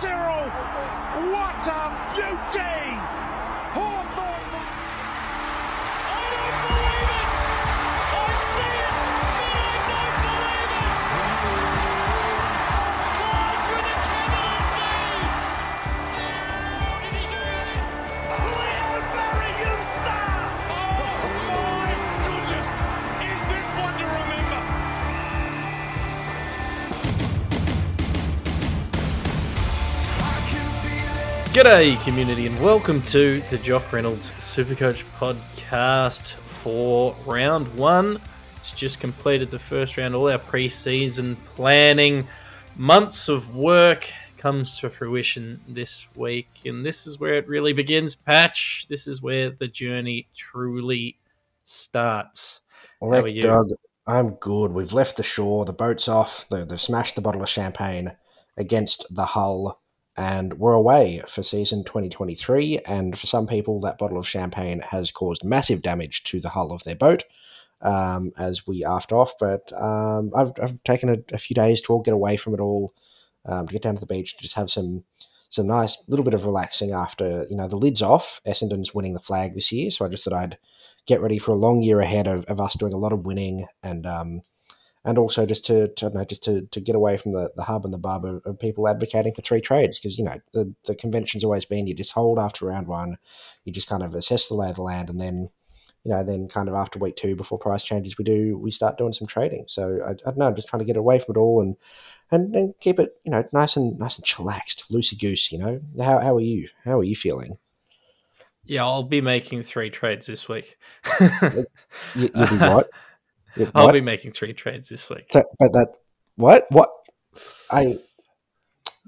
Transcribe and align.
Cyril, 0.00 0.48
what 1.30 1.66
a 1.68 1.92
beauty! 2.14 2.69
G'day, 31.52 32.00
community, 32.04 32.46
and 32.46 32.56
welcome 32.62 33.02
to 33.02 33.40
the 33.50 33.58
Jock 33.58 33.92
Reynolds 33.92 34.30
Supercoach 34.38 35.02
podcast 35.18 36.34
for 36.34 37.16
round 37.26 37.74
one. 37.74 38.20
It's 38.56 38.70
just 38.70 39.00
completed 39.00 39.50
the 39.50 39.58
first 39.58 39.96
round. 39.96 40.14
All 40.14 40.30
our 40.30 40.38
pre-season 40.38 41.34
planning, 41.56 42.28
months 42.76 43.28
of 43.28 43.56
work 43.56 44.08
comes 44.36 44.78
to 44.78 44.88
fruition 44.88 45.60
this 45.66 46.06
week, 46.14 46.48
and 46.66 46.86
this 46.86 47.04
is 47.04 47.18
where 47.18 47.34
it 47.34 47.48
really 47.48 47.72
begins. 47.72 48.14
Patch. 48.14 48.86
This 48.88 49.08
is 49.08 49.20
where 49.20 49.50
the 49.50 49.66
journey 49.66 50.28
truly 50.36 51.18
starts. 51.64 52.60
How 53.00 53.08
are 53.08 53.26
you? 53.26 53.42
Doug, 53.42 53.70
I'm 54.06 54.34
good. 54.34 54.70
We've 54.70 54.92
left 54.92 55.16
the 55.16 55.24
shore. 55.24 55.64
The 55.64 55.72
boat's 55.72 56.06
off. 56.06 56.46
They've 56.48 56.80
smashed 56.80 57.16
the 57.16 57.22
bottle 57.22 57.42
of 57.42 57.48
champagne 57.48 58.12
against 58.56 59.04
the 59.10 59.24
hull, 59.24 59.79
and 60.20 60.52
we're 60.58 60.74
away 60.74 61.22
for 61.28 61.42
season 61.42 61.82
2023. 61.82 62.80
And 62.84 63.18
for 63.18 63.26
some 63.26 63.46
people, 63.46 63.80
that 63.80 63.96
bottle 63.96 64.18
of 64.18 64.28
champagne 64.28 64.80
has 64.80 65.10
caused 65.10 65.42
massive 65.42 65.80
damage 65.80 66.24
to 66.24 66.40
the 66.40 66.50
hull 66.50 66.72
of 66.72 66.84
their 66.84 66.94
boat 66.94 67.24
um, 67.80 68.30
as 68.36 68.66
we 68.66 68.84
aft 68.84 69.12
off. 69.12 69.32
But 69.40 69.72
um, 69.72 70.30
I've, 70.36 70.52
I've 70.62 70.84
taken 70.84 71.08
a, 71.08 71.16
a 71.34 71.38
few 71.38 71.54
days 71.54 71.80
to 71.82 71.94
all 71.94 72.02
get 72.02 72.12
away 72.12 72.36
from 72.36 72.52
it 72.52 72.60
all, 72.60 72.92
um, 73.46 73.66
to 73.66 73.72
get 73.72 73.80
down 73.80 73.94
to 73.94 74.00
the 74.00 74.04
beach, 74.04 74.36
to 74.36 74.42
just 74.42 74.56
have 74.56 74.70
some 74.70 75.04
some 75.48 75.66
nice 75.66 75.96
little 76.06 76.24
bit 76.24 76.34
of 76.34 76.44
relaxing 76.44 76.92
after 76.92 77.46
you 77.48 77.56
know 77.56 77.66
the 77.66 77.76
lid's 77.76 78.02
off. 78.02 78.42
Essendon's 78.46 78.94
winning 78.94 79.14
the 79.14 79.20
flag 79.20 79.54
this 79.54 79.72
year, 79.72 79.90
so 79.90 80.04
I 80.04 80.08
just 80.08 80.24
thought 80.24 80.34
I'd 80.34 80.58
get 81.06 81.22
ready 81.22 81.38
for 81.38 81.52
a 81.52 81.58
long 81.58 81.80
year 81.80 82.00
ahead 82.00 82.28
of, 82.28 82.44
of 82.44 82.60
us 82.60 82.76
doing 82.78 82.92
a 82.92 82.98
lot 82.98 83.14
of 83.14 83.24
winning 83.24 83.66
and 83.82 84.04
um, 84.04 84.42
and 85.04 85.18
also 85.18 85.46
just 85.46 85.64
to, 85.66 85.88
to 85.88 86.10
know, 86.10 86.24
just 86.24 86.44
to, 86.44 86.62
to 86.72 86.80
get 86.80 86.94
away 86.94 87.16
from 87.16 87.32
the, 87.32 87.50
the 87.56 87.62
hub 87.62 87.84
and 87.84 87.94
the 87.94 87.98
bub 87.98 88.24
of, 88.24 88.42
of 88.44 88.58
people 88.58 88.86
advocating 88.88 89.34
for 89.34 89.42
three 89.42 89.60
trades 89.60 89.98
because 89.98 90.18
you 90.18 90.24
know 90.24 90.38
the, 90.52 90.72
the 90.86 90.94
convention's 90.94 91.44
always 91.44 91.64
been 91.64 91.86
you 91.86 91.94
just 91.94 92.12
hold 92.12 92.38
after 92.38 92.66
round 92.66 92.86
one, 92.86 93.16
you 93.64 93.72
just 93.72 93.88
kind 93.88 94.02
of 94.02 94.14
assess 94.14 94.46
the 94.46 94.54
lay 94.54 94.68
of 94.68 94.76
the 94.76 94.82
land 94.82 95.08
and 95.08 95.20
then 95.20 95.48
you 96.04 96.10
know 96.10 96.22
then 96.24 96.48
kind 96.48 96.68
of 96.68 96.74
after 96.74 96.98
week 96.98 97.16
two 97.16 97.34
before 97.34 97.58
price 97.58 97.82
changes 97.82 98.16
we 98.16 98.24
do 98.24 98.58
we 98.58 98.70
start 98.70 98.98
doing 98.98 99.12
some 99.12 99.26
trading. 99.26 99.64
So 99.68 100.00
I, 100.06 100.10
I 100.10 100.14
don't 100.14 100.38
know, 100.38 100.46
I'm 100.46 100.56
just 100.56 100.68
trying 100.68 100.80
to 100.80 100.86
get 100.86 100.96
away 100.96 101.18
from 101.18 101.36
it 101.36 101.38
all 101.38 101.62
and 101.62 101.76
and, 102.30 102.54
and 102.54 102.74
keep 102.80 103.00
it 103.00 103.16
you 103.24 103.30
know 103.30 103.44
nice 103.52 103.76
and 103.76 103.98
nice 103.98 104.16
and 104.16 104.26
chillaxed, 104.26 104.82
loosey 104.90 105.18
goose. 105.18 105.50
You 105.50 105.58
know 105.58 105.80
how 105.98 106.18
how 106.20 106.36
are 106.36 106.40
you? 106.40 106.68
How 106.84 106.98
are 106.98 107.04
you 107.04 107.16
feeling? 107.16 107.56
Yeah, 108.66 108.84
I'll 108.84 109.02
be 109.02 109.22
making 109.22 109.62
three 109.62 109.88
trades 109.88 110.26
this 110.26 110.48
week. 110.48 110.78
You, 111.18 111.66
you'll 112.14 112.30
be 112.30 112.56
what? 112.58 112.90
You- 113.56 113.70
I'll 113.74 113.92
be 113.92 114.00
making 114.00 114.32
three 114.32 114.52
trades 114.52 114.88
this 114.88 115.08
week. 115.10 115.30
But 115.32 115.46
that 115.58 115.94
what 116.36 116.66
what 116.70 116.90
I 117.70 117.98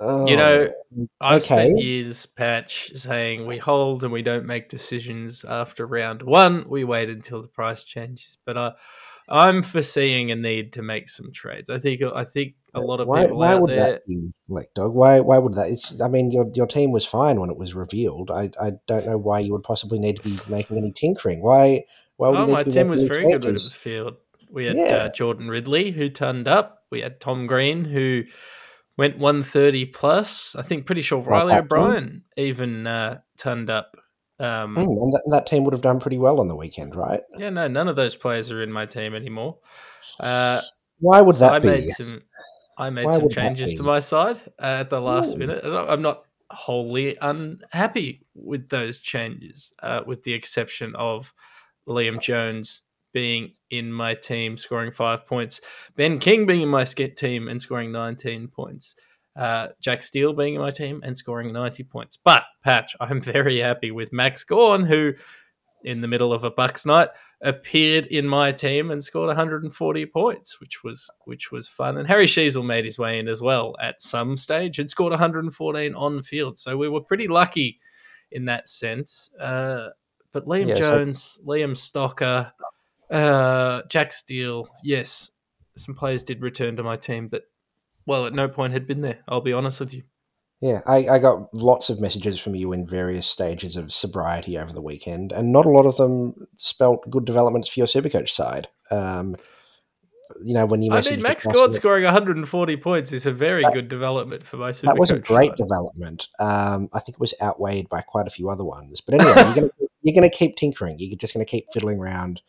oh, 0.00 0.26
You 0.26 0.36
know, 0.36 0.68
oh, 0.98 1.06
I've 1.20 1.42
spent 1.42 1.72
okay. 1.72 1.82
years, 1.82 2.26
Patch, 2.26 2.92
saying 2.96 3.46
we 3.46 3.58
hold 3.58 4.04
and 4.04 4.12
we 4.12 4.22
don't 4.22 4.46
make 4.46 4.68
decisions 4.68 5.44
after 5.44 5.86
round 5.86 6.22
one. 6.22 6.64
We 6.68 6.84
wait 6.84 7.08
until 7.08 7.40
the 7.40 7.48
price 7.48 7.84
changes. 7.84 8.38
But 8.44 8.58
I, 8.58 8.72
I'm 9.28 9.62
foreseeing 9.62 10.30
a 10.30 10.36
need 10.36 10.74
to 10.74 10.82
make 10.82 11.08
some 11.08 11.32
trades. 11.32 11.70
I 11.70 11.78
think 11.78 12.02
I 12.02 12.24
think 12.24 12.54
a 12.74 12.80
lot 12.80 13.00
of 13.00 13.08
why, 13.08 13.22
people 13.22 13.38
why 13.38 13.54
out 13.54 13.62
would 13.62 13.70
there. 13.70 13.92
that 13.92 14.06
be 14.06 14.30
like 14.48 14.72
dog 14.74 14.94
why 14.94 15.20
why 15.20 15.38
would 15.38 15.54
that 15.54 15.68
it's, 15.68 16.00
I 16.02 16.08
mean 16.08 16.30
your 16.30 16.50
your 16.54 16.66
team 16.66 16.90
was 16.90 17.04
fine 17.04 17.38
when 17.38 17.50
it 17.50 17.56
was 17.56 17.74
revealed 17.74 18.30
I, 18.30 18.50
I 18.60 18.72
don't 18.86 19.06
know 19.06 19.18
why 19.18 19.40
you 19.40 19.52
would 19.52 19.62
possibly 19.62 19.98
need 19.98 20.16
to 20.16 20.22
be 20.22 20.38
making 20.48 20.78
any 20.78 20.92
tinkering 20.92 21.42
why 21.42 21.84
why 22.16 22.28
would 22.28 22.38
Oh, 22.38 22.46
my 22.46 22.64
team 22.64 22.88
was 22.88 23.02
very 23.02 23.24
good 23.30 23.44
when 23.44 23.56
it 23.56 23.62
was 23.62 23.74
field. 23.74 24.16
We 24.52 24.66
had 24.66 24.76
Yeah. 24.76 24.96
uh, 24.96 25.08
Jordan 25.10 25.48
Ridley 25.48 25.90
who 25.90 26.08
turned 26.08 26.46
up. 26.46 26.84
We 26.90 27.00
had 27.00 27.20
Tom 27.20 27.46
Green 27.46 27.84
who 27.84 28.24
went 28.98 29.18
130 29.18 29.86
plus. 29.86 30.54
I 30.54 30.62
think 30.62 30.86
pretty 30.86 31.02
sure 31.02 31.20
Riley 31.22 31.54
back 31.54 31.68
to 31.68 31.74
him. 31.76 31.80
O'Brien 31.82 32.22
even 32.36 32.86
uh, 32.86 33.20
turned 33.38 33.70
up. 33.70 33.96
Um, 34.38 34.74
Hmm, 34.74 34.80
and 34.82 35.12
that, 35.12 35.22
that 35.30 35.46
team 35.46 35.64
would 35.64 35.72
have 35.72 35.82
done 35.82 36.00
pretty 36.00 36.18
well 36.18 36.40
on 36.40 36.48
the 36.48 36.56
weekend 36.56 36.96
right 36.96 37.20
Yeah, 37.38 37.50
no, 37.50 37.68
none 37.68 37.86
of 37.88 37.96
those 37.96 38.16
players 38.16 38.50
are 38.50 38.62
in 38.62 38.72
my 38.72 38.86
team 38.86 39.14
anymore. 39.14 39.58
Uh, 40.18 40.60
why 40.98 41.20
would 41.20 41.36
so 41.36 41.40
that 41.40 41.54
I 41.54 41.58
be 41.60 41.68
made 41.68 41.90
some, 41.92 42.22
I 42.76 42.90
made 42.90 43.06
Why 43.06 43.12
some 43.18 43.28
changes 43.28 43.72
to 43.74 43.82
my 43.82 44.00
side 44.00 44.40
uh, 44.60 44.80
at 44.80 44.90
the 44.90 45.00
last 45.00 45.34
Ooh. 45.36 45.38
minute, 45.38 45.64
and 45.64 45.76
I- 45.76 45.86
I'm 45.92 46.02
not 46.02 46.24
wholly 46.50 47.16
unhappy 47.20 48.26
with 48.34 48.68
those 48.68 48.98
changes, 48.98 49.72
uh, 49.82 50.00
with 50.06 50.22
the 50.24 50.34
exception 50.34 50.94
of 50.96 51.32
Liam 51.88 52.20
Jones 52.20 52.82
being 53.12 53.52
in 53.70 53.92
my 53.92 54.14
team, 54.14 54.56
scoring 54.56 54.92
five 54.92 55.26
points, 55.26 55.60
Ben 55.96 56.18
King 56.18 56.46
being 56.46 56.62
in 56.62 56.68
my 56.68 56.84
team 56.84 57.48
and 57.48 57.60
scoring 57.60 57.92
19 57.92 58.48
points. 58.48 58.94
Uh, 59.34 59.68
Jack 59.80 60.02
Steele 60.02 60.34
being 60.34 60.54
in 60.54 60.60
my 60.60 60.70
team 60.70 61.00
and 61.04 61.16
scoring 61.16 61.52
90 61.52 61.84
points. 61.84 62.16
But, 62.16 62.42
Patch, 62.64 62.94
I'm 63.00 63.20
very 63.22 63.58
happy 63.58 63.90
with 63.90 64.12
Max 64.12 64.44
Gawn, 64.44 64.84
who, 64.84 65.14
in 65.84 66.00
the 66.00 66.08
middle 66.08 66.32
of 66.32 66.44
a 66.44 66.50
Bucks 66.50 66.84
night, 66.84 67.08
appeared 67.40 68.06
in 68.06 68.26
my 68.28 68.52
team 68.52 68.90
and 68.90 69.02
scored 69.02 69.28
140 69.28 70.06
points, 70.06 70.60
which 70.60 70.84
was 70.84 71.10
which 71.24 71.50
was 71.50 71.66
fun. 71.66 71.96
And 71.96 72.06
Harry 72.06 72.26
Sheezel 72.26 72.64
made 72.64 72.84
his 72.84 72.98
way 72.98 73.18
in 73.18 73.26
as 73.26 73.40
well 73.42 73.74
at 73.80 74.00
some 74.00 74.36
stage 74.36 74.78
and 74.78 74.88
scored 74.88 75.10
114 75.12 75.94
on 75.94 76.22
field. 76.22 76.58
So 76.58 76.76
we 76.76 76.88
were 76.88 77.00
pretty 77.00 77.26
lucky 77.26 77.80
in 78.30 78.44
that 78.44 78.68
sense. 78.68 79.30
Uh, 79.40 79.88
but 80.32 80.46
Liam 80.46 80.68
Yeah, 80.68 80.74
so- 80.74 80.80
Jones, 80.80 81.40
Liam 81.44 81.72
Stocker, 81.72 82.52
uh, 83.12 83.82
Jack 83.88 84.12
Steele, 84.12 84.68
yes, 84.82 85.30
some 85.76 85.94
players 85.94 86.22
did 86.22 86.42
return 86.42 86.76
to 86.76 86.82
my 86.82 86.96
team 86.96 87.28
that, 87.28 87.42
well, 88.06 88.26
at 88.26 88.32
no 88.32 88.48
point 88.48 88.72
had 88.72 88.86
been 88.86 89.00
there. 89.00 89.20
I'll 89.28 89.40
be 89.40 89.52
honest 89.52 89.80
with 89.80 89.94
you. 89.94 90.02
Yeah, 90.60 90.80
I, 90.86 91.08
I 91.08 91.18
got 91.18 91.52
lots 91.52 91.90
of 91.90 92.00
messages 92.00 92.38
from 92.38 92.54
you 92.54 92.72
in 92.72 92.86
various 92.86 93.26
stages 93.26 93.74
of 93.74 93.92
sobriety 93.92 94.56
over 94.56 94.72
the 94.72 94.80
weekend, 94.80 95.32
and 95.32 95.50
not 95.52 95.66
a 95.66 95.70
lot 95.70 95.86
of 95.86 95.96
them 95.96 96.34
spelt 96.56 97.08
good 97.10 97.24
developments 97.24 97.68
for 97.68 97.80
your 97.80 97.88
Supercoach 97.88 98.30
side. 98.30 98.68
Um, 98.90 99.34
you 100.40 100.54
know, 100.54 100.64
when 100.64 100.80
you 100.80 100.92
I 100.92 101.02
mean, 101.02 101.20
Max 101.20 101.46
Gawn 101.46 101.72
scoring 101.72 102.04
140 102.04 102.76
points 102.76 103.12
is 103.12 103.26
a 103.26 103.32
very 103.32 103.64
good 103.72 103.88
development 103.88 104.46
for 104.46 104.56
my 104.56 104.70
Supercoach 104.70 104.82
that 104.82 104.98
was 104.98 105.10
a 105.10 105.18
great 105.18 105.50
side. 105.50 105.56
development. 105.58 106.28
Um, 106.38 106.88
I 106.92 107.00
think 107.00 107.16
it 107.16 107.20
was 107.20 107.34
outweighed 107.42 107.88
by 107.88 108.00
quite 108.00 108.28
a 108.28 108.30
few 108.30 108.48
other 108.48 108.64
ones. 108.64 109.00
But 109.00 109.20
anyway, 109.20 109.68
you're 110.02 110.14
gonna 110.14 110.30
keep 110.30 110.56
tinkering. 110.56 110.96
You're 110.98 111.18
just 111.18 111.34
gonna 111.34 111.44
keep 111.44 111.66
fiddling 111.72 111.98
around, 111.98 112.40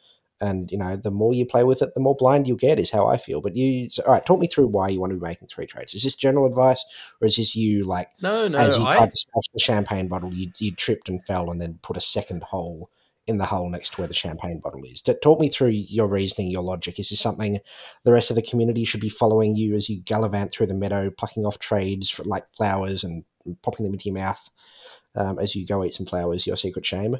and 0.43 0.69
you 0.71 0.77
know, 0.77 0.97
the 0.97 1.09
more 1.09 1.33
you 1.33 1.45
play 1.45 1.63
with 1.63 1.81
it, 1.81 1.93
the 1.93 2.01
more 2.01 2.15
blind 2.15 2.47
you'll 2.47 2.57
get. 2.57 2.77
Is 2.77 2.91
how 2.91 3.07
I 3.07 3.17
feel. 3.17 3.39
But 3.39 3.55
you, 3.55 3.89
so, 3.89 4.03
all 4.03 4.11
right, 4.11 4.25
talk 4.25 4.39
me 4.39 4.47
through 4.47 4.67
why 4.67 4.89
you 4.89 4.99
want 4.99 5.11
to 5.11 5.15
be 5.17 5.25
making 5.25 5.47
three 5.47 5.65
trades. 5.65 5.93
Is 5.93 6.03
this 6.03 6.15
general 6.15 6.45
advice, 6.45 6.83
or 7.21 7.27
is 7.27 7.37
this 7.37 7.55
you 7.55 7.85
like 7.85 8.09
No, 8.21 8.47
no, 8.49 8.57
as 8.57 8.77
you 8.77 8.85
I, 8.85 8.97
tried 8.97 9.11
to 9.11 9.17
smash 9.17 9.45
the 9.53 9.59
champagne 9.59 10.09
bottle, 10.09 10.33
you, 10.33 10.51
you 10.57 10.75
tripped 10.75 11.07
and 11.07 11.23
fell, 11.25 11.49
and 11.49 11.61
then 11.61 11.79
put 11.81 11.95
a 11.95 12.01
second 12.01 12.43
hole 12.43 12.89
in 13.25 13.37
the 13.37 13.45
hole 13.45 13.69
next 13.69 13.93
to 13.93 14.01
where 14.01 14.07
the 14.07 14.13
champagne 14.13 14.59
bottle 14.59 14.83
is. 14.83 15.01
Talk 15.01 15.39
me 15.39 15.47
through 15.47 15.69
your 15.69 16.07
reasoning, 16.07 16.51
your 16.51 16.61
logic. 16.61 16.99
Is 16.99 17.09
this 17.09 17.21
something 17.21 17.57
the 18.03 18.11
rest 18.11 18.29
of 18.29 18.35
the 18.35 18.41
community 18.41 18.83
should 18.83 18.99
be 18.99 19.07
following 19.07 19.55
you 19.55 19.75
as 19.75 19.87
you 19.87 20.01
gallivant 20.01 20.51
through 20.51 20.67
the 20.67 20.73
meadow, 20.73 21.09
plucking 21.09 21.45
off 21.45 21.57
trades 21.59 22.09
for, 22.09 22.25
like 22.25 22.45
flowers 22.57 23.05
and 23.05 23.23
popping 23.61 23.85
them 23.85 23.93
into 23.93 24.05
your 24.05 24.15
mouth 24.15 24.39
um, 25.15 25.39
as 25.39 25.55
you 25.55 25.65
go 25.65 25.85
eat 25.85 25.93
some 25.93 26.05
flowers? 26.05 26.45
Your 26.45 26.57
secret 26.57 26.85
shame. 26.85 27.15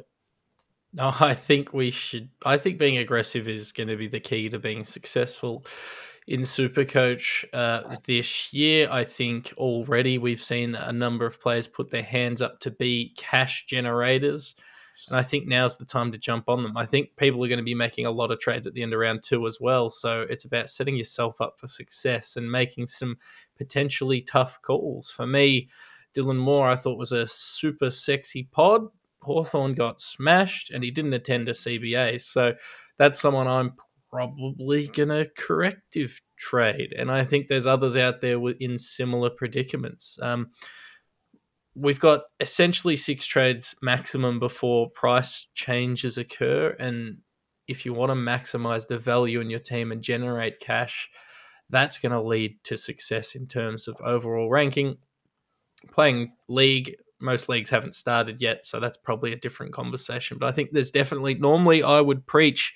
No, 0.94 1.12
I 1.20 1.34
think 1.34 1.72
we 1.74 1.90
should. 1.90 2.30
I 2.44 2.56
think 2.56 2.78
being 2.78 2.98
aggressive 2.98 3.48
is 3.48 3.72
going 3.72 3.88
to 3.88 3.96
be 3.96 4.08
the 4.08 4.20
key 4.20 4.48
to 4.48 4.58
being 4.58 4.84
successful 4.84 5.66
in 6.26 6.40
Supercoach 6.40 7.44
uh, 7.52 7.96
this 8.06 8.52
year. 8.52 8.88
I 8.90 9.04
think 9.04 9.52
already 9.58 10.16
we've 10.16 10.42
seen 10.42 10.74
a 10.74 10.92
number 10.92 11.26
of 11.26 11.40
players 11.40 11.68
put 11.68 11.90
their 11.90 12.02
hands 12.02 12.40
up 12.40 12.60
to 12.60 12.70
be 12.70 13.12
cash 13.16 13.66
generators. 13.66 14.54
And 15.08 15.18
I 15.18 15.22
think 15.22 15.46
now's 15.46 15.76
the 15.76 15.84
time 15.84 16.12
to 16.12 16.18
jump 16.18 16.48
on 16.48 16.62
them. 16.62 16.78
I 16.78 16.86
think 16.86 17.14
people 17.16 17.44
are 17.44 17.48
going 17.48 17.58
to 17.58 17.64
be 17.64 17.74
making 17.74 18.06
a 18.06 18.10
lot 18.10 18.30
of 18.30 18.40
trades 18.40 18.66
at 18.66 18.72
the 18.72 18.82
end 18.82 18.94
of 18.94 19.00
round 19.00 19.22
two 19.22 19.46
as 19.46 19.58
well. 19.60 19.90
So 19.90 20.22
it's 20.30 20.46
about 20.46 20.70
setting 20.70 20.96
yourself 20.96 21.42
up 21.42 21.58
for 21.58 21.68
success 21.68 22.36
and 22.36 22.50
making 22.50 22.86
some 22.86 23.18
potentially 23.58 24.22
tough 24.22 24.62
calls. 24.62 25.10
For 25.10 25.26
me, 25.26 25.68
Dylan 26.14 26.38
Moore, 26.38 26.68
I 26.68 26.76
thought 26.76 26.96
was 26.96 27.12
a 27.12 27.26
super 27.26 27.90
sexy 27.90 28.44
pod. 28.44 28.86
Hawthorn 29.24 29.74
got 29.74 30.00
smashed 30.00 30.70
and 30.70 30.84
he 30.84 30.90
didn't 30.90 31.14
attend 31.14 31.48
a 31.48 31.52
CBA. 31.52 32.20
So 32.22 32.54
that's 32.98 33.20
someone 33.20 33.46
I'm 33.46 33.74
probably 34.10 34.86
going 34.86 35.08
to 35.08 35.28
corrective 35.36 36.22
trade. 36.36 36.94
And 36.96 37.10
I 37.10 37.24
think 37.24 37.48
there's 37.48 37.66
others 37.66 37.96
out 37.96 38.20
there 38.20 38.38
in 38.60 38.78
similar 38.78 39.30
predicaments. 39.30 40.18
Um, 40.22 40.50
we've 41.74 41.98
got 41.98 42.22
essentially 42.38 42.96
six 42.96 43.26
trades 43.26 43.74
maximum 43.82 44.38
before 44.38 44.90
price 44.90 45.48
changes 45.54 46.18
occur. 46.18 46.76
And 46.78 47.18
if 47.66 47.84
you 47.84 47.92
want 47.92 48.10
to 48.10 48.14
maximize 48.14 48.86
the 48.86 48.98
value 48.98 49.40
in 49.40 49.50
your 49.50 49.60
team 49.60 49.90
and 49.90 50.02
generate 50.02 50.60
cash, 50.60 51.10
that's 51.70 51.98
going 51.98 52.12
to 52.12 52.22
lead 52.22 52.62
to 52.64 52.76
success 52.76 53.34
in 53.34 53.46
terms 53.46 53.88
of 53.88 53.96
overall 54.00 54.50
ranking. 54.50 54.98
Playing 55.90 56.32
league, 56.48 56.94
most 57.24 57.48
leagues 57.48 57.70
haven't 57.70 57.94
started 57.94 58.40
yet, 58.40 58.64
so 58.64 58.78
that's 58.78 58.98
probably 58.98 59.32
a 59.32 59.36
different 59.36 59.72
conversation. 59.72 60.38
But 60.38 60.48
I 60.48 60.52
think 60.52 60.70
there's 60.70 60.90
definitely 60.90 61.34
normally 61.34 61.82
I 61.82 62.00
would 62.00 62.26
preach 62.26 62.74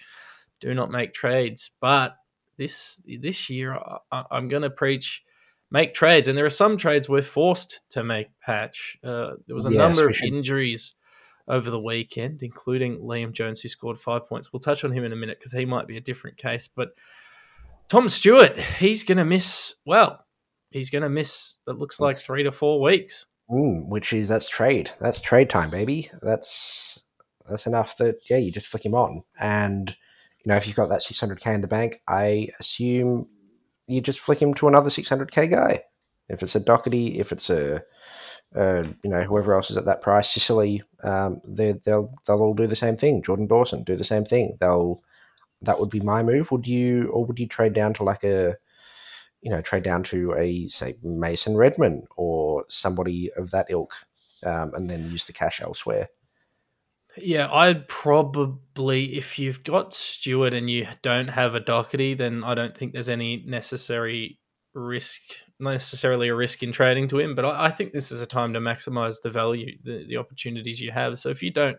do 0.60 0.74
not 0.74 0.90
make 0.90 1.12
trades, 1.12 1.70
but 1.80 2.16
this 2.56 3.00
this 3.06 3.48
year 3.48 3.78
I, 4.10 4.24
am 4.32 4.48
going 4.48 4.62
to 4.62 4.70
preach 4.70 5.22
make 5.70 5.94
trades, 5.94 6.26
and 6.26 6.36
there 6.36 6.46
are 6.46 6.50
some 6.50 6.76
trades 6.76 7.08
we're 7.08 7.22
forced 7.22 7.80
to 7.90 8.02
make. 8.02 8.28
Patch, 8.40 8.96
uh, 9.04 9.32
there 9.46 9.54
was 9.54 9.66
a 9.66 9.70
Yes, 9.72 9.78
number 9.78 10.08
of 10.08 10.16
should- 10.16 10.32
injuries 10.32 10.94
over 11.46 11.70
the 11.70 11.80
weekend, 11.80 12.42
including 12.42 12.98
Liam 12.98 13.32
Jones, 13.32 13.60
who 13.60 13.68
scored 13.68 13.98
five 13.98 14.26
points. 14.26 14.52
We'll 14.52 14.60
touch 14.60 14.84
on 14.84 14.92
him 14.92 15.04
in 15.04 15.12
a 15.12 15.16
minute 15.16 15.38
because 15.38 15.52
he 15.52 15.64
might 15.64 15.86
be 15.86 15.96
a 15.96 16.00
different 16.00 16.36
case. 16.36 16.68
But 16.68 16.90
Tom 17.88 18.08
Stewart, 18.08 18.56
he's 18.56 19.04
going 19.04 19.18
to 19.18 19.24
miss. 19.24 19.74
Well, 19.86 20.24
he's 20.70 20.90
going 20.90 21.02
to 21.02 21.08
miss. 21.08 21.54
It 21.66 21.78
looks 21.78 22.00
like 22.00 22.18
three 22.18 22.42
to 22.42 22.52
four 22.52 22.80
weeks. 22.82 23.26
Mm, 23.50 23.86
which 23.88 24.12
is 24.12 24.28
that's 24.28 24.48
trade. 24.48 24.90
That's 25.00 25.20
trade 25.20 25.48
time, 25.48 25.70
baby. 25.70 26.10
That's 26.22 27.00
that's 27.48 27.66
enough 27.66 27.96
that 27.96 28.16
yeah, 28.28 28.36
you 28.36 28.52
just 28.52 28.68
flick 28.68 28.84
him 28.84 28.94
on, 28.94 29.22
and 29.40 29.88
you 30.44 30.50
know 30.50 30.56
if 30.56 30.66
you've 30.66 30.76
got 30.76 30.90
that 30.90 31.02
600k 31.02 31.54
in 31.54 31.62
the 31.62 31.66
bank, 31.66 32.02
I 32.06 32.48
assume 32.60 33.26
you 33.86 34.00
just 34.02 34.20
flick 34.20 34.40
him 34.42 34.52
to 34.54 34.68
another 34.68 34.90
600k 34.90 35.50
guy. 35.50 35.82
If 36.28 36.42
it's 36.42 36.54
a 36.56 36.60
Doherty, 36.60 37.18
if 37.18 37.32
it's 37.32 37.48
a 37.48 37.82
uh, 38.56 38.82
you 39.02 39.10
know 39.10 39.22
whoever 39.22 39.54
else 39.54 39.70
is 39.70 39.78
at 39.78 39.86
that 39.86 40.02
price, 40.02 40.30
Sicily, 40.30 40.82
um, 41.02 41.40
they 41.46 41.72
they'll 41.84 42.12
they'll 42.26 42.42
all 42.42 42.54
do 42.54 42.66
the 42.66 42.76
same 42.76 42.98
thing. 42.98 43.22
Jordan 43.22 43.46
Dawson 43.46 43.82
do 43.84 43.96
the 43.96 44.04
same 44.04 44.26
thing. 44.26 44.58
They'll 44.60 45.02
that 45.62 45.80
would 45.80 45.90
be 45.90 46.00
my 46.00 46.22
move. 46.22 46.50
Would 46.50 46.66
you 46.66 47.08
or 47.10 47.24
would 47.24 47.38
you 47.38 47.48
trade 47.48 47.72
down 47.72 47.94
to 47.94 48.04
like 48.04 48.24
a 48.24 48.56
you 49.40 49.50
know, 49.50 49.60
trade 49.60 49.84
down 49.84 50.02
to 50.04 50.34
a 50.36 50.68
say 50.68 50.96
Mason 51.02 51.56
Redman 51.56 52.02
or 52.16 52.64
somebody 52.68 53.30
of 53.36 53.50
that 53.50 53.66
ilk, 53.70 53.92
um, 54.44 54.72
and 54.74 54.88
then 54.88 55.10
use 55.10 55.24
the 55.24 55.32
cash 55.32 55.60
elsewhere. 55.60 56.08
Yeah, 57.16 57.52
I'd 57.52 57.88
probably 57.88 59.16
if 59.16 59.38
you've 59.38 59.64
got 59.64 59.94
Stewart 59.94 60.52
and 60.52 60.70
you 60.70 60.86
don't 61.02 61.28
have 61.28 61.54
a 61.54 61.60
Doherty, 61.60 62.14
then 62.14 62.44
I 62.44 62.54
don't 62.54 62.76
think 62.76 62.92
there's 62.92 63.08
any 63.08 63.42
necessary 63.46 64.38
risk, 64.74 65.22
necessarily 65.60 66.28
a 66.28 66.34
risk 66.34 66.62
in 66.62 66.72
trading 66.72 67.08
to 67.08 67.18
him. 67.18 67.34
But 67.34 67.44
I, 67.44 67.66
I 67.66 67.70
think 67.70 67.92
this 67.92 68.12
is 68.12 68.20
a 68.20 68.26
time 68.26 68.52
to 68.52 68.60
maximize 68.60 69.20
the 69.20 69.30
value, 69.30 69.76
the, 69.82 70.04
the 70.06 70.16
opportunities 70.16 70.80
you 70.80 70.90
have. 70.90 71.18
So 71.18 71.28
if 71.28 71.42
you 71.42 71.50
don't, 71.50 71.76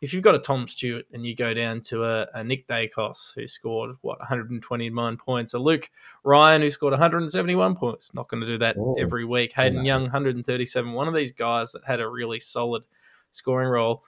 if 0.00 0.12
you've 0.12 0.22
got 0.22 0.34
a 0.34 0.38
Tom 0.38 0.68
Stewart 0.68 1.06
and 1.12 1.24
you 1.24 1.34
go 1.34 1.54
down 1.54 1.80
to 1.82 2.04
a, 2.04 2.26
a 2.34 2.44
Nick 2.44 2.66
Daicos 2.66 3.34
who 3.34 3.46
scored 3.46 3.96
what 4.02 4.18
129 4.18 5.16
points, 5.16 5.54
a 5.54 5.58
Luke 5.58 5.90
Ryan 6.24 6.62
who 6.62 6.70
scored 6.70 6.92
171 6.92 7.76
points, 7.76 8.14
not 8.14 8.28
going 8.28 8.40
to 8.40 8.46
do 8.46 8.58
that 8.58 8.76
Oh, 8.78 8.96
every 8.98 9.24
week. 9.24 9.52
Hayden 9.54 9.78
no. 9.78 9.82
Young 9.82 10.02
137. 10.02 10.92
One 10.92 11.08
of 11.08 11.14
these 11.14 11.32
guys 11.32 11.72
that 11.72 11.84
had 11.86 12.00
a 12.00 12.08
really 12.08 12.40
solid 12.40 12.84
scoring 13.30 13.68
role 13.68 14.02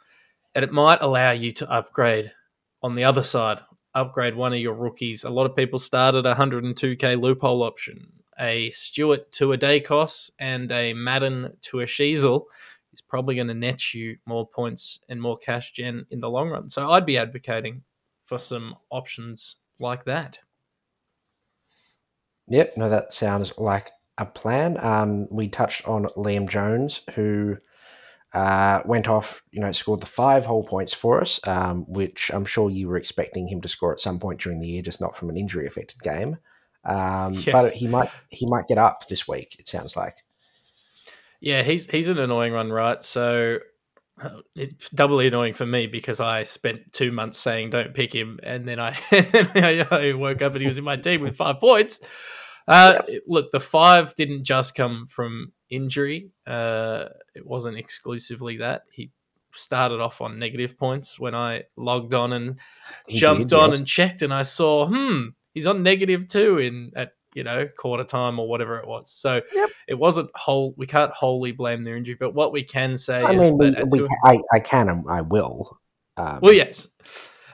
and 0.55 0.65
it 0.65 0.73
might 0.73 1.00
allow 1.00 1.32
you 1.32 1.53
to 1.53 1.70
upgrade 1.70 2.31
on 2.82 2.94
the 2.94 3.05
other 3.05 3.23
side, 3.23 3.59
upgrade 3.94 4.35
one 4.37 4.53
of 4.53 4.59
your 4.59 4.75
rookies. 4.75 5.25
A 5.25 5.31
lot 5.31 5.47
of 5.47 5.56
people 5.56 5.79
started 5.79 6.27
a 6.27 6.35
102k 6.35 7.20
loophole 7.20 7.62
option. 7.62 8.12
A 8.39 8.71
Stewart 8.71 9.31
to 9.33 9.53
a 9.53 9.59
Daicos 9.59 10.31
and 10.39 10.71
a 10.73 10.93
Madden 10.93 11.57
to 11.63 11.81
a 11.81 11.85
Sheezel 11.85 12.45
is 12.93 13.01
probably 13.01 13.35
going 13.35 13.49
to 13.49 13.55
net 13.55 13.95
you 13.95 14.17
more 14.27 14.47
points 14.47 15.01
and 15.09 15.21
more 15.21 15.37
cash 15.37 15.73
gen 15.73 16.07
in 16.11 16.21
the 16.21 16.31
long 16.31 16.51
run. 16.51 16.69
So 16.69 16.91
I'd 16.91 17.07
be 17.07 17.19
advocating 17.19 17.83
for 18.23 18.39
some 18.39 18.77
options 18.91 19.57
like 19.81 20.05
that. 20.05 20.39
Yep, 22.49 22.77
no, 22.77 22.91
that 22.91 23.13
sounds 23.13 23.53
like 23.57 23.91
a 24.19 24.27
plan. 24.27 24.79
Um, 24.85 25.27
we 25.31 25.49
touched 25.49 25.87
on 25.87 26.07
Liam 26.17 26.49
Jones, 26.49 27.01
who 27.15 27.57
uh, 28.35 28.81
went 28.85 29.09
off, 29.09 29.43
you 29.51 29.61
know, 29.61 29.73
scored 29.73 30.01
the 30.01 30.07
five 30.07 30.45
whole 30.45 30.65
points 30.65 30.93
for 30.93 31.21
us, 31.21 31.41
um, 31.45 31.85
which 31.89 32.31
I'm 32.35 32.45
sure 32.45 32.69
you 32.69 32.89
were 32.89 32.97
expecting 32.97 33.49
him 33.49 33.61
to 33.63 33.69
score 33.69 33.93
at 33.93 34.01
some 34.01 34.19
point 34.19 34.41
during 34.41 34.61
the 34.61 34.69
year, 34.69 34.83
just 34.83 35.01
not 35.01 35.17
from 35.17 35.31
an 35.31 35.37
injury 35.37 35.67
affected 35.67 36.03
game. 36.03 36.37
Um, 36.85 37.35
Yes. 37.35 37.53
But 37.53 37.73
he 37.73 37.87
might 37.87 38.11
he 38.31 38.47
might 38.47 38.69
get 38.69 38.79
up 38.79 39.07
this 39.09 39.27
week. 39.29 39.57
It 39.59 39.69
sounds 39.69 39.97
like. 39.97 40.17
Yeah, 41.41 41.63
he's 41.63 41.87
he's 41.87 42.09
an 42.09 42.19
annoying 42.19 42.55
one, 42.55 42.73
right? 42.73 43.03
So 43.05 43.59
uh, 44.21 44.41
it's 44.55 44.91
doubly 44.91 45.27
annoying 45.27 45.55
for 45.55 45.67
me 45.67 45.87
because 45.87 46.21
I 46.21 46.45
spent 46.45 46.93
two 46.93 47.11
months 47.11 47.39
saying 47.39 47.71
don't 47.71 47.95
pick 47.95 48.15
him, 48.15 48.39
and 48.43 48.67
then 48.67 48.79
I, 48.79 48.97
I, 49.13 50.13
woke 50.15 50.41
up 50.41 50.53
and 50.53 50.61
he 50.61 50.67
was 50.67 50.79
in 50.79 50.85
my 50.85 50.97
team 50.97 51.21
with 51.21 51.37
five 51.37 51.59
points. 51.59 52.01
Uh, 52.67 53.03
Look, 53.27 53.51
the 53.51 53.61
five 53.61 54.15
didn't 54.15 54.45
just 54.45 54.75
come 54.75 55.07
from 55.07 55.53
injury. 55.69 56.31
Uh, 56.47 57.07
it 57.35 57.45
wasn't 57.45 57.77
exclusively 57.77 58.59
that. 58.59 58.83
He 58.93 59.11
started 59.53 60.01
off 60.01 60.21
on 60.21 60.39
negative 60.39 60.79
points 60.79 61.19
when 61.19 61.35
I 61.35 61.65
logged 61.77 62.15
on 62.15 62.33
and 62.33 62.59
He 63.07 63.19
jumped 63.19 63.51
did, 63.51 63.59
on 63.59 63.71
yes. 63.71 63.79
and 63.79 63.87
checked, 63.87 64.23
and 64.23 64.33
I 64.33 64.43
saw, 64.43 64.87
hmm, 64.87 65.29
he's 65.55 65.67
on 65.67 65.83
negative 65.83 66.27
two 66.29 66.59
in 66.59 66.91
at 66.95 67.12
you 67.35 67.43
know 67.43 67.67
quarter 67.79 68.05
time 68.05 68.39
or 68.39 68.49
whatever 68.49 68.79
it 68.79 68.87
was. 68.87 69.11
So 69.11 69.41
Yep. 69.55 69.71
it 69.89 69.95
wasn't 69.95 70.31
whole. 70.35 70.75
We 70.77 70.87
can't 70.87 71.11
wholly 71.12 71.53
blame 71.53 71.83
their 71.85 71.97
injury, 71.97 72.17
but 72.19 72.35
what 72.35 72.53
we 72.53 72.62
can 72.62 72.97
say 72.97 73.25
I 73.25 73.33
is 73.33 73.39
mean, 73.59 73.59
we, 73.59 73.85
we 73.91 73.99
two- 74.01 74.06
ca- 74.06 74.31
I, 74.31 74.39
I 74.53 74.61
can 74.61 74.89
and 74.89 75.05
I 75.09 75.21
will. 75.23 75.79
Um, 76.17 76.39
well, 76.43 76.53
yes, 76.53 76.89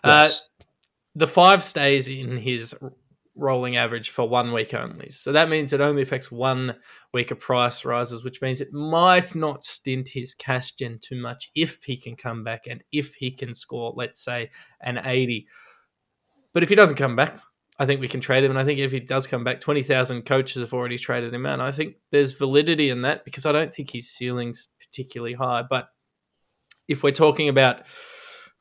Uh, 0.05 0.31
the 1.14 1.26
five 1.26 1.62
stays 1.64 2.08
in 2.08 2.37
his 2.37 2.75
rolling 3.37 3.76
average 3.76 4.11
for 4.11 4.29
one 4.29 4.52
week 4.52 4.75
only. 4.75 5.08
So 5.11 5.32
that 5.32 5.49
means 5.49 5.73
it 5.73 5.81
only 5.81 6.02
affects 6.02 6.31
one 6.31 6.76
week 7.14 7.31
of 7.31 7.41
price 7.41 7.85
rises, 7.87 8.23
which 8.23 8.43
means 8.43 8.61
it 8.61 8.73
might 8.73 9.35
not 9.35 9.64
stint 9.64 10.08
his 10.11 10.35
cash 10.35 10.73
gen 10.73 10.99
too 11.00 11.17
much 11.20 11.50
if 11.55 11.82
he 11.85 11.97
can 11.97 12.17
come 12.17 12.44
back 12.44 12.67
and 12.69 12.85
if 12.93 13.14
he 13.14 13.31
can 13.31 13.55
score, 13.55 13.94
let's 13.97 14.23
say, 14.23 14.50
an 14.82 15.00
80. 15.02 15.47
But 16.52 16.62
if 16.62 16.69
he 16.69 16.75
doesn't 16.75 16.97
come 16.97 17.17
back, 17.17 17.38
I 17.81 17.87
think 17.87 18.03
we 18.03 18.09
can 18.09 18.21
trade 18.21 18.44
him. 18.44 18.50
And 18.50 18.61
I 18.61 18.65
think 18.65 18.79
if 18.79 18.93
he 18.93 19.00
does 19.00 19.27
come 19.27 19.43
back, 19.43 19.62
20,000 19.62 20.27
coaches 20.27 20.61
have 20.61 20.75
already 20.75 20.99
traded 20.99 21.32
him 21.32 21.47
out. 21.47 21.55
And 21.55 21.62
I 21.62 21.71
think 21.71 21.97
there's 22.11 22.32
validity 22.32 22.90
in 22.90 23.02
that 23.02 23.25
because 23.25 23.47
I 23.47 23.52
don't 23.52 23.73
think 23.73 23.90
his 23.90 24.11
ceiling's 24.11 24.69
particularly 24.78 25.33
high. 25.33 25.62
But 25.62 25.88
if 26.88 27.02
we're 27.02 27.12
talking 27.12 27.49
about 27.49 27.87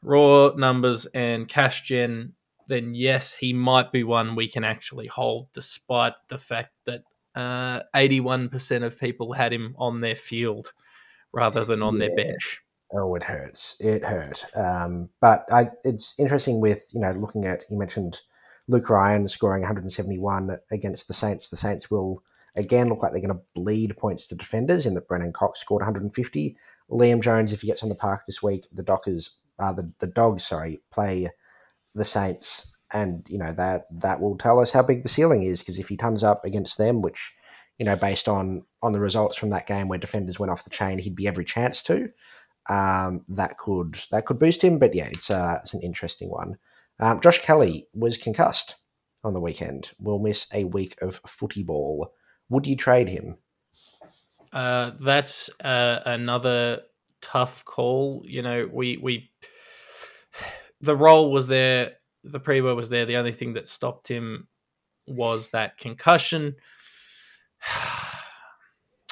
raw 0.02 0.52
numbers 0.56 1.06
and 1.08 1.50
cash 1.50 1.82
gen, 1.82 2.32
then 2.70 2.96
yes, 2.96 3.34
he 3.34 3.52
might 3.52 3.92
be 3.92 4.06
one 4.06 4.38
we 4.38 4.48
can 4.48 4.64
actually 4.64 5.08
hold, 5.08 5.50
despite 5.52 6.14
the 6.30 6.38
fact 6.38 6.72
that 6.86 7.04
uh, 7.36 7.82
81% 7.94 8.84
of 8.84 8.98
people 8.98 9.34
had 9.34 9.52
him 9.52 9.76
on 9.78 10.00
their 10.00 10.16
field 10.16 10.72
rather 11.34 11.66
than 11.66 11.84
on 11.84 12.00
their 12.00 12.16
bench. 12.16 12.62
Oh, 12.94 13.14
it 13.16 13.24
hurts. 13.24 13.76
It 13.82 14.02
hurt. 14.02 14.46
Um, 14.56 15.10
but 15.20 15.46
I, 15.52 15.72
it's 15.84 16.14
interesting 16.18 16.62
with 16.62 16.84
you 16.92 17.02
know 17.02 17.12
looking 17.12 17.46
at 17.46 17.62
you 17.70 17.78
mentioned 17.78 18.20
Luke 18.70 18.90
Ryan 18.90 19.28
scoring 19.28 19.64
171 19.64 20.58
against 20.72 21.08
the 21.08 21.14
Saints. 21.14 21.50
The 21.50 21.58
Saints 21.58 21.90
will 21.90 22.24
again 22.56 22.88
look 22.88 23.02
like 23.02 23.12
they're 23.12 23.20
going 23.20 23.36
to 23.36 23.42
bleed 23.56 23.98
points 23.98 24.28
to 24.28 24.36
defenders 24.36 24.86
in 24.86 24.94
that 24.94 25.08
Brennan 25.08 25.34
Cox 25.34 25.60
scored 25.60 25.82
150. 25.82 26.56
Liam 26.92 27.22
Jones, 27.22 27.52
if 27.52 27.62
he 27.62 27.68
gets 27.68 27.82
on 27.82 27.90
the 27.90 27.96
park 27.96 28.22
this 28.28 28.44
week, 28.44 28.68
the 28.72 28.84
Dockers, 28.84 29.32
uh, 29.58 29.74
the 29.74 29.92
the 30.00 30.08
Dogs, 30.08 30.46
sorry, 30.46 30.80
play 30.92 31.30
the 31.96 32.06
Saints, 32.06 32.68
and 32.94 33.26
you 33.28 33.40
know 33.40 33.54
that 33.54 33.88
that 33.92 34.22
will 34.22 34.38
tell 34.38 34.60
us 34.60 34.72
how 34.72 34.84
big 34.84 35.02
the 35.02 35.10
ceiling 35.10 35.44
is 35.44 35.60
because 35.60 35.80
if 35.80 35.90
he 35.90 35.98
turns 35.98 36.24
up 36.24 36.46
against 36.46 36.78
them, 36.78 37.02
which 37.02 37.32
you 37.80 37.86
know 37.86 37.96
based 37.96 38.28
on 38.28 38.64
on 38.84 38.92
the 38.94 39.00
results 39.00 39.36
from 39.36 39.50
that 39.50 39.68
game 39.68 39.88
where 39.88 39.98
defenders 39.98 40.38
went 40.38 40.52
off 40.52 40.64
the 40.64 40.70
chain, 40.70 41.00
he'd 41.00 41.16
be 41.16 41.28
every 41.28 41.46
chance 41.46 41.82
to 41.84 42.08
um, 42.70 43.26
that 43.30 43.58
could 43.58 44.00
that 44.12 44.28
could 44.28 44.38
boost 44.38 44.64
him. 44.64 44.78
But 44.78 44.94
yeah, 44.94 45.10
it's 45.12 45.32
uh, 45.32 45.60
it's 45.64 45.74
an 45.74 45.82
interesting 45.82 46.30
one. 46.30 46.58
Um, 47.00 47.22
Josh 47.22 47.40
Kelly 47.42 47.88
was 47.94 48.18
concussed 48.18 48.76
on 49.24 49.34
the 49.34 49.40
weekend. 49.40 49.90
Will 50.00 50.20
miss 50.20 50.48
a 50.54 50.66
week 50.66 50.98
of 51.02 51.22
footy 51.28 51.64
ball. 51.64 52.14
Would 52.50 52.68
you 52.68 52.76
trade 52.76 53.08
him? 53.08 53.38
Uh, 54.52 54.92
that's 55.00 55.50
uh, 55.64 56.00
another 56.06 56.82
tough 57.22 57.64
call. 57.66 58.24
You 58.26 58.42
know, 58.42 58.70
we 58.72 58.98
we 58.98 59.32
the 60.82 60.96
role 60.96 61.32
was 61.32 61.48
there, 61.48 61.94
the 62.24 62.40
pre-war 62.40 62.76
was 62.76 62.90
there. 62.90 63.06
The 63.06 63.18
only 63.18 63.34
thing 63.34 63.54
that 63.54 63.68
stopped 63.68 64.08
him 64.08 64.48
was 65.08 65.50
that 65.50 65.78
concussion. 65.78 66.56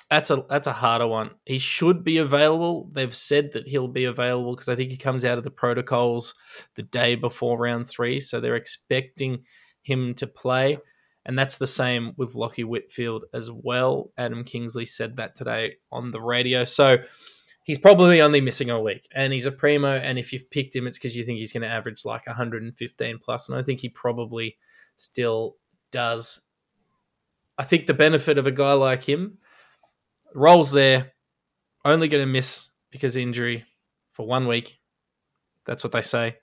That's 0.09 0.29
a 0.29 0.45
that's 0.49 0.67
a 0.67 0.73
harder 0.73 1.07
one. 1.07 1.31
He 1.45 1.57
should 1.57 2.03
be 2.03 2.17
available. 2.17 2.89
They've 2.93 3.13
said 3.13 3.51
that 3.53 3.67
he'll 3.67 3.89
be 3.89 4.05
available 4.05 4.55
because 4.55 4.69
I 4.69 4.75
think 4.75 4.89
he 4.89 4.97
comes 4.97 5.25
out 5.25 5.37
of 5.37 5.43
the 5.43 5.51
protocols 5.51 6.33
the 6.75 6.83
day 6.83 7.15
before 7.15 7.57
round 7.57 7.87
three, 7.87 8.21
so 8.21 8.39
they're 8.39 8.55
expecting 8.55 9.43
him 9.81 10.13
to 10.15 10.27
play. 10.27 10.77
And 11.25 11.37
that's 11.37 11.57
the 11.57 11.67
same 11.67 12.13
with 12.15 12.35
Lockie 12.35 12.63
Whitfield 12.63 13.25
as 13.33 13.51
well. 13.51 14.11
Adam 14.17 14.45
Kingsley 14.45 14.85
said 14.85 15.17
that 15.17 15.35
today 15.35 15.75
on 15.91 16.11
the 16.11 16.21
radio. 16.21 16.63
So 16.63 16.99
he's 17.63 17.77
probably 17.77 18.21
only 18.21 18.39
missing 18.39 18.69
a 18.69 18.79
week 18.79 19.09
and 19.13 19.33
he's 19.33 19.45
a 19.45 19.51
primo. 19.51 19.97
And 19.97 20.17
if 20.17 20.31
you've 20.31 20.49
picked 20.49 20.73
him, 20.73 20.87
it's 20.87 20.97
because 20.97 21.17
you 21.17 21.25
think 21.25 21.39
he's 21.39 21.51
going 21.51 21.63
to 21.63 21.67
average 21.67 22.05
like 22.05 22.25
115 22.25 23.19
plus. 23.21 23.49
And 23.49 23.59
I 23.59 23.61
think 23.61 23.81
he 23.81 23.89
probably 23.89 24.57
still 24.95 25.57
does. 25.91 26.43
I 27.57 27.65
think 27.65 27.87
the 27.87 27.93
benefit 27.93 28.37
of 28.37 28.47
a 28.47 28.51
guy 28.51 28.71
like 28.71 29.03
him 29.03 29.39
rolls 30.33 30.71
there, 30.71 31.13
only 31.85 32.07
going 32.07 32.25
to 32.25 32.31
miss 32.31 32.69
because 32.91 33.15
injury 33.15 33.65
for 34.11 34.25
one 34.25 34.47
week. 34.47 34.79
That's 35.65 35.83
what 35.83 35.93
they 35.93 36.01
say. 36.01 36.37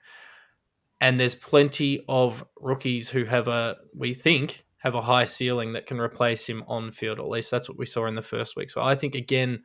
And 1.01 1.19
there's 1.19 1.35
plenty 1.35 2.03
of 2.07 2.45
rookies 2.59 3.09
who 3.09 3.25
have 3.25 3.47
a, 3.47 3.75
we 3.93 4.13
think, 4.13 4.65
have 4.77 4.95
a 4.95 5.01
high 5.01 5.25
ceiling 5.25 5.73
that 5.73 5.87
can 5.87 5.99
replace 5.99 6.45
him 6.45 6.63
on 6.67 6.91
field. 6.91 7.19
At 7.19 7.27
least 7.27 7.51
that's 7.51 7.67
what 7.67 7.77
we 7.77 7.85
saw 7.85 8.05
in 8.05 8.15
the 8.15 8.21
first 8.21 8.55
week. 8.55 8.69
So 8.69 8.81
I 8.81 8.95
think, 8.95 9.15
again, 9.15 9.63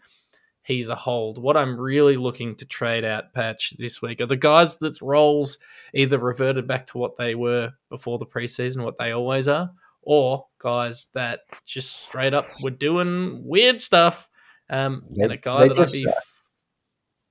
he's 0.63 0.89
a 0.89 0.95
hold. 0.95 1.41
What 1.41 1.57
I'm 1.57 1.79
really 1.79 2.17
looking 2.17 2.57
to 2.57 2.65
trade 2.65 3.05
out 3.05 3.33
patch 3.35 3.75
this 3.79 4.03
week 4.03 4.21
are 4.21 4.27
the 4.27 4.37
guys 4.37 4.79
that's 4.79 5.03
roles 5.03 5.59
either 5.95 6.19
reverted 6.19 6.67
back 6.67 6.87
to 6.87 6.99
what 6.99 7.17
they 7.17 7.35
were 7.35 7.73
before 7.89 8.19
the 8.19 8.27
preseason, 8.27 8.85
what 8.85 8.99
they 8.99 9.13
always 9.13 9.47
are, 9.47 9.71
or 10.03 10.47
guys 10.59 11.07
that 11.15 11.41
just 11.67 12.05
straight 12.05 12.35
up 12.35 12.47
were 12.63 12.71
doing 12.71 13.43
weird 13.45 13.81
stuff. 13.81 14.29
Um, 14.69 15.03
They- 15.11 15.25
and 15.25 15.33
a 15.33 15.37
guy 15.37 15.69
that 15.69 15.79
I'd 15.79 15.93
be. 15.93 16.07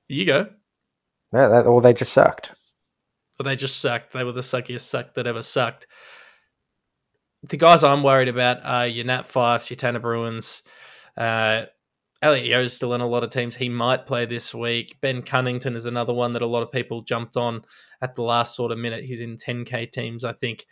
You 0.07 0.25
go. 0.25 0.49
No, 1.31 1.49
that, 1.49 1.65
or 1.67 1.81
they 1.81 1.93
just 1.93 2.13
sucked. 2.13 2.51
But 3.37 3.43
they 3.43 3.55
just 3.55 3.79
sucked. 3.79 4.11
They 4.13 4.23
were 4.23 4.31
the 4.31 4.41
suckiest 4.41 4.81
suck 4.81 5.13
that 5.13 5.27
ever 5.27 5.41
sucked. 5.41 5.87
The 7.43 7.57
guys 7.57 7.83
I'm 7.83 8.03
worried 8.03 8.27
about 8.27 8.65
are 8.65 8.87
your 8.87 9.05
Nat 9.05 9.23
Fyfes, 9.23 9.69
your 9.69 9.77
Tanner 9.77 9.99
Bruhns. 10.01 10.61
Uh, 11.15 11.65
Elliot 12.21 12.47
Yeo's 12.47 12.75
still 12.75 12.93
in 12.95 13.01
a 13.01 13.07
lot 13.07 13.23
of 13.23 13.29
teams. 13.29 13.55
He 13.55 13.69
might 13.69 14.05
play 14.05 14.25
this 14.25 14.53
week. 14.53 14.97
Ben 14.99 15.21
Cunnington 15.21 15.75
is 15.77 15.85
another 15.85 16.13
one 16.13 16.33
that 16.33 16.41
a 16.41 16.45
lot 16.47 16.63
of 16.63 16.71
people 16.71 17.01
jumped 17.01 17.37
on 17.37 17.61
at 18.01 18.15
the 18.15 18.23
last 18.23 18.55
sort 18.57 18.73
of 18.73 18.77
minute. 18.77 19.05
He's 19.05 19.21
in 19.21 19.37
10K 19.37 19.89
teams, 19.91 20.25
I 20.25 20.33
think. 20.33 20.65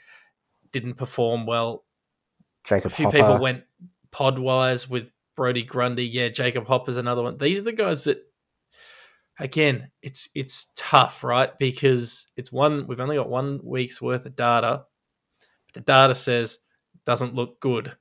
Didn't 0.74 0.96
perform 0.96 1.46
well. 1.46 1.86
Jacob 2.68 2.92
A 2.92 2.96
few 2.96 3.06
Hopper. 3.06 3.18
people 3.18 3.40
went 3.40 3.64
pod 4.12 4.40
wise 4.40 4.90
with 4.90 5.12
Brodie 5.36 5.64
Grundy. 5.64 6.06
Yeah, 6.06 6.30
Jacob 6.30 6.68
Hopper's 6.68 6.98
another 6.98 7.24
one. 7.24 7.38
These 7.38 7.62
are 7.62 7.66
the 7.66 7.72
guys 7.74 8.04
that 8.06 8.24
again, 9.40 9.92
it's 10.02 10.30
it's 10.36 10.72
tough, 10.76 11.24
right? 11.24 11.58
Because 11.60 12.28
it's 12.36 12.52
one 12.52 12.88
we've 12.88 13.00
only 13.00 13.16
got 13.16 13.30
one 13.30 13.60
week's 13.64 14.02
worth 14.02 14.26
of 14.26 14.36
data. 14.36 14.84
But 15.68 15.74
the 15.74 15.82
data 15.82 16.16
says 16.16 16.60
doesn't 17.06 17.36
look 17.36 17.60
good. 17.60 17.96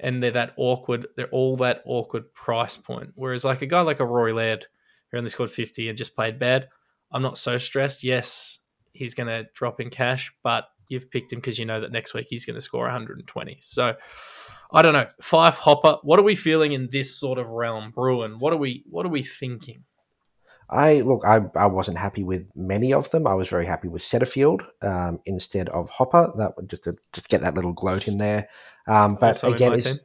And 0.00 0.20
they're 0.22 0.32
that 0.32 0.54
awkward, 0.56 1.06
they're 1.16 1.28
all 1.28 1.56
that 1.58 1.82
awkward 1.84 2.32
price 2.34 2.76
point. 2.76 3.10
Whereas 3.14 3.44
like 3.44 3.62
a 3.62 3.66
guy 3.66 3.82
like 3.82 4.00
a 4.00 4.04
Rory 4.04 4.32
Laird, 4.32 4.66
who 5.10 5.18
only 5.18 5.30
scored 5.30 5.50
50 5.50 5.88
and 5.88 5.96
just 5.96 6.16
played 6.16 6.40
bad, 6.40 6.68
I'm 7.12 7.22
not 7.22 7.38
so 7.38 7.56
stressed. 7.56 8.02
Yes, 8.02 8.58
he's 8.92 9.14
gonna 9.14 9.44
drop 9.54 9.80
in 9.80 9.90
cash, 9.90 10.32
but 10.42 10.64
you've 10.92 11.10
picked 11.10 11.32
him 11.32 11.40
because 11.40 11.58
you 11.58 11.64
know 11.64 11.80
that 11.80 11.90
next 11.90 12.14
week 12.14 12.26
he's 12.28 12.46
going 12.46 12.54
to 12.54 12.60
score 12.60 12.82
120. 12.82 13.58
So 13.60 13.96
I 14.72 14.82
don't 14.82 14.92
know. 14.92 15.06
Five 15.20 15.56
Hopper. 15.56 15.98
What 16.02 16.18
are 16.18 16.24
we 16.24 16.34
feeling 16.34 16.72
in 16.72 16.88
this 16.90 17.14
sort 17.14 17.38
of 17.38 17.48
realm, 17.48 17.92
Bruhn? 17.92 18.38
What 18.38 18.52
are 18.52 18.58
we 18.58 18.84
What 18.88 19.04
are 19.04 19.10
we 19.10 19.22
thinking? 19.22 19.84
I 20.70 21.02
look, 21.02 21.22
I, 21.26 21.40
I 21.54 21.66
wasn't 21.66 21.98
happy 21.98 22.22
with 22.22 22.46
many 22.56 22.94
of 22.94 23.10
them. 23.10 23.26
I 23.26 23.34
was 23.34 23.48
very 23.48 23.66
happy 23.66 23.88
with 23.88 24.02
Setterfield 24.02 24.62
um, 24.80 25.20
instead 25.26 25.68
of 25.68 25.90
Hopper. 25.90 26.32
That 26.38 26.56
would 26.56 26.70
just 26.70 26.84
to 26.84 26.96
just 27.12 27.28
get 27.28 27.42
that 27.42 27.54
little 27.54 27.74
gloat 27.74 28.08
in 28.08 28.16
there. 28.16 28.48
Um, 28.86 29.16
but 29.16 29.28
Also 29.28 29.52
again, 29.52 29.74
it's, 29.74 30.00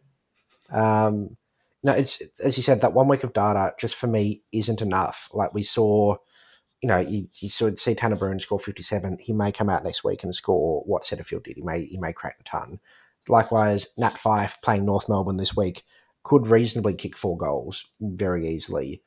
um, 0.69 1.37
no, 1.83 1.93
it's 1.93 2.21
as 2.43 2.57
you 2.57 2.63
said 2.63 2.81
that 2.81 2.91
one 2.91 3.07
week 3.07 3.23
of 3.23 3.31
data 3.31 3.73
just 3.79 3.95
for 3.95 4.07
me 4.07 4.41
isn't 4.51 4.81
enough. 4.81 5.29
Like 5.31 5.53
we 5.53 5.63
saw, 5.63 6.17
you 6.81 6.87
know, 6.87 6.99
you, 6.99 7.27
you 7.39 7.49
saw 7.49 7.71
see 7.75 7.95
Tanner 7.95 8.15
Bruhn 8.15 8.41
score 8.41 8.59
fifty 8.59 8.83
seven. 8.83 9.17
He 9.19 9.33
may 9.33 9.51
come 9.51 9.69
out 9.69 9.83
next 9.83 10.03
week 10.03 10.23
and 10.23 10.35
score 10.35 10.83
what 10.85 11.03
Setterfield 11.03 11.43
did. 11.43 11.57
He 11.57 11.63
may 11.63 11.85
he 11.85 11.97
may 11.97 12.13
crack 12.13 12.37
the 12.37 12.43
ton. 12.43 12.79
Likewise, 13.27 13.87
Nat 13.97 14.17
Fyfe 14.17 14.53
playing 14.63 14.85
North 14.85 15.09
Melbourne 15.09 15.37
this 15.37 15.55
week 15.55 15.83
could 16.23 16.47
reasonably 16.47 16.93
kick 16.93 17.17
four 17.17 17.37
goals 17.37 17.85
very 17.99 18.47
easily 18.47 19.01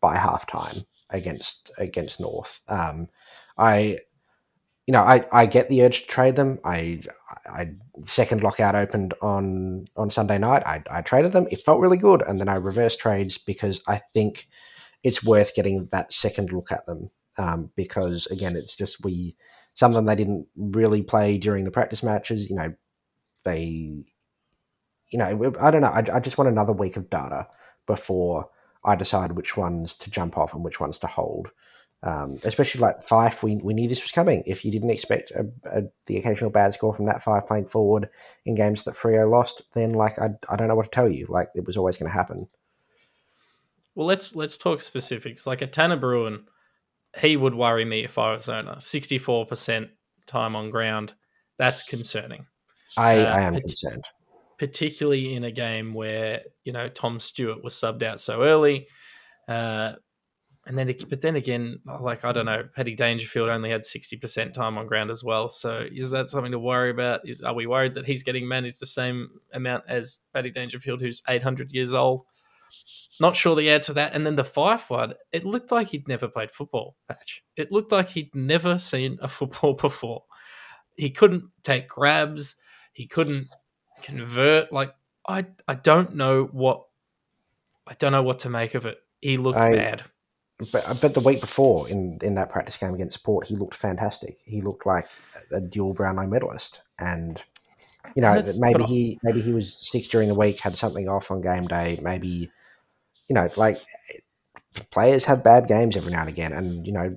by 0.00 0.16
half 0.16 0.46
time 0.46 0.84
against 1.10 1.70
against 1.78 2.20
North. 2.20 2.60
Um, 2.68 3.08
I, 3.56 3.98
you 4.86 4.92
know, 4.92 5.02
I, 5.02 5.24
I 5.32 5.46
get 5.46 5.68
the 5.68 5.82
urge 5.82 6.02
to 6.02 6.06
trade 6.06 6.36
them. 6.36 6.58
I, 6.64 7.00
I 7.46 7.70
second 8.06 8.42
lockout 8.42 8.74
opened 8.74 9.14
on 9.22 9.86
on 9.96 10.10
Sunday 10.10 10.38
night. 10.38 10.62
I, 10.66 10.82
I 10.90 11.00
traded 11.02 11.32
them. 11.32 11.46
It 11.50 11.64
felt 11.64 11.80
really 11.80 11.96
good, 11.96 12.22
and 12.22 12.38
then 12.38 12.48
I 12.48 12.56
reverse 12.56 12.96
trades 12.96 13.38
because 13.38 13.80
I 13.88 14.02
think 14.12 14.48
it's 15.04 15.22
worth 15.22 15.54
getting 15.54 15.88
that 15.92 16.12
second 16.12 16.50
look 16.50 16.72
at 16.72 16.84
them. 16.86 17.10
Um, 17.36 17.70
because 17.76 18.26
again, 18.26 18.56
it's 18.56 18.76
just 18.76 19.04
we 19.04 19.36
some 19.74 19.90
of 19.90 19.94
them 19.94 20.06
they 20.06 20.14
didn't 20.16 20.46
really 20.56 21.02
play 21.02 21.38
during 21.38 21.64
the 21.64 21.70
practice 21.70 22.02
matches. 22.02 22.48
You 22.48 22.56
know, 22.56 22.74
they, 23.44 24.04
you 25.10 25.18
know, 25.18 25.52
I 25.60 25.70
don't 25.70 25.82
know. 25.82 25.88
I, 25.88 26.04
I 26.12 26.20
just 26.20 26.38
want 26.38 26.50
another 26.50 26.72
week 26.72 26.96
of 26.96 27.10
data 27.10 27.46
before 27.86 28.48
I 28.84 28.94
decide 28.96 29.32
which 29.32 29.56
ones 29.56 29.94
to 29.96 30.10
jump 30.10 30.38
off 30.38 30.54
and 30.54 30.64
which 30.64 30.80
ones 30.80 30.98
to 31.00 31.06
hold. 31.06 31.48
Um, 32.02 32.38
especially 32.44 32.82
like 32.82 33.06
Fyfe, 33.06 33.42
we, 33.42 33.56
we 33.56 33.72
knew 33.72 33.88
this 33.88 34.02
was 34.02 34.12
coming. 34.12 34.42
If 34.46 34.62
you 34.62 34.70
didn't 34.70 34.90
expect 34.90 35.30
a, 35.30 35.46
a, 35.64 35.82
the 36.06 36.18
occasional 36.18 36.50
bad 36.50 36.74
score 36.74 36.94
from 36.94 37.06
that 37.06 37.24
Fyfe 37.24 37.46
playing 37.46 37.66
forward 37.66 38.10
in 38.44 38.54
games 38.54 38.82
that 38.84 38.94
Freo 38.94 39.30
lost, 39.30 39.62
then 39.74 39.94
like 39.94 40.18
I, 40.18 40.28
I 40.50 40.56
don't 40.56 40.68
know 40.68 40.74
what 40.74 40.84
to 40.84 40.94
tell 40.94 41.08
you. 41.08 41.26
Like 41.28 41.48
it 41.54 41.66
was 41.66 41.76
always 41.78 41.96
going 41.96 42.10
to 42.10 42.16
happen. 42.16 42.46
Well, 43.94 44.06
let's 44.06 44.34
let's 44.34 44.56
talk 44.56 44.80
specifics. 44.80 45.46
Like 45.46 45.62
a 45.62 45.66
Tanner 45.66 45.96
Bruhn, 45.98 46.44
he 47.18 47.36
would 47.36 47.54
worry 47.54 47.84
me 47.84 48.04
if 48.04 48.18
I 48.18 48.34
was 48.34 48.48
owner. 48.48 48.76
Sixty 48.80 49.18
four 49.18 49.46
percent 49.46 49.88
time 50.26 50.56
on 50.56 50.70
ground. 50.70 51.12
That's 51.58 51.82
concerning, 51.82 52.46
I, 52.96 53.18
Uh, 53.20 53.24
I 53.36 53.40
am 53.42 53.54
it's- 53.54 53.80
concerned. 53.80 54.04
particularly 54.58 55.34
in 55.34 55.44
a 55.44 55.50
game 55.52 55.94
where 55.94 56.42
you 56.64 56.72
know 56.72 56.88
Tom 56.88 57.20
Stewart 57.20 57.62
was 57.62 57.74
subbed 57.74 58.02
out 58.02 58.20
so 58.20 58.42
early. 58.42 58.88
Uh, 59.46 59.94
and 60.66 60.78
then, 60.78 60.94
but 61.10 61.20
then 61.20 61.36
again, 61.36 61.78
like 62.00 62.24
I 62.24 62.32
don't 62.32 62.46
know, 62.46 62.64
Paddy 62.74 62.94
Dangerfield 62.94 63.50
only 63.50 63.68
had 63.70 63.84
sixty 63.84 64.16
percent 64.16 64.54
time 64.54 64.78
on 64.78 64.86
ground 64.86 65.10
as 65.10 65.22
well. 65.22 65.48
So 65.50 65.86
is 65.92 66.10
that 66.12 66.26
something 66.26 66.52
to 66.52 66.58
worry 66.58 66.90
about? 66.90 67.20
Is 67.28 67.42
are 67.42 67.52
we 67.54 67.66
worried 67.66 67.94
that 67.94 68.06
he's 68.06 68.22
getting 68.22 68.48
managed 68.48 68.80
the 68.80 68.86
same 68.86 69.28
amount 69.52 69.84
as 69.86 70.20
Paddy 70.32 70.50
Dangerfield, 70.50 71.00
who's 71.02 71.22
eight 71.28 71.42
hundred 71.42 71.70
years 71.70 71.92
old? 71.94 72.22
Not 73.20 73.36
sure 73.36 73.54
the 73.54 73.70
answer 73.70 73.88
to 73.88 73.92
that. 73.94 74.12
And 74.14 74.26
then 74.26 74.36
the 74.36 74.44
Fyfe 74.44 74.90
one, 74.90 75.14
it 75.32 75.44
looked 75.44 75.70
like 75.70 75.88
he'd 75.88 76.08
never 76.08 76.26
played 76.28 76.50
football. 76.50 76.96
Patch. 77.08 77.42
It 77.56 77.70
looked 77.70 77.92
like 77.92 78.08
he'd 78.08 78.34
never 78.34 78.78
seen 78.78 79.18
a 79.22 79.28
football 79.28 79.74
before. 79.80 80.24
He 80.96 81.10
couldn't 81.10 81.44
take 81.62 81.88
grabs. 81.88 82.56
He 82.92 83.06
couldn't 83.06 83.48
convert. 84.02 84.72
Like 84.72 84.94
I, 85.26 85.46
I 85.68 85.74
don't 85.74 86.14
know 86.16 86.44
what, 86.52 86.84
I 87.86 87.94
don't 87.94 88.12
know 88.12 88.22
what 88.22 88.40
to 88.40 88.50
make 88.50 88.74
of 88.74 88.86
it. 88.86 88.98
He 89.20 89.36
looked 89.36 89.58
I- 89.58 89.72
bad. 89.72 90.02
But 90.72 91.00
but 91.00 91.14
the 91.14 91.20
week 91.20 91.40
before 91.40 91.88
in 91.88 92.16
in 92.22 92.36
that 92.36 92.48
practice 92.48 92.76
game 92.76 92.94
against 92.94 93.24
Port, 93.24 93.44
he 93.44 93.56
looked 93.56 93.74
fantastic. 93.74 94.38
He 94.44 94.62
looked 94.62 94.86
like 94.86 95.08
a 95.52 95.60
dual 95.60 95.94
Brownlow 95.94 96.28
medalist, 96.28 96.80
and 97.00 97.42
you 98.14 98.22
know 98.22 98.32
That's- 98.32 98.60
maybe 98.60 98.84
he 98.84 99.18
maybe 99.24 99.40
he 99.42 99.52
was 99.52 99.76
sick 99.80 100.08
during 100.08 100.28
the 100.28 100.34
week, 100.36 100.60
had 100.60 100.76
something 100.78 101.08
off 101.08 101.32
on 101.32 101.40
game 101.40 101.66
day. 101.66 101.98
Maybe 102.00 102.52
you 103.28 103.34
know 103.34 103.48
like 103.56 103.78
players 104.90 105.24
have 105.24 105.44
bad 105.44 105.66
games 105.68 105.96
every 105.96 106.12
now 106.12 106.20
and 106.20 106.28
again, 106.28 106.52
and 106.52 106.86
you 106.86 106.92
know 106.92 107.16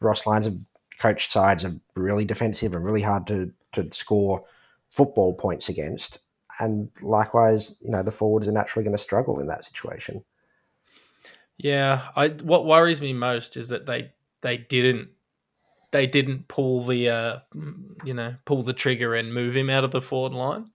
Ross 0.00 0.26
Lyons 0.26 0.46
have 0.46 0.58
coached 0.98 1.32
sides 1.32 1.64
are 1.64 1.74
really 1.96 2.24
defensive 2.24 2.74
and 2.74 2.84
really 2.84 3.02
hard 3.02 3.26
to 3.28 3.52
to 3.72 3.88
score 3.92 4.44
football 4.90 5.34
points 5.34 5.68
against. 5.68 6.18
And 6.60 6.88
likewise, 7.02 7.74
you 7.80 7.90
know 7.90 8.02
the 8.02 8.10
forwards 8.10 8.46
are 8.46 8.52
naturally 8.52 8.84
going 8.84 8.96
to 8.96 9.02
struggle 9.02 9.40
in 9.40 9.46
that 9.48 9.64
situation. 9.64 10.24
Yeah, 11.56 12.08
I 12.16 12.28
what 12.28 12.66
worries 12.66 13.00
me 13.00 13.12
most 13.12 13.56
is 13.56 13.68
that 13.68 13.86
they 13.86 14.12
they 14.40 14.58
didn't 14.58 15.08
they 15.90 16.06
didn't 16.06 16.48
pull 16.48 16.84
the 16.84 17.08
uh 17.08 17.38
you 18.04 18.14
know 18.14 18.34
pull 18.44 18.62
the 18.62 18.72
trigger 18.72 19.14
and 19.14 19.32
move 19.32 19.56
him 19.56 19.70
out 19.70 19.84
of 19.84 19.90
the 19.90 20.02
forward 20.02 20.32
line, 20.32 20.70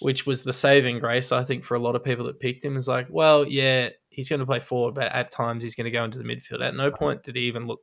which 0.00 0.26
was 0.26 0.42
the 0.42 0.52
saving 0.52 0.98
grace 0.98 1.32
I 1.32 1.44
think 1.44 1.64
for 1.64 1.74
a 1.74 1.80
lot 1.80 1.96
of 1.96 2.04
people 2.04 2.26
that 2.26 2.40
picked 2.40 2.64
him. 2.64 2.76
Is 2.76 2.88
like, 2.88 3.06
well, 3.10 3.46
yeah, 3.46 3.90
he's 4.18 4.28
going 4.28 4.40
to 4.40 4.46
play 4.46 4.60
forward, 4.60 4.94
but 4.94 5.12
at 5.12 5.30
times 5.30 5.62
he's 5.62 5.74
going 5.74 5.84
to 5.84 5.90
go 5.90 6.04
into 6.04 6.18
the 6.18 6.24
midfield. 6.24 6.60
At 6.60 6.74
no 6.74 6.88
uh-huh. 6.88 6.96
point 6.96 7.22
did 7.22 7.36
he 7.36 7.42
even 7.42 7.66
look 7.66 7.80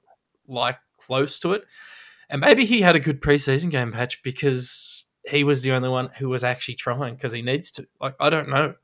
like 0.47 0.77
close 0.97 1.39
to 1.39 1.53
it, 1.53 1.63
and 2.29 2.41
maybe 2.41 2.65
he 2.65 2.81
had 2.81 2.95
a 2.95 2.99
good 2.99 3.21
preseason 3.21 3.71
game 3.71 3.91
patch 3.91 4.21
because 4.23 5.07
he 5.27 5.43
was 5.43 5.61
the 5.61 5.71
only 5.71 5.89
one 5.89 6.09
who 6.17 6.29
was 6.29 6.43
actually 6.43 6.75
trying 6.75 7.15
because 7.15 7.31
he 7.31 7.41
needs 7.41 7.71
to. 7.71 7.87
Like, 7.99 8.15
I 8.19 8.29
don't 8.29 8.49
know 8.49 8.75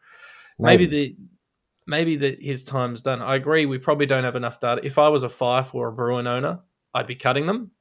maybe 0.62 0.86
the 0.86 1.16
maybe 1.88 2.16
that 2.18 2.42
his 2.42 2.64
time's 2.64 3.02
done. 3.02 3.22
I 3.22 3.36
agree. 3.36 3.66
We 3.66 3.80
probably 3.80 4.06
don't 4.06 4.24
have 4.24 4.36
enough 4.36 4.60
data. 4.60 4.82
If 4.84 4.98
I 4.98 5.10
was 5.10 5.24
a 5.24 5.30
Fyfe 5.30 5.74
or 5.74 5.90
a 5.90 5.94
Bruhn 5.94 6.28
owner, 6.28 6.60
I'd 6.94 7.08
be 7.08 7.16
cutting 7.16 7.48
them 7.48 7.72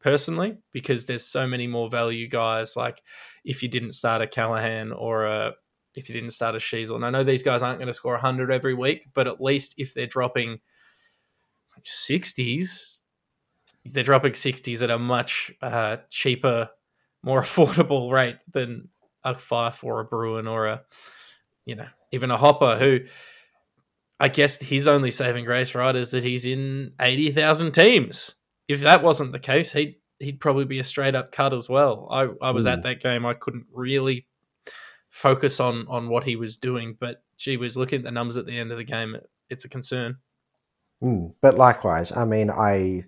personally 0.00 0.58
because 0.72 1.06
there's 1.06 1.24
so 1.24 1.46
many 1.46 1.66
more 1.66 1.88
value 1.88 2.28
guys. 2.28 2.76
Like 2.76 3.02
if 3.44 3.62
you 3.62 3.68
didn't 3.68 3.92
start 3.92 4.22
a 4.22 4.26
Callaghan 4.26 4.92
or 4.92 5.24
a 5.24 5.52
if 5.96 6.08
you 6.08 6.12
didn't 6.14 6.30
start 6.30 6.54
a 6.54 6.58
Sheezel, 6.58 6.94
and 6.96 7.04
I 7.04 7.10
know 7.10 7.24
these 7.24 7.42
guys 7.42 7.62
aren't 7.62 7.78
going 7.78 7.88
to 7.88 7.94
score 7.94 8.12
100 8.12 8.52
every 8.52 8.74
week, 8.74 9.06
but 9.14 9.26
at 9.26 9.40
least 9.40 9.74
if 9.78 9.94
they're 9.94 10.06
dropping 10.06 10.60
60s, 11.84 13.00
they're 13.84 14.02
dropping 14.04 14.32
60s 14.32 14.82
at 14.82 14.90
a 14.90 14.98
much 14.98 15.52
uh, 15.62 15.98
cheaper, 16.10 16.68
more 17.22 17.40
affordable 17.42 18.10
rate 18.12 18.36
than 18.52 18.88
a 19.24 19.34
Fyfe 19.34 19.82
or 19.84 20.00
a 20.00 20.06
Bruhn 20.06 20.50
or 20.50 20.66
a, 20.66 20.84
you 21.64 21.74
know, 21.76 21.88
even 22.12 22.30
a 22.30 22.36
Hopper 22.36 22.76
who. 22.78 23.00
I 24.18 24.28
guess 24.28 24.56
his 24.56 24.88
only 24.88 25.10
saving 25.10 25.44
grace, 25.44 25.74
right, 25.74 25.94
is 25.94 26.12
that 26.12 26.24
he's 26.24 26.46
in 26.46 26.92
eighty 27.02 27.30
thousand 27.30 27.72
teams. 27.72 28.34
If 28.66 28.80
that 28.80 29.02
wasn't 29.02 29.32
the 29.32 29.38
case, 29.38 29.72
he'd 29.74 29.96
he'd 30.20 30.40
probably 30.40 30.64
be 30.64 30.78
a 30.78 30.84
straight 30.84 31.14
up 31.14 31.32
cut 31.32 31.52
as 31.52 31.68
well. 31.68 32.08
I, 32.10 32.28
I 32.40 32.50
was 32.52 32.66
at 32.66 32.78
Mm. 32.78 32.82
that 32.84 33.02
game. 33.02 33.26
I 33.26 33.34
couldn't 33.34 33.66
really 33.70 34.26
focus 35.16 35.60
on 35.60 35.86
on 35.88 36.10
what 36.10 36.24
he 36.24 36.36
was 36.36 36.58
doing, 36.58 36.94
but 37.00 37.22
gee 37.38 37.56
was 37.56 37.76
looking 37.76 38.00
at 38.00 38.04
the 38.04 38.10
numbers 38.10 38.36
at 38.36 38.44
the 38.44 38.58
end 38.58 38.70
of 38.70 38.76
the 38.76 38.84
game. 38.84 39.16
It's 39.48 39.64
a 39.64 39.68
concern. 39.68 40.18
Mm, 41.02 41.32
but 41.40 41.56
likewise, 41.56 42.12
I 42.12 42.26
mean, 42.26 42.50
I 42.50 43.04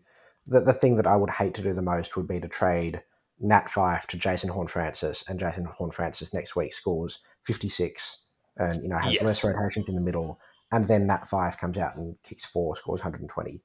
the, 0.47 0.61
the 0.61 0.73
thing 0.73 0.97
that 0.97 1.07
I 1.07 1.17
would 1.17 1.29
hate 1.29 1.53
to 1.55 1.63
do 1.63 1.75
the 1.75 1.83
most 1.83 2.17
would 2.17 2.27
be 2.27 2.41
to 2.41 2.49
trade 2.49 3.03
Nat 3.41 3.69
Fyfe 3.71 4.07
to 4.07 4.17
Jason 4.17 4.49
Horne-Francis, 4.49 5.25
and 5.29 5.39
Jason 5.39 5.67
Horne-Francis 5.67 6.33
next 6.33 6.57
week 6.57 6.73
scores 6.73 7.19
fifty 7.47 7.69
six, 7.69 8.19
and 8.57 8.83
you 8.83 8.89
know 8.89 8.99
has 8.99 9.13
Yes. 9.13 9.23
less 9.23 9.45
rotations 9.45 9.87
in 9.89 9.95
the 9.95 10.01
middle, 10.01 10.41
and 10.73 10.89
then 10.89 11.07
Nat 11.07 11.29
Fyfe 11.29 11.59
comes 11.59 11.77
out 11.77 11.97
and 11.97 12.17
kicks 12.23 12.47
four, 12.47 12.75
scores 12.77 13.01
one 13.01 13.05
hundred 13.05 13.21
and 13.21 13.31
twenty. 13.31 13.61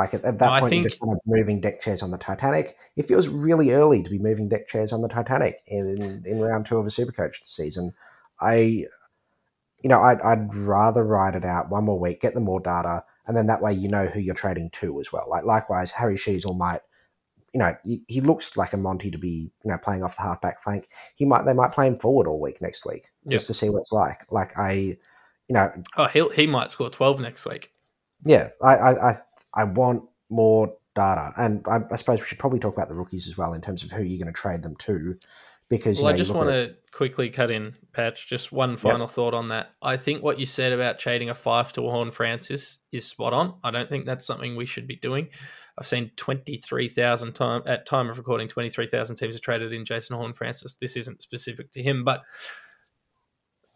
Like 0.00 0.14
at, 0.14 0.24
at 0.24 0.38
that 0.38 0.54
No, 0.54 0.60
point, 0.60 0.72
you're 0.74 0.88
just 0.88 0.98
kind 1.00 1.12
of 1.12 1.20
moving 1.26 1.60
deck 1.60 1.82
chairs 1.82 2.02
on 2.02 2.10
the 2.10 2.16
Titanic. 2.16 2.74
It 2.96 3.06
feels 3.06 3.28
really 3.28 3.72
early 3.72 4.02
to 4.02 4.08
be 4.08 4.18
moving 4.18 4.48
deck 4.48 4.66
chairs 4.66 4.94
on 4.94 5.02
the 5.02 5.08
Titanic 5.08 5.60
in 5.66 6.22
in 6.24 6.40
round 6.40 6.64
two 6.64 6.78
of 6.78 6.86
a 6.86 6.90
Supercoach 6.90 7.36
season. 7.44 7.92
I, 8.40 8.86
you 9.82 9.88
know, 9.90 10.00
I'd, 10.00 10.20
I'd 10.22 10.54
rather 10.54 11.04
ride 11.04 11.34
it 11.36 11.44
out 11.44 11.68
one 11.68 11.84
more 11.84 11.98
week, 11.98 12.22
get 12.22 12.32
the 12.32 12.40
more 12.40 12.60
data, 12.60 13.04
and 13.26 13.36
then 13.36 13.46
that 13.48 13.60
way 13.60 13.74
you 13.74 13.88
know 13.88 14.06
who 14.06 14.20
you're 14.20 14.34
trading 14.34 14.70
to 14.70 15.00
as 15.00 15.12
well. 15.12 15.26
Like 15.28 15.44
likewise, 15.44 15.90
Harry 15.90 16.16
Sheezel 16.16 16.56
might, 16.56 16.80
you 17.52 17.58
know, 17.60 17.76
he, 17.84 18.02
he 18.08 18.20
looks 18.22 18.56
like 18.56 18.72
a 18.72 18.78
Monty 18.78 19.10
to 19.10 19.18
be, 19.18 19.50
you 19.64 19.70
know, 19.70 19.78
playing 19.78 20.02
off 20.02 20.16
the 20.16 20.22
halfback 20.22 20.62
flank. 20.62 20.88
He 21.16 21.26
might 21.26 21.44
they 21.44 21.52
might 21.52 21.72
play 21.72 21.86
him 21.86 21.98
forward 21.98 22.26
all 22.26 22.40
week 22.40 22.62
next 22.62 22.86
week 22.86 23.10
just 23.28 23.46
to 23.48 23.54
see 23.54 23.68
what 23.68 23.80
it's 23.80 23.92
like. 23.92 24.20
Like 24.30 24.58
I, 24.58 24.72
you 25.48 25.54
know, 25.54 25.70
Oh, 25.96 26.06
he 26.06 26.26
he 26.34 26.46
might 26.46 26.70
score 26.70 26.88
twelve 26.88 27.20
next 27.20 27.44
week. 27.44 27.72
yeah, 28.24 28.48
I 28.62 28.74
I 28.76 29.18
I, 29.54 29.64
want 29.64 30.04
more 30.28 30.74
data, 30.94 31.32
and 31.36 31.64
I, 31.68 31.78
I 31.90 31.96
suppose 31.96 32.20
we 32.20 32.26
should 32.26 32.38
probably 32.38 32.60
talk 32.60 32.74
about 32.74 32.88
the 32.88 32.94
rookies 32.94 33.28
as 33.28 33.36
well 33.36 33.52
in 33.52 33.60
terms 33.60 33.82
of 33.82 33.90
who 33.90 34.02
you're 34.02 34.22
going 34.22 34.32
to 34.32 34.38
trade 34.38 34.62
them 34.62 34.76
to, 34.80 35.16
because 35.68 35.98
Well, 35.98 36.10
you 36.10 36.10
know, 36.10 36.14
I 36.14 36.16
just 36.16 36.30
want 36.32 36.50
at- 36.50 36.68
to 36.68 36.74
quickly 36.92 37.30
cut 37.30 37.50
in, 37.50 37.74
Patch. 37.92 38.28
Just 38.28 38.52
one 38.52 38.76
final 38.76 39.06
thought 39.06 39.34
on 39.34 39.48
that. 39.48 39.70
I 39.80 39.96
think 39.96 40.22
what 40.22 40.38
you 40.38 40.46
said 40.46 40.72
about 40.72 40.98
trading 40.98 41.30
a 41.30 41.34
Fyfe 41.34 41.72
to 41.72 41.86
a 41.86 41.90
Horne-Francis 41.90 42.78
is 42.92 43.06
spot 43.06 43.32
on. 43.32 43.54
I 43.64 43.70
don't 43.70 43.88
think 43.88 44.06
that's 44.06 44.26
something 44.26 44.56
we 44.56 44.66
should 44.66 44.86
be 44.86 44.96
doing. 44.96 45.28
I've 45.78 45.86
seen 45.86 46.10
twenty 46.16 46.56
three 46.56 46.88
thousand 46.88 47.32
time 47.32 47.62
at 47.64 47.86
time 47.86 48.10
of 48.10 48.18
recording, 48.18 48.48
twenty 48.48 48.68
three 48.68 48.86
thousand 48.86 49.16
teams 49.16 49.34
have 49.34 49.40
traded 49.40 49.72
in 49.72 49.84
Jason 49.84 50.16
Horne-Francis. 50.16 50.74
This 50.74 50.96
isn't 50.96 51.22
specific 51.22 51.70
to 51.72 51.82
him, 51.82 52.04
but 52.04 52.22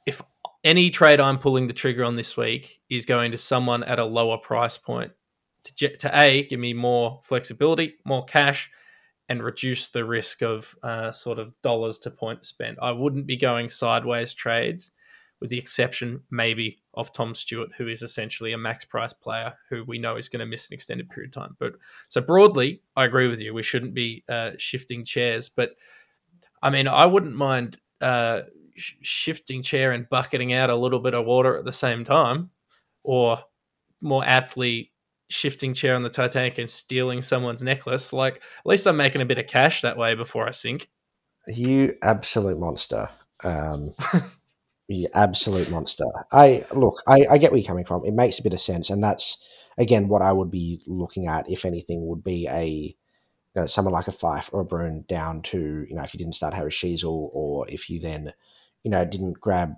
if 0.07 0.21
any 0.65 0.91
trade 0.91 1.21
I'm 1.21 1.39
pulling 1.39 1.67
the 1.67 1.73
trigger 1.73 2.05
on 2.05 2.17
this 2.17 2.37
week 2.37 2.81
is 2.91 3.07
going 3.07 3.33
to 3.33 3.39
someone 3.39 3.83
at 3.85 3.99
a 3.99 4.05
lower 4.05 4.37
price 4.37 4.77
point 4.77 5.13
to, 5.65 5.97
to 5.97 6.21
a 6.21 6.47
give 6.47 6.61
me 6.61 6.73
more 6.73 7.21
flexibility, 7.25 7.95
more 8.05 8.25
cash, 8.25 8.71
and 9.29 9.43
reduce 9.43 9.89
the 9.89 10.05
risk 10.05 10.43
of 10.43 10.77
uh, 10.83 11.11
sort 11.11 11.39
of 11.39 11.55
dollars 11.63 11.99
to 12.01 12.11
point 12.11 12.45
spent. 12.45 12.79
I 12.83 12.93
wouldn't 12.93 13.27
be 13.27 13.37
going 13.37 13.69
sideways 13.69 14.35
trades, 14.35 14.93
with 15.41 15.51
the 15.51 15.59
exception 15.59 16.21
maybe 16.31 16.83
of 16.95 17.13
Tom 17.13 17.35
Stewart, 17.35 17.71
who 17.77 17.89
is 17.89 18.03
essentially 18.03 18.53
a 18.53 18.59
max 18.59 18.85
price 18.85 19.13
player 19.13 19.55
who 19.69 19.85
we 19.85 19.99
know 19.99 20.17
is 20.17 20.29
going 20.29 20.41
to 20.41 20.47
miss 20.47 20.69
an 20.69 20.75
extended 20.75 21.09
period 21.09 21.35
of 21.35 21.43
time. 21.43 21.57
But 21.59 21.75
so 22.09 22.21
broadly, 22.21 22.83
I 22.97 23.05
agree 23.05 23.29
with 23.29 23.41
you. 23.41 23.55
We 23.55 23.63
shouldn't 23.63 23.95
be 23.95 24.25
uh, 24.29 24.53
shifting 24.59 25.05
chairs, 25.05 25.49
but 25.49 25.73
I 26.63 26.71
mean, 26.71 26.89
I 26.89 27.07
wouldn't 27.07 27.35
mind 27.35 27.79
uh, 28.01 28.43
sh- 28.77 28.95
shifting 29.03 29.63
chair 29.63 29.93
and 29.93 30.09
bucketing 30.09 30.53
out 30.53 30.71
a 30.71 30.77
little 30.77 31.01
bit 31.01 31.15
of 31.15 31.27
water 31.27 31.57
at 31.57 31.65
the 31.65 31.73
same 31.73 32.05
time, 32.05 32.51
or 33.03 33.39
more 34.01 34.25
aptly 34.25 34.93
shifting 35.29 35.75
chair 35.75 35.95
on 35.95 36.03
the 36.03 36.11
Titanic 36.11 36.59
and 36.59 36.69
stealing 36.69 37.23
someone's 37.23 37.63
necklace. 37.63 38.13
Like, 38.13 38.37
at 38.37 38.67
least 38.67 38.87
I'm 38.87 38.97
making 38.97 39.23
a 39.23 39.27
bit 39.27 39.39
of 39.39 39.47
cash 39.47 39.83
that 39.83 39.97
way 39.97 40.15
before 40.15 40.47
I 40.47 40.51
sink. 40.53 40.89
You 41.47 41.95
absolute 42.03 42.59
monster. 42.59 43.09
Um, 43.43 43.95
you 44.89 45.09
absolute 45.15 45.71
monster. 45.71 46.07
I 46.33 46.65
look. 46.75 47.03
I, 47.07 47.27
I 47.31 47.39
get 47.39 47.51
where 47.51 47.59
you're 47.59 47.67
coming 47.67 47.85
from. 47.85 48.05
It 48.05 48.15
makes 48.15 48.39
a 48.39 48.43
bit 48.43 48.55
of 48.55 48.61
sense, 48.61 48.91
and 48.91 49.03
that's 49.03 49.37
again 49.77 50.09
what 50.09 50.23
I 50.23 50.33
would 50.33 50.51
be 50.51 50.83
looking 50.87 51.27
at. 51.27 51.51
If 51.51 51.65
anything, 51.65 52.07
would 52.07 52.25
be 52.25 52.47
a 52.49 52.67
you 52.67 52.95
know 53.61 53.67
someone 53.67 53.93
like 53.93 54.09
a 54.09 54.13
Fyfe 54.13 54.49
or 54.53 54.63
a 54.63 54.65
Bruhn 54.65 55.07
down 55.07 55.43
to 55.43 55.87
you 55.89 55.95
know 55.95 56.03
if 56.03 56.15
you 56.15 56.19
didn't 56.19 56.37
start 56.37 56.55
Harry 56.55 56.71
Sheezel, 56.71 57.31
or 57.33 57.69
if 57.69 57.91
you 57.91 58.01
then 58.01 58.33
you 58.83 58.91
know 58.91 59.05
didn't 59.05 59.41
grab 59.41 59.75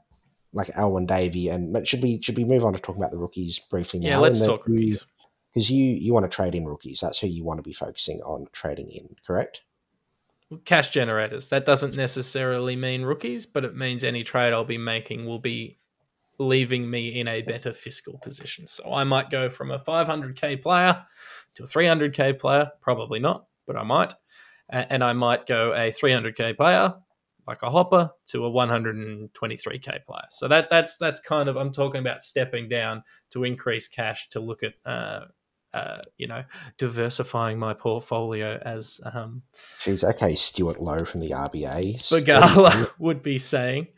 like 0.53 0.71
Alwyn 0.75 1.07
Davey. 1.07 1.49
And 1.49 1.73
but 1.73 1.87
should 1.87 2.03
we 2.03 2.21
should 2.23 2.37
we 2.37 2.45
move 2.45 2.65
on 2.65 2.73
to 2.73 2.79
talking 2.79 3.01
about 3.01 3.13
the 3.13 3.19
rookies 3.19 3.61
briefly 3.71 4.01
now? 4.01 4.09
Yeah, 4.09 4.19
let's 4.19 4.41
talk 4.41 4.67
rookies. 4.67 5.05
Because 5.57 5.71
you 5.71 5.87
you 5.87 6.13
want 6.13 6.31
to 6.31 6.35
trade 6.35 6.55
in 6.55 6.69
rookies. 6.69 7.01
That's 7.01 7.19
who 7.19 7.29
you 7.29 7.43
want 7.43 7.57
to 7.57 7.63
be 7.63 7.73
focusing 7.73 8.21
on 8.21 8.47
trading 8.53 8.91
in, 8.91 9.09
correct? 9.27 9.63
Cash 10.67 10.91
generators. 10.91 11.49
That 11.49 11.65
doesn't 11.65 11.97
necessarily 11.97 12.77
mean 12.77 13.03
rookies, 13.03 13.47
but 13.47 13.65
it 13.65 13.75
means 13.75 14.05
any 14.05 14.23
trade 14.23 14.53
I'll 14.53 14.67
be 14.67 14.77
making 14.77 15.25
will 15.25 15.39
be 15.39 15.79
leaving 16.39 16.91
me 16.91 17.19
in 17.19 17.27
a 17.27 17.41
better 17.41 17.73
fiscal 17.73 18.19
position. 18.19 18.67
So 18.67 18.93
I 18.93 19.05
might 19.05 19.31
go 19.31 19.49
from 19.49 19.71
a 19.71 19.79
500k 19.79 20.61
player 20.61 21.03
to 21.55 21.63
a 21.63 21.67
300k 21.67 22.39
player. 22.39 22.71
Probably 22.83 23.19
not, 23.19 23.47
but 23.67 23.77
I 23.77 23.83
might. 23.83 24.13
And 24.69 25.03
I 25.03 25.15
might 25.15 25.47
go 25.47 25.73
a 25.73 25.91
300k 25.91 26.55
player 26.59 26.93
like 27.47 27.63
a 27.63 27.71
hopper 27.71 28.11
to 28.27 28.45
a 28.45 28.51
123k 28.51 30.05
player. 30.05 30.27
So 30.31 30.49
that 30.49 30.69
that's 30.69 30.97
that's 30.97 31.21
kind 31.21 31.49
of 31.49 31.57
I'm 31.57 31.73
talking 31.73 32.01
about 32.01 32.23
stepping 32.23 32.69
down 32.69 33.03
to 33.31 33.45
increase 33.45 33.89
cash 33.89 34.29
to 34.31 34.41
look 34.41 34.63
at 34.63 34.75
uh, 34.85 35.27
uh, 35.77 36.03
you 36.17 36.27
know 36.27 36.43
diversifying 36.79 37.59
my 37.59 37.75
portfolio 37.75 38.61
as 38.65 39.01
um, 39.13 39.43
Jeez, 39.85 40.05
okay, 40.05 40.35
Stuart 40.35 40.81
Lowe 40.81 41.05
from 41.05 41.21
the 41.21 41.31
RBA. 41.31 41.99
Bagala 42.09 42.91
would 42.99 43.23
be 43.23 43.39
saying. 43.39 43.89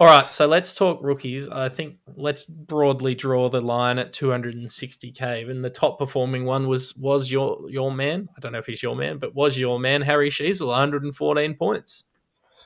All 0.00 0.06
right, 0.06 0.32
so 0.32 0.46
let's 0.46 0.76
talk 0.76 1.00
rookies. 1.02 1.48
I 1.48 1.68
think 1.68 1.96
let's 2.14 2.46
broadly 2.46 3.16
draw 3.16 3.48
the 3.48 3.60
line 3.60 3.98
at 3.98 4.12
260k. 4.12 5.50
And 5.50 5.64
the 5.64 5.70
top 5.70 5.98
performing 5.98 6.44
one 6.44 6.68
was 6.68 6.96
was 6.96 7.32
your 7.32 7.68
your 7.68 7.90
man. 7.90 8.28
I 8.36 8.40
don't 8.40 8.52
know 8.52 8.58
if 8.58 8.66
he's 8.66 8.82
your 8.82 8.94
man, 8.94 9.18
but 9.18 9.34
was 9.34 9.58
your 9.58 9.80
man 9.80 10.02
Harry 10.02 10.30
Sheezel, 10.30 10.68
114 10.68 11.54
points. 11.54 12.04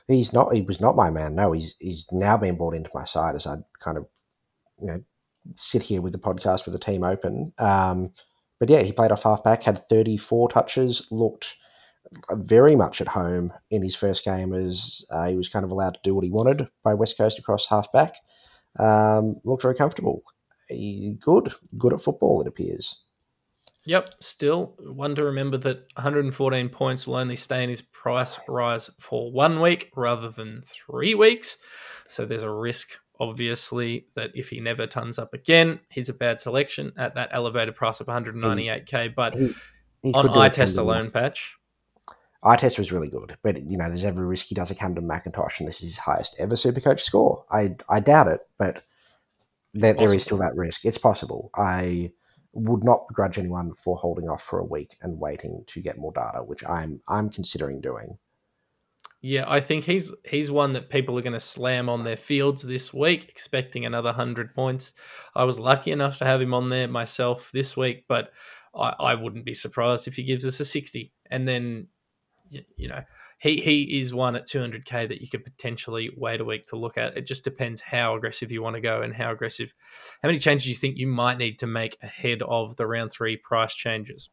He's 0.07 0.31
not. 0.31 0.53
He 0.53 0.61
was 0.61 0.79
not 0.79 0.95
my 0.95 1.09
man. 1.09 1.33
No, 1.33 1.53
he's 1.53 1.75
he's 1.79 2.05
now 2.11 2.37
been 2.37 2.55
brought 2.55 2.75
into 2.75 2.91
my 2.93 3.05
side 3.05 3.35
as 3.35 3.47
I 3.47 3.55
kind 3.79 3.97
of, 3.97 4.05
you 4.79 4.87
know, 4.87 5.03
sit 5.55 5.81
here 5.81 6.01
with 6.01 6.13
the 6.13 6.19
podcast 6.19 6.65
with 6.65 6.73
the 6.73 6.79
team 6.79 7.03
open. 7.03 7.51
Um, 7.57 8.11
but 8.63 8.69
yeah, 8.69 8.81
he 8.81 8.93
played 8.93 9.11
off 9.11 9.23
halfback, 9.23 9.63
had 9.63 9.89
34 9.89 10.47
touches, 10.47 11.05
looked 11.11 11.57
very 12.31 12.77
much 12.77 13.01
at 13.01 13.09
home 13.09 13.51
in 13.71 13.83
his 13.83 13.93
first 13.93 14.23
game 14.23 14.53
as 14.53 15.03
uh, 15.09 15.25
he 15.25 15.35
was 15.35 15.49
kind 15.49 15.65
of 15.65 15.71
allowed 15.71 15.95
to 15.95 15.99
do 16.01 16.15
what 16.15 16.23
he 16.23 16.31
wanted 16.31 16.69
by 16.81 16.93
West 16.93 17.17
Coast 17.17 17.37
across 17.37 17.67
halfback. 17.67 18.15
Um, 18.79 19.35
looked 19.43 19.63
very 19.63 19.75
comfortable. 19.75 20.23
He, 20.69 21.17
good, 21.19 21.53
good 21.77 21.91
at 21.91 22.01
football, 22.01 22.39
it 22.39 22.47
appears. 22.47 22.95
Yep, 23.83 24.11
still 24.21 24.75
one 24.79 25.13
to 25.15 25.25
remember 25.25 25.57
that 25.57 25.79
114 25.95 26.69
points 26.69 27.05
will 27.05 27.17
only 27.17 27.35
stay 27.35 27.65
in 27.65 27.69
his 27.69 27.81
price 27.81 28.39
rise 28.47 28.89
for 28.97 29.29
one 29.29 29.59
week 29.59 29.91
rather 29.97 30.29
than 30.29 30.63
three 30.65 31.15
weeks. 31.15 31.57
So 32.07 32.25
there's 32.25 32.43
a 32.43 32.49
risk, 32.49 32.91
obviously, 33.19 34.07
that 34.15 34.31
if 34.35 34.49
he 34.49 34.59
never 34.59 34.87
turns 34.87 35.19
up 35.19 35.33
again, 35.33 35.79
he's 35.89 36.09
a 36.09 36.13
bad 36.13 36.41
selection 36.41 36.91
at 36.97 37.15
that 37.15 37.29
elevated 37.31 37.75
price 37.75 37.99
of 37.99 38.07
hmm. 38.07 38.13
198k. 38.13 39.15
But 39.15 39.35
He, 39.35 39.53
he 40.01 40.13
on 40.13 40.29
eye 40.29 40.49
test 40.49 40.77
alone, 40.77 41.11
patch. 41.11 41.55
eye 42.43 42.55
test 42.55 42.77
was 42.77 42.91
really 42.91 43.09
good, 43.09 43.37
but 43.43 43.63
you 43.65 43.77
know, 43.77 43.87
there's 43.87 44.05
every 44.05 44.25
risk 44.25 44.47
he 44.47 44.55
does 44.55 44.71
a 44.71 44.75
Camden 44.75 45.07
McIntosh, 45.07 45.59
and 45.59 45.67
this 45.67 45.77
is 45.77 45.89
his 45.89 45.97
highest 45.97 46.35
ever 46.39 46.55
Supercoach 46.55 46.99
score. 46.99 47.45
I 47.51 47.75
I 47.89 47.99
doubt 47.99 48.27
it, 48.27 48.41
but 48.57 48.83
there, 49.73 49.93
there 49.93 50.13
is 50.13 50.23
still 50.23 50.37
that 50.37 50.55
risk. 50.55 50.85
It's 50.85 50.97
possible. 50.97 51.49
I 51.55 52.11
would 52.53 52.83
not 52.83 53.07
begrudge 53.07 53.39
anyone 53.39 53.73
for 53.73 53.97
holding 53.97 54.29
off 54.29 54.43
for 54.43 54.59
a 54.59 54.65
week 54.65 54.95
and 55.01 55.19
waiting 55.19 55.63
to 55.67 55.81
get 55.81 55.97
more 55.97 56.11
data, 56.11 56.43
which 56.43 56.63
I'm 56.65 57.01
I'm 57.07 57.29
considering 57.29 57.81
doing. 57.81 58.17
Yeah, 59.25 59.45
I 59.47 59.61
think 59.61 59.85
he's 59.85 60.11
he's 60.25 60.51
one 60.51 60.73
that 60.73 60.89
people 60.89 61.17
are 61.17 61.21
going 61.21 61.31
to 61.31 61.39
slam 61.39 61.87
on 61.87 62.03
their 62.03 62.17
fields 62.17 62.61
this 62.61 62.93
week, 62.93 63.29
expecting 63.29 63.85
another 63.85 64.11
hundred 64.11 64.53
points. 64.53 64.93
I 65.33 65.45
was 65.45 65.61
lucky 65.61 65.91
enough 65.91 66.17
to 66.17 66.25
have 66.25 66.41
him 66.41 66.53
on 66.53 66.69
there 66.69 66.89
myself 66.89 67.49
this 67.53 67.77
week, 67.77 68.03
but 68.09 68.33
I, 68.75 68.93
I 68.99 69.15
wouldn't 69.15 69.45
be 69.45 69.53
surprised 69.53 70.09
if 70.09 70.17
he 70.17 70.23
gives 70.23 70.45
us 70.45 70.59
a 70.59 70.65
sixty. 70.65 71.13
and 71.31 71.47
then 71.47 71.87
you, 72.49 72.63
you 72.75 72.89
know 72.89 73.01
he 73.39 73.61
he 73.61 74.01
is 74.01 74.13
one 74.13 74.35
at 74.35 74.45
200k 74.45 75.07
that 75.07 75.21
you 75.21 75.29
could 75.29 75.45
potentially 75.45 76.09
wait 76.17 76.41
a 76.41 76.45
week 76.45 76.65
to 76.67 76.75
look 76.75 76.97
at. 76.97 77.15
It 77.15 77.25
just 77.25 77.45
depends 77.45 77.79
how 77.79 78.17
aggressive 78.17 78.51
you 78.51 78.61
want 78.61 78.75
to 78.75 78.81
go 78.81 79.03
and 79.03 79.13
how 79.13 79.31
aggressive, 79.31 79.73
how 80.21 80.27
many 80.27 80.39
changes 80.39 80.67
you 80.67 80.75
think 80.75 80.97
you 80.97 81.07
might 81.07 81.37
need 81.37 81.59
to 81.59 81.67
make 81.67 81.97
ahead 82.03 82.41
of 82.41 82.75
the 82.75 82.87
round 82.87 83.11
three 83.11 83.37
price 83.37 83.73
changes. 83.73 84.29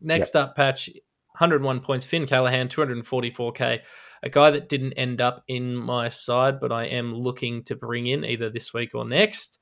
Next 0.00 0.36
up, 0.36 0.56
patch 0.56 0.90
101 1.34 1.80
points. 1.80 2.06
Finn 2.06 2.26
Callaghan 2.26 2.68
244k, 2.68 3.80
a 4.22 4.30
guy 4.30 4.50
that 4.50 4.68
didn't 4.68 4.92
end 4.92 5.20
up 5.20 5.42
in 5.48 5.74
my 5.74 6.08
side, 6.08 6.60
but 6.60 6.70
I 6.70 6.84
am 6.86 7.14
looking 7.14 7.64
to 7.64 7.74
bring 7.74 8.06
in 8.06 8.24
either 8.24 8.50
this 8.50 8.72
week 8.72 8.94
or 8.94 9.04
next. 9.04 9.58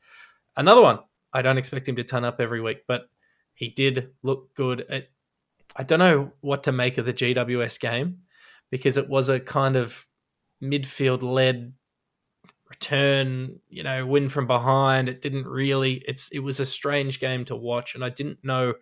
Another 0.57 0.83
one. 0.83 0.99
I 1.33 1.41
don't 1.41 1.57
expect 1.57 1.89
him 1.89 1.97
to 1.97 2.05
turn 2.05 2.25
up 2.25 2.41
every 2.41 2.61
week, 2.61 2.83
but 2.87 3.09
he 3.55 3.71
did 3.71 4.11
look 4.23 4.55
good. 4.55 4.85
At, 4.91 5.09
I 5.75 5.83
don't 5.83 5.99
know 5.99 6.33
what 6.43 6.65
to 6.65 6.73
make 6.73 6.99
of 6.99 7.07
the 7.07 7.15
GWS 7.15 7.81
game 7.81 8.19
because 8.71 8.99
it 8.99 9.09
was 9.09 9.31
a 9.31 9.41
kind 9.41 9.77
of 9.77 10.07
midfield 10.63 11.23
led 11.23 11.73
return, 12.69 13.61
you 13.69 13.83
know, 13.83 14.05
win 14.05 14.29
from 14.29 14.47
behind. 14.47 15.09
It 15.09 15.23
didn't 15.23 15.47
really 15.47 16.03
it's 16.07 16.31
it 16.33 16.41
was 16.41 16.61
a 16.61 16.67
strange 16.67 17.19
game 17.19 17.45
to 17.47 17.57
watch 17.57 17.95
and 17.95 18.05
I 18.05 18.11
didn't 18.11 18.39
know 18.43 18.75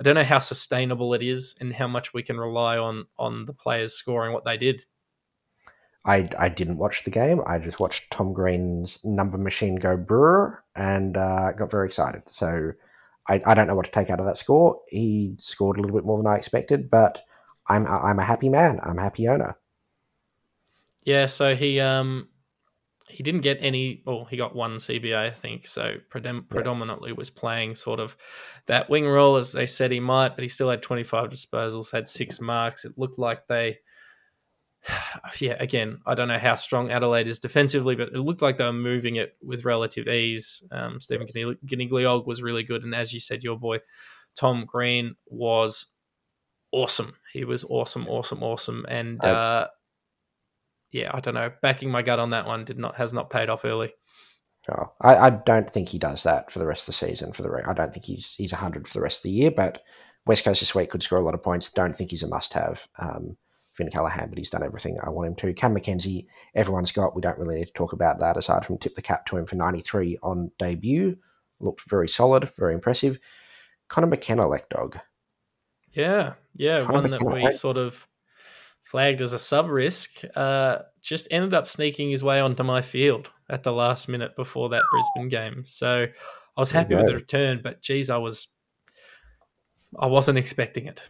I 0.00 0.04
don't 0.04 0.14
know 0.14 0.24
how 0.24 0.38
sustainable 0.38 1.14
it 1.14 1.22
is 1.22 1.56
and 1.60 1.72
how 1.72 1.88
much 1.88 2.14
we 2.14 2.22
can 2.22 2.38
rely 2.38 2.78
on 2.78 3.06
on 3.18 3.46
the 3.46 3.52
players 3.52 3.94
scoring 3.94 4.32
what 4.32 4.44
they 4.44 4.56
did. 4.56 4.84
I, 6.04 6.28
I 6.38 6.48
didn't 6.48 6.78
watch 6.78 7.04
the 7.04 7.10
game. 7.10 7.42
I 7.46 7.58
just 7.58 7.80
watched 7.80 8.10
Tom 8.10 8.32
Green's 8.32 8.98
number 9.04 9.36
machine 9.36 9.76
go 9.76 9.96
brr 9.96 10.62
and 10.74 11.16
uh, 11.16 11.52
got 11.52 11.70
very 11.70 11.88
excited. 11.88 12.22
So 12.26 12.72
I, 13.28 13.42
I 13.44 13.54
don't 13.54 13.66
know 13.66 13.74
what 13.74 13.86
to 13.86 13.92
take 13.92 14.08
out 14.08 14.20
of 14.20 14.26
that 14.26 14.38
score. 14.38 14.80
He 14.88 15.34
scored 15.38 15.76
a 15.76 15.82
little 15.82 15.96
bit 15.96 16.06
more 16.06 16.16
than 16.16 16.26
I 16.26 16.36
expected, 16.36 16.90
but 16.90 17.22
I'm 17.68 17.86
I'm 17.86 18.18
a 18.18 18.24
happy 18.24 18.48
man. 18.48 18.80
I'm 18.82 18.98
a 18.98 19.02
happy 19.02 19.28
owner. 19.28 19.56
Yeah, 21.04 21.26
so 21.26 21.54
he 21.54 21.80
um 21.80 22.28
he 23.08 23.22
didn't 23.22 23.40
get 23.40 23.58
any. 23.60 24.02
Well, 24.04 24.24
he 24.24 24.36
got 24.36 24.54
one 24.54 24.76
CBA, 24.76 25.16
I 25.16 25.30
think. 25.30 25.66
So 25.66 25.96
predom- 26.10 26.48
predominantly 26.48 27.12
was 27.12 27.30
playing 27.30 27.74
sort 27.74 28.00
of 28.00 28.16
that 28.66 28.90
wing 28.90 29.06
role 29.06 29.36
as 29.36 29.52
they 29.52 29.66
said 29.66 29.90
he 29.90 30.00
might, 30.00 30.34
but 30.36 30.42
he 30.42 30.48
still 30.48 30.70
had 30.70 30.82
25 30.82 31.30
disposals, 31.30 31.92
had 31.92 32.08
six 32.08 32.40
marks. 32.40 32.84
It 32.84 32.98
looked 32.98 33.18
like 33.18 33.46
they. 33.46 33.78
Yeah, 35.40 35.56
again, 35.60 35.98
I 36.06 36.14
don't 36.14 36.28
know 36.28 36.38
how 36.38 36.56
strong 36.56 36.90
Adelaide 36.90 37.26
is 37.26 37.38
defensively, 37.38 37.94
but 37.94 38.08
it 38.08 38.20
looked 38.20 38.42
like 38.42 38.56
they 38.56 38.64
were 38.64 38.72
moving 38.72 39.16
it 39.16 39.36
with 39.42 39.64
relative 39.64 40.08
ease. 40.08 40.62
Um, 40.70 41.00
Stephen 41.00 41.28
yes. 41.32 41.54
Coniglio 41.66 42.24
was 42.24 42.42
really 42.42 42.62
good, 42.62 42.84
and 42.84 42.94
as 42.94 43.12
you 43.12 43.20
said, 43.20 43.44
your 43.44 43.58
boy 43.58 43.80
Tom 44.34 44.64
Green 44.64 45.16
was 45.26 45.86
awesome. 46.72 47.14
He 47.32 47.44
was 47.44 47.64
awesome, 47.64 48.08
awesome, 48.08 48.42
awesome, 48.42 48.86
and 48.88 49.20
I, 49.22 49.28
uh, 49.28 49.66
yeah, 50.90 51.10
I 51.12 51.20
don't 51.20 51.34
know. 51.34 51.52
Backing 51.62 51.90
my 51.90 52.02
gut 52.02 52.18
on 52.18 52.30
that 52.30 52.46
one 52.46 52.64
did 52.64 52.78
not 52.78 52.96
has 52.96 53.12
not 53.12 53.30
paid 53.30 53.48
off 53.48 53.64
early. 53.64 53.92
Oh, 54.70 54.92
I, 55.00 55.16
I 55.16 55.30
don't 55.30 55.72
think 55.72 55.88
he 55.88 55.98
does 55.98 56.22
that 56.24 56.50
for 56.52 56.58
the 56.58 56.66
rest 56.66 56.82
of 56.82 56.86
the 56.86 57.06
season. 57.06 57.32
For 57.32 57.42
the 57.42 57.62
I 57.66 57.72
don't 57.72 57.92
think 57.92 58.04
he's 58.04 58.34
he's 58.36 58.52
hundred 58.52 58.86
for 58.88 58.94
the 58.94 59.00
rest 59.00 59.18
of 59.18 59.22
the 59.24 59.30
year. 59.30 59.50
But 59.50 59.82
West 60.26 60.44
Coast 60.44 60.60
this 60.60 60.74
week 60.74 60.90
could 60.90 61.02
score 61.02 61.18
a 61.18 61.24
lot 61.24 61.34
of 61.34 61.42
points. 61.42 61.70
Don't 61.74 61.96
think 61.96 62.10
he's 62.10 62.22
a 62.22 62.28
must-have. 62.28 62.86
Um, 62.98 63.36
Finn 63.78 63.90
Callaghan, 63.90 64.28
but 64.28 64.38
he's 64.38 64.50
done 64.50 64.64
everything 64.64 64.98
I 65.02 65.08
want 65.08 65.28
him 65.28 65.36
to. 65.36 65.54
Cam 65.54 65.74
McKenzie, 65.74 66.26
everyone's 66.56 66.90
got. 66.90 67.14
We 67.14 67.22
don't 67.22 67.38
really 67.38 67.54
need 67.54 67.66
to 67.66 67.72
talk 67.74 67.92
about 67.92 68.18
that 68.18 68.36
aside 68.36 68.66
from 68.66 68.76
tip 68.76 68.96
the 68.96 69.02
cap 69.02 69.24
to 69.26 69.36
him 69.36 69.46
for 69.46 69.54
93 69.54 70.18
on 70.20 70.50
debut. 70.58 71.16
Looked 71.60 71.88
very 71.88 72.08
solid, 72.08 72.50
very 72.58 72.74
impressive. 72.74 73.20
Connor 73.88 74.08
McKenna, 74.08 74.48
lek 74.48 74.68
dog. 74.68 74.98
Yeah, 75.92 76.34
yeah, 76.56 76.80
Connor 76.80 76.92
one 76.92 77.10
McKenna, 77.10 77.30
that 77.30 77.44
we 77.44 77.50
sort 77.52 77.76
of 77.76 78.07
flagged 78.88 79.20
as 79.20 79.34
a 79.34 79.38
sub 79.38 79.68
risk, 79.68 80.22
uh, 80.34 80.78
just 81.02 81.28
ended 81.30 81.52
up 81.52 81.68
sneaking 81.68 82.10
his 82.10 82.24
way 82.24 82.40
onto 82.40 82.62
my 82.62 82.80
field 82.80 83.30
at 83.50 83.62
the 83.62 83.72
last 83.72 84.08
minute 84.08 84.34
before 84.34 84.70
that 84.70 84.82
Brisbane 84.90 85.28
game. 85.28 85.62
So 85.66 86.06
I 86.56 86.60
was 86.60 86.70
happy 86.70 86.94
with 86.94 87.06
the 87.06 87.14
return, 87.14 87.60
but 87.62 87.82
geez, 87.82 88.08
I 88.08 88.16
was 88.16 88.48
I 89.98 90.06
wasn't 90.06 90.38
expecting 90.38 90.86
it. 90.86 91.02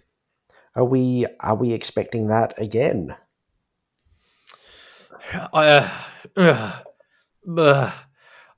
Are 0.74 0.84
we 0.84 1.26
are 1.38 1.54
we 1.54 1.72
expecting 1.72 2.26
that 2.28 2.60
again? 2.60 3.14
I 5.52 5.92
uh, 6.36 6.82
uh, 7.56 7.92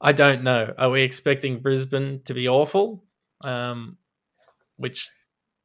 I 0.00 0.12
don't 0.12 0.42
know. 0.42 0.72
Are 0.78 0.90
we 0.90 1.02
expecting 1.02 1.60
Brisbane 1.60 2.22
to 2.24 2.32
be 2.32 2.48
awful? 2.48 3.04
Um, 3.42 3.98
which 4.76 5.10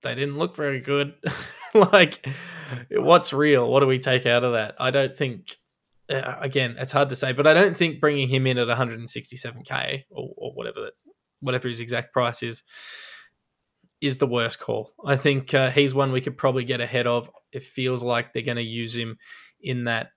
they 0.05 0.15
didn't 0.15 0.37
look 0.37 0.55
very 0.55 0.79
good. 0.79 1.15
like, 1.73 2.25
what's 2.91 3.33
real? 3.33 3.69
What 3.69 3.81
do 3.81 3.87
we 3.87 3.99
take 3.99 4.25
out 4.25 4.43
of 4.43 4.53
that? 4.53 4.75
I 4.79 4.91
don't 4.91 5.15
think. 5.15 5.57
Uh, 6.07 6.35
again, 6.39 6.75
it's 6.77 6.91
hard 6.91 7.09
to 7.09 7.15
say, 7.15 7.33
but 7.33 7.47
I 7.47 7.55
don't 7.55 7.75
think 7.75 7.99
bringing 7.99 8.29
him 8.29 8.45
in 8.45 8.59
at 8.59 8.67
167k 8.67 10.03
or, 10.11 10.29
or 10.37 10.53
whatever 10.53 10.81
that, 10.81 10.93
whatever 11.39 11.67
his 11.67 11.79
exact 11.79 12.13
price 12.13 12.43
is, 12.43 12.61
is 14.01 14.19
the 14.19 14.27
worst 14.27 14.59
call. 14.59 14.93
I 15.03 15.15
think 15.15 15.55
uh, 15.55 15.71
he's 15.71 15.95
one 15.95 16.11
we 16.11 16.21
could 16.21 16.37
probably 16.37 16.63
get 16.63 16.79
ahead 16.79 17.07
of. 17.07 17.31
It 17.51 17.63
feels 17.63 18.03
like 18.03 18.33
they're 18.33 18.43
going 18.43 18.57
to 18.57 18.63
use 18.63 18.95
him 18.95 19.17
in 19.59 19.85
that 19.85 20.09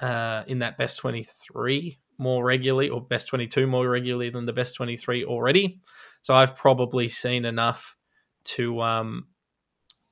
uh, 0.00 0.42
in 0.48 0.58
that 0.58 0.78
best 0.78 0.98
23 0.98 2.00
more 2.18 2.44
regularly 2.44 2.88
or 2.88 3.00
best 3.00 3.28
22 3.28 3.68
more 3.68 3.88
regularly 3.88 4.30
than 4.30 4.46
the 4.46 4.52
best 4.52 4.74
23 4.74 5.24
already. 5.24 5.80
So 6.22 6.34
I've 6.34 6.56
probably 6.56 7.06
seen 7.06 7.44
enough 7.44 7.96
to 8.44 8.80
um, 8.80 9.26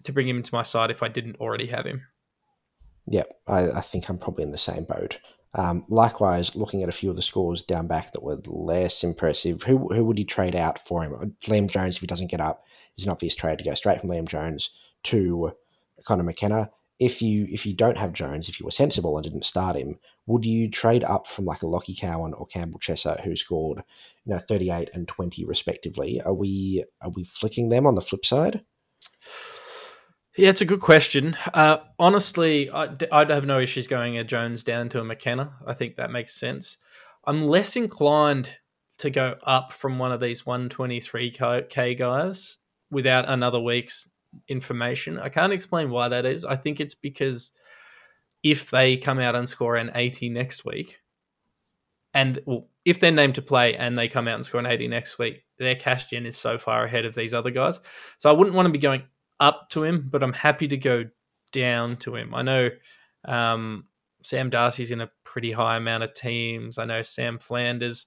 to 0.04 0.12
bring 0.12 0.28
him 0.28 0.36
into 0.36 0.54
my 0.54 0.62
side 0.62 0.90
if 0.90 1.02
I 1.02 1.08
didn't 1.08 1.36
already 1.36 1.66
have 1.66 1.84
him. 1.84 2.02
Yeah, 3.06 3.24
I, 3.46 3.70
I 3.70 3.80
think 3.80 4.08
I'm 4.08 4.18
probably 4.18 4.44
in 4.44 4.52
the 4.52 4.58
same 4.58 4.84
boat. 4.84 5.18
Um, 5.54 5.84
likewise, 5.88 6.54
looking 6.54 6.82
at 6.82 6.88
a 6.88 6.92
few 6.92 7.10
of 7.10 7.16
the 7.16 7.22
scores 7.22 7.62
down 7.62 7.86
back 7.86 8.12
that 8.12 8.22
were 8.22 8.40
less 8.46 9.04
impressive, 9.04 9.62
who 9.62 9.88
who 9.94 10.04
would 10.04 10.18
you 10.18 10.24
trade 10.24 10.56
out 10.56 10.80
for 10.86 11.04
him? 11.04 11.36
Liam 11.46 11.70
Jones, 11.70 11.94
if 11.96 12.00
he 12.00 12.06
doesn't 12.06 12.30
get 12.30 12.40
up, 12.40 12.64
is 12.96 13.04
an 13.04 13.10
obvious 13.10 13.34
trade 13.34 13.58
to 13.58 13.64
go 13.64 13.74
straight 13.74 14.00
from 14.00 14.10
Liam 14.10 14.28
Jones 14.28 14.70
to 15.04 15.52
Connor 16.06 16.24
McKenna. 16.24 16.70
If 16.98 17.22
you 17.22 17.46
if 17.50 17.66
you 17.66 17.74
don't 17.74 17.98
have 17.98 18.12
Jones, 18.12 18.48
if 18.48 18.58
you 18.58 18.64
were 18.64 18.72
sensible 18.72 19.16
and 19.16 19.24
didn't 19.24 19.44
start 19.44 19.76
him, 19.76 19.98
would 20.26 20.44
you 20.44 20.70
trade 20.70 21.04
up 21.04 21.26
from 21.26 21.44
like 21.44 21.62
a 21.62 21.66
Lockie 21.68 21.94
Cowan 21.94 22.34
or 22.34 22.46
Campbell 22.46 22.80
Chesser 22.80 23.22
who 23.22 23.36
scored, 23.36 23.82
you 24.24 24.34
know, 24.34 24.40
38 24.48 24.90
and 24.94 25.06
20 25.06 25.44
respectively? 25.44 26.20
Are 26.22 26.34
we 26.34 26.84
are 27.00 27.10
we 27.10 27.24
flicking 27.24 27.68
them 27.68 27.86
on 27.86 27.94
the 27.94 28.00
flip 28.00 28.26
side? 28.26 28.64
Yeah, 30.36 30.50
it's 30.50 30.60
a 30.60 30.66
good 30.66 30.80
question. 30.80 31.36
Uh, 31.52 31.78
honestly, 31.96 32.68
I, 32.68 32.86
would 32.86 33.30
have 33.30 33.46
no 33.46 33.60
issues 33.60 33.86
going 33.86 34.18
a 34.18 34.24
Jones 34.24 34.64
down 34.64 34.88
to 34.88 35.00
a 35.00 35.04
McKenna. 35.04 35.52
I 35.64 35.74
think 35.74 35.94
that 35.96 36.10
makes 36.10 36.34
sense. 36.34 36.76
I'm 37.24 37.46
less 37.46 37.76
inclined 37.76 38.50
to 38.98 39.10
go 39.10 39.36
up 39.44 39.72
from 39.72 39.98
one 39.98 40.10
of 40.10 40.20
these 40.20 40.42
123k 40.42 41.96
guys 41.96 42.58
without 42.90 43.28
another 43.28 43.60
week's 43.60 44.08
information. 44.48 45.20
I 45.20 45.28
can't 45.28 45.52
explain 45.52 45.90
why 45.90 46.08
that 46.08 46.26
is. 46.26 46.44
I 46.44 46.56
think 46.56 46.80
it's 46.80 46.96
because 46.96 47.52
if 48.42 48.70
they 48.70 48.96
come 48.96 49.20
out 49.20 49.36
and 49.36 49.48
score 49.48 49.76
an 49.76 49.92
80 49.94 50.30
next 50.30 50.64
week, 50.64 50.98
and 52.12 52.40
well, 52.44 52.68
if 52.84 52.98
they're 52.98 53.12
named 53.12 53.36
to 53.36 53.42
play 53.42 53.76
and 53.76 53.96
they 53.96 54.08
come 54.08 54.26
out 54.26 54.34
and 54.34 54.44
score 54.44 54.60
an 54.60 54.66
80 54.66 54.88
next 54.88 55.18
week, 55.18 55.44
their 55.58 55.76
cash 55.76 56.06
gen 56.06 56.26
is 56.26 56.36
so 56.36 56.58
far 56.58 56.84
ahead 56.84 57.04
of 57.04 57.14
these 57.14 57.34
other 57.34 57.50
guys. 57.50 57.80
So 58.18 58.30
I 58.30 58.32
wouldn't 58.32 58.54
want 58.54 58.66
to 58.66 58.72
be 58.72 58.78
going 58.78 59.04
up 59.40 59.70
to 59.70 59.84
him, 59.84 60.08
but 60.10 60.22
I'm 60.22 60.32
happy 60.32 60.68
to 60.68 60.76
go 60.76 61.04
down 61.52 61.96
to 61.98 62.16
him. 62.16 62.34
I 62.34 62.42
know 62.42 62.70
um, 63.24 63.84
Sam 64.22 64.50
Darcy's 64.50 64.90
in 64.90 65.00
a 65.00 65.10
pretty 65.24 65.52
high 65.52 65.76
amount 65.76 66.04
of 66.04 66.14
teams. 66.14 66.78
I 66.78 66.84
know 66.84 67.02
Sam 67.02 67.38
Flanders. 67.38 68.06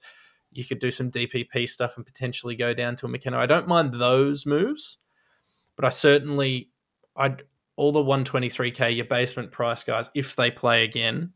You 0.52 0.64
could 0.64 0.80
do 0.80 0.92
some 0.92 1.12
DPP 1.12 1.68
stuff 1.68 1.98
and 1.98 2.06
potentially 2.06 2.56
go 2.56 2.74
down 2.74 2.96
to 2.98 3.06
a 3.06 3.10
McKenna. 3.10 3.38
I 3.38 3.46
don't 3.46 3.68
mind 3.68 3.94
those 3.94 4.46
moves, 4.46 4.98
but 5.76 5.86
I 5.86 5.90
certainly 5.90 6.70
I'd 7.16 7.44
all 7.76 7.92
the 7.92 8.00
123k 8.00 8.96
your 8.96 9.06
basement 9.06 9.52
price 9.52 9.84
guys 9.84 10.10
if 10.16 10.36
they 10.36 10.50
play 10.50 10.84
again. 10.84 11.34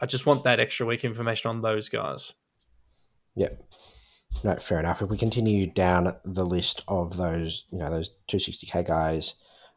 I 0.00 0.06
just 0.06 0.26
want 0.26 0.44
that 0.44 0.60
extra 0.60 0.86
week 0.86 1.04
information 1.04 1.50
on 1.50 1.60
those 1.60 1.88
guys. 1.88 2.34
Yep. 3.34 3.67
No, 4.44 4.56
fair 4.56 4.78
enough. 4.78 5.02
If 5.02 5.10
we 5.10 5.18
continue 5.18 5.66
down 5.66 6.14
the 6.24 6.46
list 6.46 6.82
of 6.86 7.16
those, 7.16 7.64
you 7.70 7.78
know, 7.78 7.90
those 7.90 8.10
260k 8.30 8.86
guys 8.86 9.34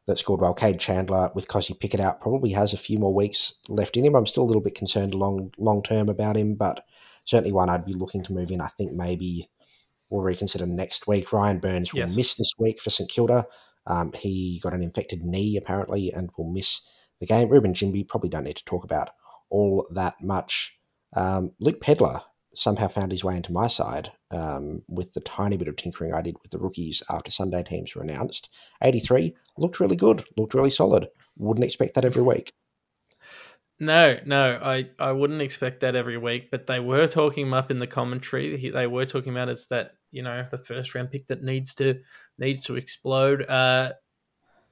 that 0.07 0.19
scored 0.19 0.41
well, 0.41 0.53
Kade 0.53 0.79
Chandler 0.79 1.31
with 1.33 1.47
Kozzy 1.47 1.77
Pickett 1.79 1.99
out 1.99 2.21
probably 2.21 2.51
has 2.51 2.73
a 2.73 2.77
few 2.77 2.99
more 2.99 3.13
weeks 3.13 3.53
left 3.69 3.97
in 3.97 4.05
him. 4.05 4.15
I'm 4.15 4.27
still 4.27 4.43
a 4.43 4.45
little 4.45 4.61
bit 4.61 4.75
concerned 4.75 5.15
long 5.15 5.51
long 5.57 5.81
term 5.81 6.09
about 6.09 6.37
him, 6.37 6.55
but 6.55 6.85
certainly 7.25 7.51
one 7.51 7.69
I'd 7.69 7.85
be 7.85 7.93
looking 7.93 8.23
to 8.25 8.33
move 8.33 8.51
in. 8.51 8.61
I 8.61 8.69
think 8.77 8.93
maybe 8.93 9.49
we'll 10.09 10.21
reconsider 10.21 10.65
next 10.65 11.07
week. 11.07 11.33
Ryan 11.33 11.59
Byrnes 11.59 11.93
will 11.93 12.01
yes. 12.01 12.15
miss 12.15 12.35
this 12.35 12.51
week 12.59 12.81
for 12.81 12.89
St 12.89 13.09
Kilda. 13.09 13.45
Um, 13.87 14.11
he 14.13 14.59
got 14.61 14.73
an 14.73 14.83
infected 14.83 15.23
knee 15.23 15.57
apparently 15.57 16.11
and 16.13 16.29
will 16.37 16.51
miss 16.51 16.81
the 17.19 17.25
game. 17.25 17.49
Reuben 17.49 17.73
Ginbey 17.73 18.07
probably 18.07 18.29
don't 18.29 18.43
need 18.43 18.57
to 18.57 18.65
talk 18.65 18.83
about 18.83 19.09
all 19.49 19.87
that 19.91 20.21
much. 20.21 20.73
Um, 21.15 21.51
Luke 21.59 21.81
Pedlar 21.81 22.21
somehow 22.53 22.89
found 22.89 23.11
his 23.11 23.23
way 23.23 23.35
into 23.35 23.51
my 23.51 23.67
side 23.67 24.11
um, 24.31 24.81
with 24.87 25.13
the 25.13 25.21
tiny 25.21 25.57
bit 25.57 25.67
of 25.67 25.75
tinkering 25.75 26.13
I 26.13 26.21
did 26.21 26.35
with 26.41 26.51
the 26.51 26.57
rookies 26.57 27.03
after 27.09 27.31
Sunday 27.31 27.63
teams 27.63 27.93
were 27.93 28.03
announced. 28.03 28.49
83 28.81 29.35
looked 29.57 29.79
really 29.79 29.95
good, 29.95 30.23
looked 30.37 30.53
really 30.53 30.71
solid. 30.71 31.07
Wouldn't 31.37 31.65
expect 31.65 31.95
that 31.95 32.05
every 32.05 32.21
week. 32.21 32.53
No, 33.79 34.19
no, 34.25 34.59
I, 34.61 34.89
I 34.99 35.11
wouldn't 35.11 35.41
expect 35.41 35.79
that 35.79 35.95
every 35.95 36.17
week, 36.17 36.51
but 36.51 36.67
they 36.67 36.79
were 36.79 37.07
talking 37.07 37.47
him 37.47 37.53
up 37.53 37.71
in 37.71 37.79
the 37.79 37.87
commentary. 37.87 38.55
He, 38.55 38.69
they 38.69 38.85
were 38.85 39.05
talking 39.05 39.31
about 39.31 39.49
it's 39.49 39.65
that 39.67 39.93
you 40.11 40.21
know 40.21 40.45
the 40.51 40.59
first 40.59 40.93
round 40.93 41.09
pick 41.09 41.25
that 41.27 41.41
needs 41.41 41.73
to 41.75 41.99
needs 42.37 42.63
to 42.65 42.75
explode. 42.75 43.41
Uh, 43.41 43.93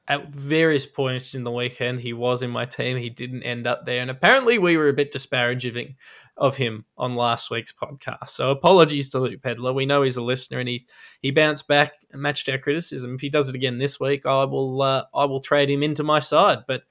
at 0.08 0.30
various 0.30 0.86
points 0.86 1.34
in 1.34 1.44
the 1.44 1.52
weekend, 1.52 2.02
he 2.02 2.14
was 2.14 2.44
in 2.44 2.52
my 2.52 2.66
team. 2.66 2.98
He 2.98 3.10
didn't 3.10 3.44
end 3.44 3.66
up 3.66 3.84
there, 3.86 4.02
and 4.02 4.12
apparently 4.12 4.60
we 4.60 4.78
were 4.78 4.90
a 4.90 4.94
bit 4.94 5.12
disparaging 5.12 5.96
of 6.40 6.56
him 6.56 6.86
on 6.98 7.16
last 7.16 7.52
week's 7.52 7.74
podcast. 7.74 8.30
So 8.30 8.50
apologies 8.50 9.10
to 9.10 9.20
Luke 9.20 9.42
Pedlar. 9.42 9.74
We 9.74 9.86
know 9.86 10.02
he's 10.02 10.18
a 10.18 10.24
listener, 10.24 10.60
and 10.60 10.70
he 10.70 10.88
he 11.22 11.32
bounced 11.32 11.68
back 11.68 11.94
and 12.12 12.22
matched 12.22 12.50
our 12.50 12.58
criticism. 12.58 13.16
If 13.16 13.22
he 13.22 13.30
does 13.30 13.50
it 13.50 13.56
again 13.56 13.78
this 13.78 14.00
week, 14.00 14.26
I 14.26 14.46
will 14.46 14.82
uh, 14.82 15.06
I 15.14 15.26
will 15.26 15.42
trade 15.42 15.70
him 15.70 15.84
into 15.84 16.04
my 16.04 16.20
side, 16.20 16.60
but 16.68 16.84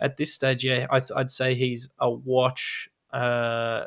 at 0.00 0.16
this 0.16 0.32
stage, 0.32 0.64
yeah, 0.64 0.86
I, 0.90 1.02
would 1.14 1.30
say 1.30 1.54
he's 1.54 1.90
a 1.98 2.10
watch. 2.10 2.88
Uh, 3.12 3.84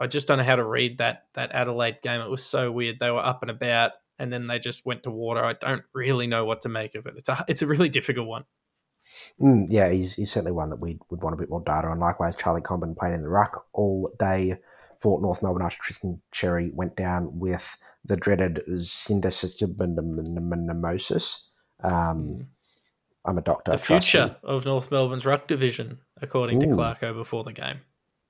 I 0.00 0.06
just 0.06 0.26
don't 0.26 0.38
know 0.38 0.44
how 0.44 0.56
to 0.56 0.64
read 0.64 0.98
that 0.98 1.26
that 1.34 1.52
Adelaide 1.52 1.98
game. 2.02 2.20
It 2.20 2.30
was 2.30 2.44
so 2.44 2.72
weird. 2.72 2.98
They 2.98 3.10
were 3.10 3.24
up 3.24 3.42
and 3.42 3.50
about, 3.50 3.92
and 4.18 4.32
then 4.32 4.46
they 4.46 4.58
just 4.58 4.86
went 4.86 5.02
to 5.04 5.10
water. 5.10 5.44
I 5.44 5.54
don't 5.54 5.84
really 5.92 6.26
know 6.26 6.44
what 6.44 6.62
to 6.62 6.68
make 6.68 6.94
of 6.94 7.06
it. 7.06 7.14
It's 7.16 7.28
a 7.28 7.44
it's 7.48 7.62
a 7.62 7.66
really 7.66 7.88
difficult 7.88 8.26
one. 8.26 8.44
Mm, 9.40 9.66
yeah, 9.70 9.90
he's, 9.90 10.14
he's 10.14 10.30
certainly 10.30 10.52
one 10.52 10.70
that 10.70 10.80
we 10.80 10.98
would 11.10 11.22
want 11.22 11.34
a 11.34 11.38
bit 11.38 11.50
more 11.50 11.62
data 11.64 11.88
on. 11.88 12.00
Likewise, 12.00 12.34
Charlie 12.36 12.60
Comben 12.60 12.96
played 12.96 13.14
in 13.14 13.22
the 13.22 13.28
ruck 13.28 13.66
all 13.72 14.10
day 14.18 14.56
for 14.98 15.20
North 15.20 15.42
Melbourne 15.42 15.64
after 15.64 15.82
Tristan 15.82 16.20
Xerri 16.34 16.72
went 16.72 16.96
down 16.96 17.38
with 17.38 17.76
the 18.04 18.16
dreaded 18.16 18.62
syndesmosis. 18.68 21.38
Um, 21.82 21.92
mm. 21.92 22.46
I'm 23.26 23.38
a 23.38 23.42
doctor. 23.42 23.72
The 23.72 23.78
future 23.78 24.36
of 24.42 24.66
North 24.66 24.90
Melbourne's 24.90 25.24
ruck 25.24 25.46
division, 25.46 26.00
according 26.20 26.60
to 26.60 26.66
Clarko 26.66 27.14
before 27.14 27.42
the 27.42 27.54
game. 27.54 27.80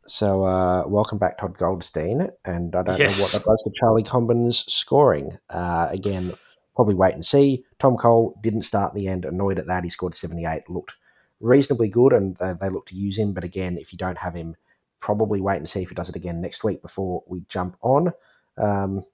So, 0.07 0.45
uh, 0.45 0.87
welcome 0.87 1.19
back, 1.19 1.39
Todd 1.39 1.59
Goldstein. 1.59 2.29
And 2.45 2.77
I 2.77 2.83
don't 2.83 2.99
yes. 2.99 3.19
know 3.19 3.25
what 3.25 3.33
that 3.33 3.45
does 3.51 3.63
to 3.65 3.73
Charlie 3.81 4.05
Comben's 4.05 4.65
scoring. 4.69 5.37
Uh, 5.51 5.89
again, 5.91 6.33
probably 6.75 6.95
wait 6.95 7.15
and 7.15 7.25
see. 7.25 7.65
Tom 7.79 7.97
Cole 7.97 8.39
didn't 8.43 8.63
start 8.63 8.95
in 8.95 9.01
the 9.01 9.09
end, 9.09 9.25
annoyed 9.25 9.59
at 9.59 9.67
that. 9.67 9.85
He 9.85 9.91
scored 9.91 10.17
78, 10.17 10.69
looked 10.69 10.95
reasonably 11.41 11.89
good, 11.89 12.13
and 12.13 12.37
they, 12.37 12.55
they 12.61 12.69
look 12.69 12.87
to 12.87 12.97
use 12.97 13.19
him. 13.19 13.33
But 13.33 13.45
again, 13.45 13.79
if 13.79 13.93
you 13.93 13.99
don't 13.99 14.19
have 14.19 14.35
him, 14.35 14.57
probably 15.01 15.41
wait 15.41 15.59
and 15.59 15.69
see 15.69 15.83
if 15.83 15.89
he 15.89 15.95
does 15.95 16.09
it 16.09 16.17
again 16.17 16.41
next 16.41 16.65
week 16.65 16.83
before 16.83 17.23
we 17.27 17.45
jump 17.49 17.77
on. 17.83 18.09
Um, 18.57 19.05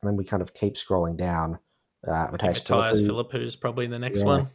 and 0.00 0.10
then 0.10 0.16
we 0.16 0.24
kind 0.24 0.42
of 0.42 0.54
keep 0.54 0.74
scrolling 0.74 1.16
down. 1.16 1.58
Uh, 2.06 2.28
Matthias 2.30 2.60
is 3.42 3.56
probably 3.56 3.86
the 3.86 3.98
next 3.98 4.20
yeah. 4.20 4.26
one 4.26 4.50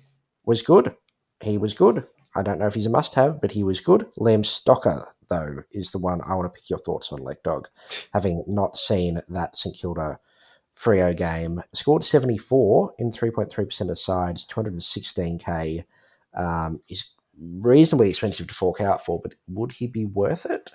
was 0.45 0.61
good. 0.61 0.95
He 1.41 1.57
was 1.57 1.73
good. 1.73 2.05
I 2.35 2.41
don't 2.41 2.59
know 2.59 2.67
if 2.67 2.73
he's 2.73 2.85
a 2.85 2.89
must 2.89 3.15
have, 3.15 3.41
but 3.41 3.51
he 3.51 3.63
was 3.63 3.79
good. 3.79 4.07
Liam 4.17 4.43
Stocker, 4.43 5.05
though, 5.29 5.63
is 5.71 5.91
the 5.91 5.99
one 5.99 6.21
I 6.21 6.33
want 6.35 6.45
to 6.45 6.59
pick 6.59 6.69
your 6.69 6.79
thoughts 6.79 7.11
on, 7.11 7.19
Lek 7.19 7.43
Dog. 7.43 7.67
Having 8.13 8.45
not 8.47 8.77
seen 8.77 9.21
that 9.29 9.57
St 9.57 9.75
Kilda 9.75 10.19
Freo 10.79 11.15
game, 11.15 11.61
scored 11.73 12.03
74 12.03 12.93
in 12.99 13.11
3.3% 13.11 13.89
of 13.89 13.99
sides, 13.99 14.47
216k. 14.47 15.83
Um, 16.35 16.79
is 16.89 17.05
reasonably 17.39 18.09
expensive 18.09 18.47
to 18.47 18.53
fork 18.53 18.81
out 18.81 19.05
for, 19.05 19.19
but 19.21 19.33
would 19.47 19.71
he 19.71 19.87
be 19.87 20.05
worth 20.05 20.45
it? 20.45 20.71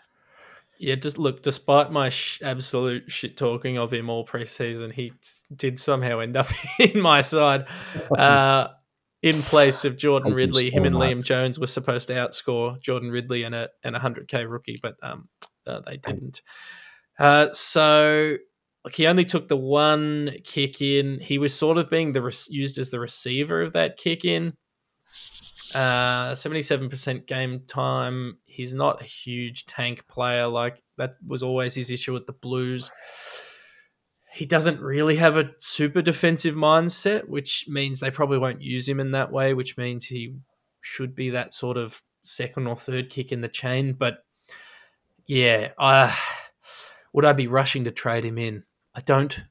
Yeah, 0.79 0.95
just 0.95 1.19
look, 1.19 1.43
despite 1.43 1.91
my 1.91 2.09
sh- 2.09 2.41
absolute 2.43 3.11
shit 3.11 3.37
talking 3.37 3.79
of 3.79 3.93
him 3.93 4.09
all 4.09 4.25
preseason, 4.25 4.93
he 4.93 5.13
did 5.57 5.79
somehow 5.79 6.21
end 6.21 6.37
up 6.37 6.47
in 6.79 7.01
my 7.01 7.23
side. 7.23 7.67
Uh, 8.17 8.69
in 9.23 9.43
place 9.43 9.85
of 9.85 9.97
Jordan 9.97 10.33
Ridley. 10.33 10.71
Him 10.71 10.85
and 10.85 10.95
Liam 10.95 11.23
Jones 11.23 11.59
were 11.59 11.67
supposed 11.67 12.09
to 12.09 12.15
outscore 12.15 12.81
Jordan 12.81 13.11
Ridley 13.11 13.43
and 13.43 13.55
a 13.55 13.69
and 13.83 13.97
a 13.97 13.99
hundred 13.99 14.29
k 14.29 14.45
rookie, 14.45 14.79
but 14.81 14.95
um, 15.03 15.29
uh, 15.67 15.81
they 15.87 15.97
didn't. 15.97 16.43
Uh, 17.19 17.49
so 17.53 18.37
like 18.85 18.95
he 18.95 19.07
only 19.07 19.25
took 19.25 19.49
the 19.49 19.57
one 19.57 20.31
kick 20.45 20.81
in. 20.81 21.21
He 21.21 21.39
was 21.39 21.55
sort 21.55 21.79
of 21.79 21.91
being 21.91 22.13
the 22.13 22.47
used 22.49 22.79
as 22.79 22.91
the 22.91 23.01
receiver 23.01 23.63
of 23.63 23.73
that 23.75 23.97
kick 23.97 24.25
in. 24.25 24.55
Uh, 25.75 26.35
seventy-seven 26.35 26.89
percent 26.89 27.27
game 27.27 27.63
time. 27.67 28.39
He's 28.47 28.73
not 28.73 29.03
a 29.03 29.05
huge 29.05 29.67
tank 29.67 30.07
player. 30.09 30.47
Like 30.47 30.83
that 30.97 31.17
was 31.27 31.43
always 31.43 31.75
his 31.75 31.91
issue 31.91 32.15
with 32.15 32.27
the 32.27 32.33
Blues 32.33 32.91
he 34.39 34.47
doesn't 34.47 34.81
really 34.81 35.17
have 35.17 35.37
a 35.37 35.51
super 35.59 36.01
defensive 36.01 36.55
mindset, 36.55 37.29
which 37.29 37.67
means 37.69 37.99
they 37.99 38.11
probably 38.11 38.39
won't 38.39 38.63
use 38.63 38.89
him 38.89 39.01
in 39.01 39.11
that 39.11 39.33
way, 39.33 39.53
which 39.53 39.77
means 39.77 40.05
he 40.05 40.37
should 40.81 41.13
be 41.13 41.31
that 41.31 41.53
sort 41.53 41.77
of 41.77 42.01
second 42.23 42.69
or 42.69 42.77
third 42.77 43.11
kick 43.11 43.33
in 43.33 43.41
the 43.41 43.49
chain. 43.49 43.95
But 43.95 44.19
yeah, 45.27 45.71
I 45.77 46.17
would 47.13 47.25
I 47.25 47.33
be 47.33 47.49
rushing 47.49 47.83
to 47.85 47.91
trade 47.91 48.25
him 48.25 48.39
in? 48.39 48.63
I 48.99 49.01
don't 49.01 49.45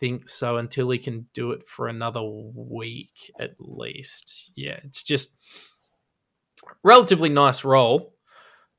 think 0.00 0.26
so 0.26 0.56
until 0.56 0.88
he 0.88 0.98
can 0.98 1.26
do 1.34 1.50
it 1.50 1.68
for 1.68 1.86
another 1.86 2.22
week 2.24 3.30
at 3.38 3.50
least. 3.58 4.52
Yeah, 4.56 4.80
it's 4.84 5.02
just 5.02 5.36
relatively 6.82 7.28
nice 7.28 7.62
role, 7.62 8.14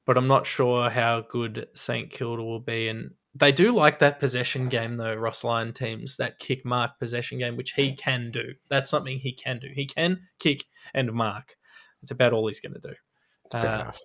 but 0.07 0.17
I'm 0.17 0.27
not 0.27 0.47
sure 0.47 0.89
how 0.89 1.21
good 1.29 1.67
St 1.75 2.09
Kilda 2.09 2.41
will 2.41 2.59
be. 2.59 2.87
And 2.87 3.11
they 3.35 3.51
do 3.51 3.75
like 3.75 3.99
that 3.99 4.19
possession 4.19 4.69
game 4.69 4.97
though, 4.97 5.13
Ross 5.13 5.43
Lyon 5.43 5.71
teams, 5.71 6.17
that 6.17 6.39
kick 6.39 6.65
mark 6.65 6.97
possession 6.99 7.37
game, 7.37 7.55
which 7.55 7.73
he 7.73 7.95
can 7.95 8.31
do. 8.31 8.55
That's 8.71 8.89
something 8.89 9.19
he 9.19 9.33
can 9.33 9.59
do. 9.59 9.67
He 9.71 9.85
can 9.85 10.21
kick 10.39 10.65
and 10.95 11.13
mark. 11.13 11.57
It's 12.01 12.09
about 12.09 12.33
all 12.33 12.47
he's 12.47 12.59
going 12.59 12.73
to 12.73 12.89
do. 12.89 12.95
Fair 13.51 13.69
uh, 13.69 13.81
enough. 13.81 13.99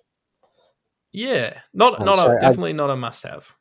Yeah, 1.11 1.59
not 1.73 2.05
not 2.05 2.17
sorry, 2.17 2.37
a, 2.37 2.39
definitely 2.39 2.69
I, 2.69 2.73
not 2.73 2.91
a 2.91 2.95
must 2.95 3.23
have. 3.23 3.51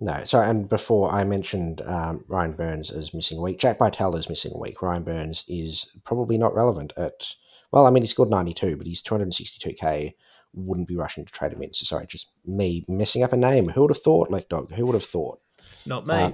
No, 0.00 0.22
sorry. 0.24 0.48
And 0.48 0.68
before 0.68 1.10
I 1.10 1.24
mentioned 1.24 1.82
um, 1.82 2.24
Ryan 2.28 2.52
Byrnes 2.52 2.90
as 2.90 3.12
missing 3.12 3.38
a 3.38 3.42
week, 3.42 3.58
Jack 3.58 3.78
Bytel 3.78 4.18
is 4.18 4.28
missing 4.28 4.52
a 4.54 4.58
week. 4.58 4.80
Ryan 4.80 5.02
Byrnes 5.02 5.44
is 5.48 5.86
probably 6.04 6.38
not 6.38 6.54
relevant 6.54 6.92
at. 6.96 7.26
Well, 7.72 7.86
I 7.86 7.90
mean, 7.90 8.02
he 8.02 8.08
scored 8.08 8.30
ninety 8.30 8.54
two, 8.54 8.76
but 8.76 8.86
he's 8.86 9.02
two 9.02 9.14
hundred 9.14 9.34
sixty 9.34 9.58
two 9.58 9.74
k 9.74 10.14
wouldn't 10.54 10.88
be 10.88 10.96
rushing 10.96 11.24
to 11.24 11.32
trade 11.32 11.52
him 11.52 11.62
in. 11.62 11.74
So 11.74 11.84
sorry, 11.84 12.06
just 12.06 12.28
me 12.46 12.84
messing 12.88 13.22
up 13.22 13.32
a 13.32 13.36
name. 13.36 13.68
Who 13.68 13.82
would 13.82 13.90
have 13.90 14.02
thought, 14.02 14.30
Lek 14.30 14.48
Dog? 14.48 14.72
Who 14.72 14.86
would 14.86 14.94
have 14.94 15.04
thought? 15.04 15.40
Not 15.86 16.06
me. 16.06 16.14
Uh, 16.14 16.30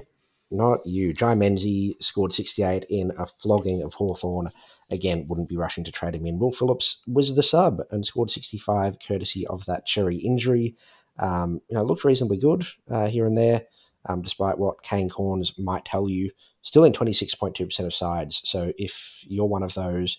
not 0.51 0.87
you. 0.87 1.13
Jye 1.13 1.35
Menzie 1.35 1.95
scored 2.01 2.33
68 2.33 2.85
in 2.89 3.13
a 3.19 3.27
flogging 3.43 3.83
of 3.83 3.95
Hawthorn. 3.95 4.51
Again, 4.91 5.27
wouldn't 5.27 5.49
be 5.49 5.57
rushing 5.57 5.85
to 5.85 5.93
trade 5.93 6.15
him 6.15 6.27
in. 6.27 6.39
Will 6.39 6.53
Phillips 6.53 6.99
was 7.07 7.35
the 7.35 7.43
sub 7.43 7.81
and 7.91 8.07
scored 8.07 8.31
65, 8.31 8.97
courtesy 9.07 9.47
of 9.47 9.65
that 9.67 9.89
Xerri 9.89 10.23
injury. 10.23 10.77
Um, 11.19 11.61
you 11.69 11.77
know, 11.77 11.85
looked 11.85 12.05
reasonably 12.05 12.39
good 12.39 12.67
uh, 12.91 13.07
here 13.07 13.27
and 13.27 13.37
there, 13.37 13.63
um, 14.09 14.23
despite 14.23 14.59
what 14.59 14.83
Kane 14.83 15.09
Cornes 15.09 15.53
might 15.59 15.85
tell 15.85 16.09
you. 16.09 16.31
Still 16.63 16.85
in 16.85 16.93
26.2% 16.93 17.79
of 17.81 17.95
sides. 17.95 18.41
So 18.45 18.73
if 18.79 19.21
you're 19.23 19.45
one 19.45 19.63
of 19.63 19.75
those, 19.75 20.19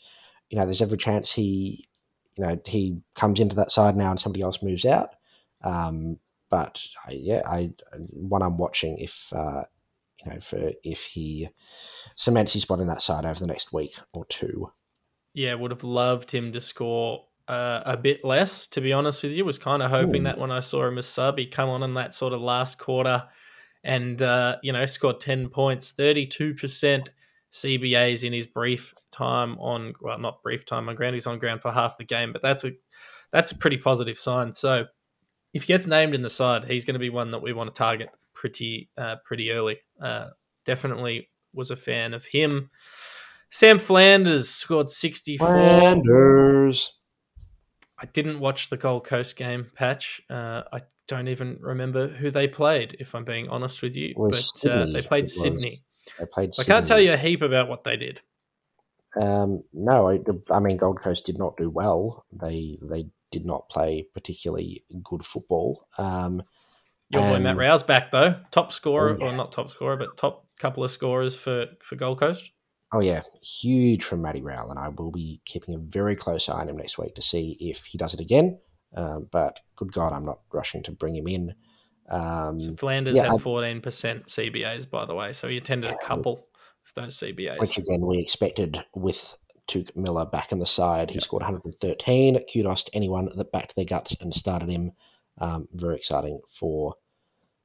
you 0.49 0.58
know, 0.58 0.65
there's 0.65 0.81
every 0.81 0.97
chance 0.97 1.31
he 1.31 1.88
you 2.36 2.45
know 2.45 2.60
he 2.65 3.01
comes 3.15 3.39
into 3.39 3.55
that 3.55 3.71
side 3.71 3.95
now 3.95 4.12
and 4.12 4.19
somebody 4.19 4.43
else 4.43 4.62
moves 4.62 4.86
out. 4.86 5.10
Um, 5.63 6.17
but 6.49 6.79
I, 7.08 7.12
yeah, 7.12 7.41
I 7.45 7.71
one 8.10 8.41
I'm 8.41 8.58
watching 8.58 8.97
if 8.99 9.31
uh, 9.34 9.63
you 10.23 10.31
know 10.31 10.39
for 10.41 10.71
if 10.84 10.99
he 11.01 11.49
cements 12.15 12.53
his 12.53 12.63
spot 12.63 12.79
in 12.79 12.88
that 12.88 13.01
side 13.01 13.25
over 13.25 13.39
the 13.39 13.47
next 13.47 13.73
week 13.73 13.93
or 14.13 14.25
two. 14.25 14.71
Yeah, 15.34 15.55
would 15.55 15.71
have 15.71 15.84
loved 15.84 16.31
him 16.31 16.53
to 16.53 16.62
score 16.62 17.25
uh, 17.47 17.81
a 17.86 17.97
bit 17.97 18.23
less. 18.23 18.67
To 18.67 18.81
be 18.81 18.93
honest 18.93 19.23
with 19.23 19.31
you, 19.31 19.45
was 19.45 19.58
kind 19.58 19.84
of 19.84 19.91
hoping 19.91 20.21
Ooh. 20.21 20.25
that 20.25 20.38
when 20.38 20.51
I 20.51 20.60
saw 20.60 20.88
him 20.88 20.97
as 20.97 21.05
sub, 21.05 21.38
he'd 21.38 21.51
come 21.51 21.69
on 21.69 21.84
in 21.84 21.93
that 21.95 22.13
sort 22.13 22.34
of 22.34 22.41
last 22.41 22.79
quarter 22.79 23.23
and 23.84 24.21
uh, 24.21 24.58
you 24.63 24.73
know 24.73 24.86
scored 24.86 25.19
ten 25.19 25.49
points, 25.49 25.91
thirty 25.91 26.25
two 26.25 26.53
percent 26.53 27.12
CBAs 27.51 28.23
in 28.23 28.34
his 28.34 28.45
brief 28.45 28.93
time 29.12 29.58
on 29.60 29.93
well, 30.01 30.19
not 30.19 30.43
brief 30.43 30.65
time 30.65 30.89
on 30.89 30.95
ground. 30.95 31.13
He's 31.13 31.27
on 31.27 31.39
ground 31.39 31.62
for 31.62 31.71
half 31.71 31.97
the 31.97 32.03
game, 32.03 32.34
but 32.34 32.41
that's 32.41 32.65
a 32.65 32.71
that's 33.31 33.51
a 33.51 33.58
pretty 33.58 33.77
positive 33.77 34.17
sign. 34.17 34.51
So 34.51 34.86
if 35.53 35.63
he 35.63 35.67
gets 35.67 35.88
named 35.88 36.15
in 36.15 36.21
the 36.21 36.29
side, 36.29 36.65
he's 36.65 36.84
going 36.84 36.95
to 36.95 36.99
be 36.99 37.10
one 37.10 37.31
that 37.31 37.41
we 37.41 37.53
want 37.53 37.73
to 37.73 37.77
target 37.77 38.10
pretty 38.34 38.89
uh, 38.97 39.17
pretty 39.23 39.51
early. 39.51 39.77
Uh, 40.01 40.29
definitely 40.65 41.29
was 41.53 41.71
a 41.71 41.75
fan 41.75 42.13
of 42.13 42.25
him. 42.25 42.69
Sam 43.49 43.79
Flanders 43.79 44.49
scored 44.49 44.89
64. 44.89 45.47
Flanders. 45.47 46.91
I 48.06 48.10
didn't 48.13 48.39
watch 48.39 48.70
the 48.70 48.78
Gold 48.78 49.04
Coast 49.04 49.36
game, 49.36 49.72
Patch. 49.74 50.22
Uh, 50.30 50.62
I 50.72 50.80
don't 51.08 51.28
even 51.28 51.58
remember 51.60 52.08
who 52.08 52.30
they 52.30 52.48
played, 52.48 52.96
if 53.00 53.15
I'm 53.15 53.26
being 53.26 53.50
honest 53.50 53.82
with 53.82 53.96
you. 53.96 54.13
But 54.15 54.70
uh, 54.70 54.86
they 54.86 55.02
played 55.02 55.28
Sydney. 55.28 55.84
They 56.20 56.26
played. 56.28 56.52
I 56.60 56.63
can't 56.63 56.86
tell 56.86 57.00
you 57.00 57.13
a 57.13 57.18
heap 57.18 57.41
about 57.41 57.68
what 57.68 57.84
they 57.84 57.98
did. 57.98 58.22
Um, 59.20 59.63
no, 59.74 60.08
I, 60.10 60.20
I, 60.52 60.60
mean 60.60 60.78
Gold 60.78 61.02
Coast 61.02 61.26
did 61.26 61.39
not 61.39 61.58
do 61.58 61.72
well. 61.72 62.26
They 62.32 62.78
they 62.84 63.08
did 63.32 63.44
not 63.44 63.68
play 63.70 64.06
particularly 64.13 64.84
good 65.04 65.26
football. 65.26 65.88
Um, 65.98 66.44
Your 67.10 67.22
boy 67.22 67.39
Matt 67.39 67.58
Rowell's 67.58 67.82
back 67.82 68.12
though, 68.12 68.36
top 68.52 68.72
scorer, 68.72 69.18
yeah. 69.18 69.26
or 69.26 69.32
not 69.32 69.52
top 69.52 69.72
scorer, 69.72 69.98
but 69.98 70.15
top 70.15 70.46
couple 70.60 70.84
of 70.84 70.91
scorers 70.91 71.36
for 71.36 71.65
for 71.82 71.96
Gold 71.96 72.20
Coast. 72.20 72.52
Oh 72.95 73.01
yeah, 73.01 73.23
huge 73.41 74.05
from 74.05 74.21
Matty 74.21 74.41
Rowell, 74.41 74.69
and 74.69 74.79
I 74.79 74.88
will 74.88 75.12
be 75.12 75.41
keeping 75.43 75.75
a 75.75 75.79
very 75.79 76.15
close 76.15 76.47
eye 76.47 76.62
on 76.62 76.69
him 76.69 76.77
next 76.77 76.97
week 76.97 77.13
to 77.15 77.21
see 77.21 77.58
if 77.60 77.79
he 77.84 77.97
does 77.97 78.13
it 78.13 78.21
again. 78.21 78.58
Um, 78.95 79.27
but 79.34 79.60
good 79.75 79.91
God, 79.91 80.13
I'm 80.13 80.23
not 80.23 80.39
rushing 80.53 80.81
to 80.84 80.93
bring 80.93 81.13
him 81.13 81.27
in. 81.27 81.53
Um, 82.10 82.58
So 82.58 82.73
Flanders 82.77 83.17
yeah, 83.17 83.31
had 83.31 83.41
fourteen 83.41 83.81
percent 83.81 84.27
CBAs, 84.27 84.89
by 84.89 85.03
the 85.03 85.13
way, 85.13 85.34
so 85.34 85.49
he 85.49 85.58
attended 85.58 85.91
a 85.91 85.97
couple 85.97 86.47
of 86.88 86.93
those 86.95 87.19
CBAs. 87.19 87.60
which 87.60 87.77
again 87.77 87.99
we 87.99 88.17
expected 88.17 88.81
with 88.93 89.21
Touk 89.67 89.93
Miller 89.97 90.23
back 90.23 90.53
in 90.53 90.60
the 90.60 90.65
side. 90.65 91.10
He 91.10 91.19
scored 91.19 91.43
113. 91.43 92.45
Kudos 92.53 92.86
to 92.86 92.95
anyone 92.95 93.27
that 93.36 93.51
backed 93.51 93.75
their 93.75 93.84
guts 93.84 94.15
and 94.21 94.34
started 94.34 94.69
him. 94.69 94.93
Um, 95.41 95.67
very 95.73 95.97
exciting 95.97 96.39
for 96.47 96.95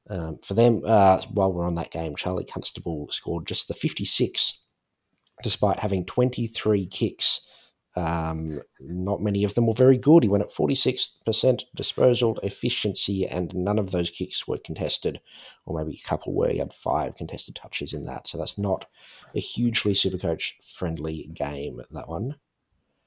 um, 0.09 0.39
for 0.43 0.55
them. 0.55 0.81
Uh, 0.85 1.21
while 1.31 1.53
we're 1.53 1.67
on 1.67 1.75
that 1.75 1.91
game, 1.91 2.17
Charlie 2.17 2.43
Constable 2.43 3.07
scored 3.11 3.47
just 3.47 3.69
the 3.69 3.73
56, 3.73 4.57
despite 5.43 5.79
having 5.79 6.05
23 6.05 6.87
kicks. 6.87 7.41
Um, 7.95 8.61
not 8.79 9.21
many 9.21 9.43
of 9.43 9.53
them 9.53 9.67
were 9.67 9.73
very 9.73 9.97
good. 9.97 10.23
He 10.23 10.29
went 10.29 10.43
at 10.43 10.53
46% 10.53 11.63
disposal 11.75 12.39
efficiency, 12.41 13.27
and 13.27 13.53
none 13.53 13.77
of 13.77 13.91
those 13.91 14.09
kicks 14.09 14.47
were 14.47 14.59
contested, 14.59 15.19
or 15.65 15.77
maybe 15.77 15.99
a 16.01 16.07
couple 16.07 16.33
were. 16.33 16.49
He 16.49 16.59
had 16.59 16.73
five 16.73 17.15
contested 17.15 17.55
touches 17.55 17.91
in 17.91 18.05
that, 18.05 18.27
so 18.27 18.37
that's 18.37 18.57
not 18.57 18.85
a 19.35 19.41
hugely 19.41 19.93
supercoach 19.93 20.51
friendly 20.63 21.29
game. 21.33 21.81
That 21.91 22.07
one, 22.07 22.35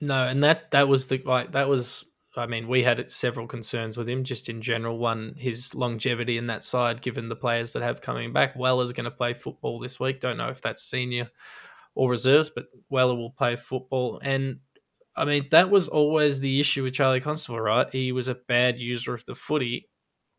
No, 0.00 0.24
and 0.24 0.42
that 0.42 0.70
that 0.72 0.88
was 0.88 1.06
the 1.06 1.22
like 1.24 1.52
that 1.52 1.68
was. 1.68 2.04
I 2.36 2.46
mean, 2.46 2.66
we 2.66 2.82
had 2.82 3.12
several 3.12 3.46
concerns 3.46 3.96
with 3.96 4.08
him 4.08 4.24
just 4.24 4.48
in 4.48 4.60
general. 4.60 4.98
One, 4.98 5.36
his 5.38 5.72
longevity 5.72 6.36
in 6.36 6.48
that 6.48 6.64
side, 6.64 7.00
given 7.00 7.28
the 7.28 7.36
players 7.36 7.72
that 7.72 7.82
have 7.82 8.00
coming 8.00 8.32
back. 8.32 8.56
Weller's 8.56 8.92
going 8.92 9.04
to 9.04 9.12
play 9.12 9.34
football 9.34 9.78
this 9.78 10.00
week. 10.00 10.18
Don't 10.18 10.36
know 10.36 10.48
if 10.48 10.60
that's 10.60 10.82
senior 10.82 11.30
or 11.94 12.10
reserves, 12.10 12.50
but 12.50 12.66
Weller 12.90 13.14
will 13.14 13.30
play 13.30 13.56
football. 13.56 14.20
And 14.22 14.58
I 15.16 15.24
mean, 15.24 15.46
that 15.50 15.70
was 15.70 15.88
always 15.88 16.40
the 16.40 16.58
issue 16.60 16.82
with 16.82 16.94
Charlie 16.94 17.20
Constable, 17.20 17.60
right? 17.60 17.86
He 17.92 18.12
was 18.12 18.28
a 18.28 18.34
bad 18.34 18.78
user 18.78 19.14
of 19.14 19.24
the 19.26 19.34
footy. 19.34 19.88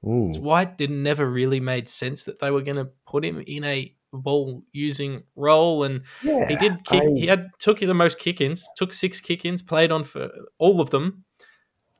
Mm, 0.03 0.37
White 0.39 0.77
didn't 0.77 1.01
never 1.01 1.29
really 1.29 1.59
made 1.59 1.89
sense 1.89 2.25
that 2.25 2.39
they 2.39 2.51
were 2.51 2.61
going 2.61 2.77
to 2.77 2.89
put 3.07 3.23
him 3.25 3.41
in 3.47 3.63
a 3.63 3.95
ball 4.13 4.63
using 4.71 5.23
role 5.35 5.83
and 5.83 6.01
yeah, 6.23 6.47
he 6.47 6.55
did 6.55 6.83
kick. 6.85 7.03
I- 7.03 7.19
he 7.19 7.25
had 7.27 7.49
took 7.59 7.79
the 7.79 7.93
most 7.93 8.19
kick-ins, 8.19 8.67
took 8.77 8.93
six 8.93 9.19
kick-ins, 9.19 9.61
played 9.61 9.91
on 9.91 10.03
for 10.03 10.29
all 10.57 10.79
of 10.79 10.89
them. 10.91 11.25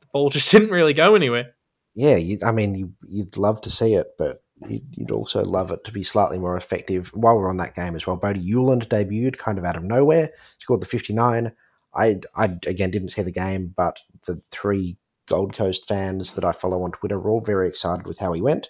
The 0.02 0.08
ball 0.14 0.30
just 0.38 0.52
didn't 0.52 0.70
really 0.70 0.94
go 0.94 1.16
anywhere. 1.16 1.56
yeah. 1.96 2.16
You, 2.16 2.40
I 2.44 2.52
mean, 2.52 2.76
you, 2.76 2.94
you'd 3.08 3.38
love 3.38 3.62
to 3.62 3.70
see 3.72 3.94
it, 3.96 4.08
but 4.18 4.44
you'd, 4.68 5.12
also 5.12 5.44
love 5.44 5.72
it 5.72 5.84
to 5.86 5.92
be 5.92 6.04
slightly 6.04 6.38
more 6.38 6.58
effective. 6.58 7.08
While 7.14 7.38
we're 7.38 7.50
on 7.50 7.58
that 7.58 7.76
game 7.76 7.96
as 7.96 8.08
well, 8.08 8.16
Bodhi 8.16 8.52
Uwland 8.52 8.88
debuted 8.88 9.38
kind 9.38 9.58
of 9.58 9.66
out 9.66 9.76
of 9.76 9.84
nowhere, 9.84 10.32
scored 10.60 10.82
the 10.82 10.86
59. 10.86 11.52
I, 11.94 12.20
I 12.36 12.46
again 12.66 12.92
didn't 12.92 13.12
see 13.12 13.22
the 13.22 13.32
game, 13.32 13.74
but 13.76 14.00
the 14.28 14.42
three 14.52 14.98
Gold 15.28 15.56
Coast 15.56 15.88
fans 15.88 16.34
that 16.34 16.46
I 16.46 16.52
follow 16.52 16.84
on 16.84 16.92
Twitter 16.92 17.20
were 17.20 17.30
all 17.30 17.42
very 17.42 17.68
excited 17.68 18.06
with 18.06 18.20
how 18.20 18.34
he 18.34 18.42
went, 18.42 18.68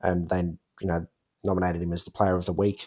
and 0.00 0.28
then 0.28 0.58
you 0.80 0.86
know 0.86 1.06
nominated 1.44 1.82
him 1.82 1.92
as 1.92 2.04
the 2.04 2.10
Player 2.10 2.36
of 2.36 2.46
the 2.46 2.52
Week, 2.52 2.86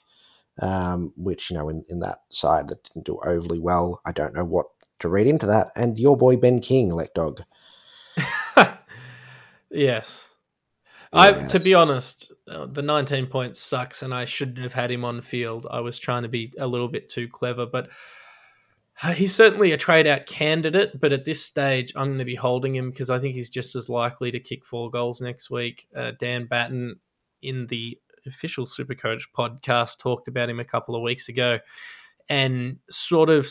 um, 0.61 1.13
which 1.17 1.49
you 1.49 1.57
know 1.57 1.69
in, 1.69 1.83
in 1.89 1.99
that 1.99 2.21
side 2.31 2.69
that 2.69 2.83
didn't 2.83 3.05
do 3.05 3.19
overly 3.25 3.59
well. 3.59 4.01
I 4.05 4.11
don't 4.11 4.33
know 4.33 4.45
what 4.45 4.67
to 4.99 5.09
read 5.09 5.27
into 5.27 5.45
that. 5.47 5.71
And 5.75 5.99
your 5.99 6.17
boy 6.17 6.37
Ben 6.37 6.61
King, 6.61 6.91
Lekdog. 6.91 7.43
yes. 9.69 10.30
I, 11.13 11.31
to 11.31 11.59
be 11.59 11.73
honest, 11.73 12.31
uh, 12.49 12.67
the 12.67 12.81
19 12.81 13.27
points 13.27 13.59
sucks, 13.59 14.01
and 14.01 14.13
I 14.13 14.25
shouldn't 14.25 14.59
have 14.59 14.73
had 14.73 14.91
him 14.91 15.03
on 15.03 15.21
field. 15.21 15.67
I 15.69 15.81
was 15.81 15.99
trying 15.99 16.23
to 16.23 16.29
be 16.29 16.53
a 16.57 16.67
little 16.67 16.87
bit 16.87 17.09
too 17.09 17.27
clever, 17.27 17.65
but 17.65 17.89
uh, 19.03 19.13
he's 19.13 19.35
certainly 19.35 19.73
a 19.73 19.77
trade 19.77 20.07
out 20.07 20.25
candidate. 20.25 20.99
But 21.01 21.11
at 21.11 21.25
this 21.25 21.43
stage, 21.43 21.91
I'm 21.95 22.07
going 22.07 22.19
to 22.19 22.25
be 22.25 22.35
holding 22.35 22.75
him 22.75 22.91
because 22.91 23.09
I 23.09 23.19
think 23.19 23.35
he's 23.35 23.49
just 23.49 23.75
as 23.75 23.89
likely 23.89 24.31
to 24.31 24.39
kick 24.39 24.65
four 24.65 24.89
goals 24.89 25.19
next 25.19 25.49
week. 25.49 25.87
Uh, 25.95 26.11
Dan 26.17 26.45
Batten 26.45 26.95
in 27.41 27.65
the 27.67 27.97
official 28.25 28.65
Supercoach 28.65 29.23
podcast 29.35 29.97
talked 29.97 30.27
about 30.27 30.49
him 30.49 30.59
a 30.59 30.65
couple 30.65 30.95
of 30.95 31.01
weeks 31.01 31.27
ago 31.27 31.59
and 32.29 32.77
sort 32.89 33.29
of 33.29 33.49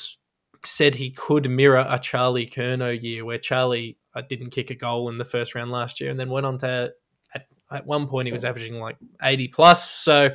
said 0.64 0.94
he 0.94 1.10
could 1.10 1.50
mirror 1.50 1.84
a 1.88 1.98
Charlie 1.98 2.46
Curnow 2.46 3.00
year 3.00 3.24
where 3.24 3.38
Charlie 3.38 3.98
uh, 4.14 4.22
didn't 4.28 4.50
kick 4.50 4.70
a 4.70 4.74
goal 4.74 5.08
in 5.08 5.18
the 5.18 5.24
first 5.24 5.54
round 5.54 5.70
last 5.70 6.00
year 6.00 6.10
and 6.10 6.20
then 6.20 6.30
went 6.30 6.46
on 6.46 6.58
to 6.58 6.92
at, 7.70 7.86
one 7.86 8.06
point 8.06 8.26
he 8.26 8.32
was 8.32 8.44
averaging 8.44 8.74
like 8.78 8.96
80 9.22 9.48
plus 9.48 9.90
so 9.90 10.30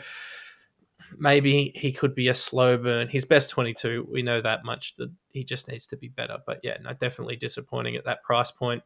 maybe 1.18 1.72
he 1.76 1.92
could 1.92 2.16
be 2.16 2.28
a 2.28 2.34
slow 2.34 2.78
burn 2.78 3.08
his 3.08 3.26
best 3.26 3.50
22 3.50 4.08
we 4.12 4.22
know 4.22 4.42
that 4.42 4.66
much 4.66 4.94
that 4.96 5.12
he 5.30 5.44
just 5.44 5.68
needs 5.70 5.88
to 5.88 5.98
be 5.98 6.10
better 6.10 6.38
but 6.46 6.60
yeah 6.64 6.78
no 6.82 6.94
definitely 6.94 7.36
disappointing 7.36 7.96
at 7.96 8.06
that 8.06 8.24
price 8.24 8.52
point 8.52 8.84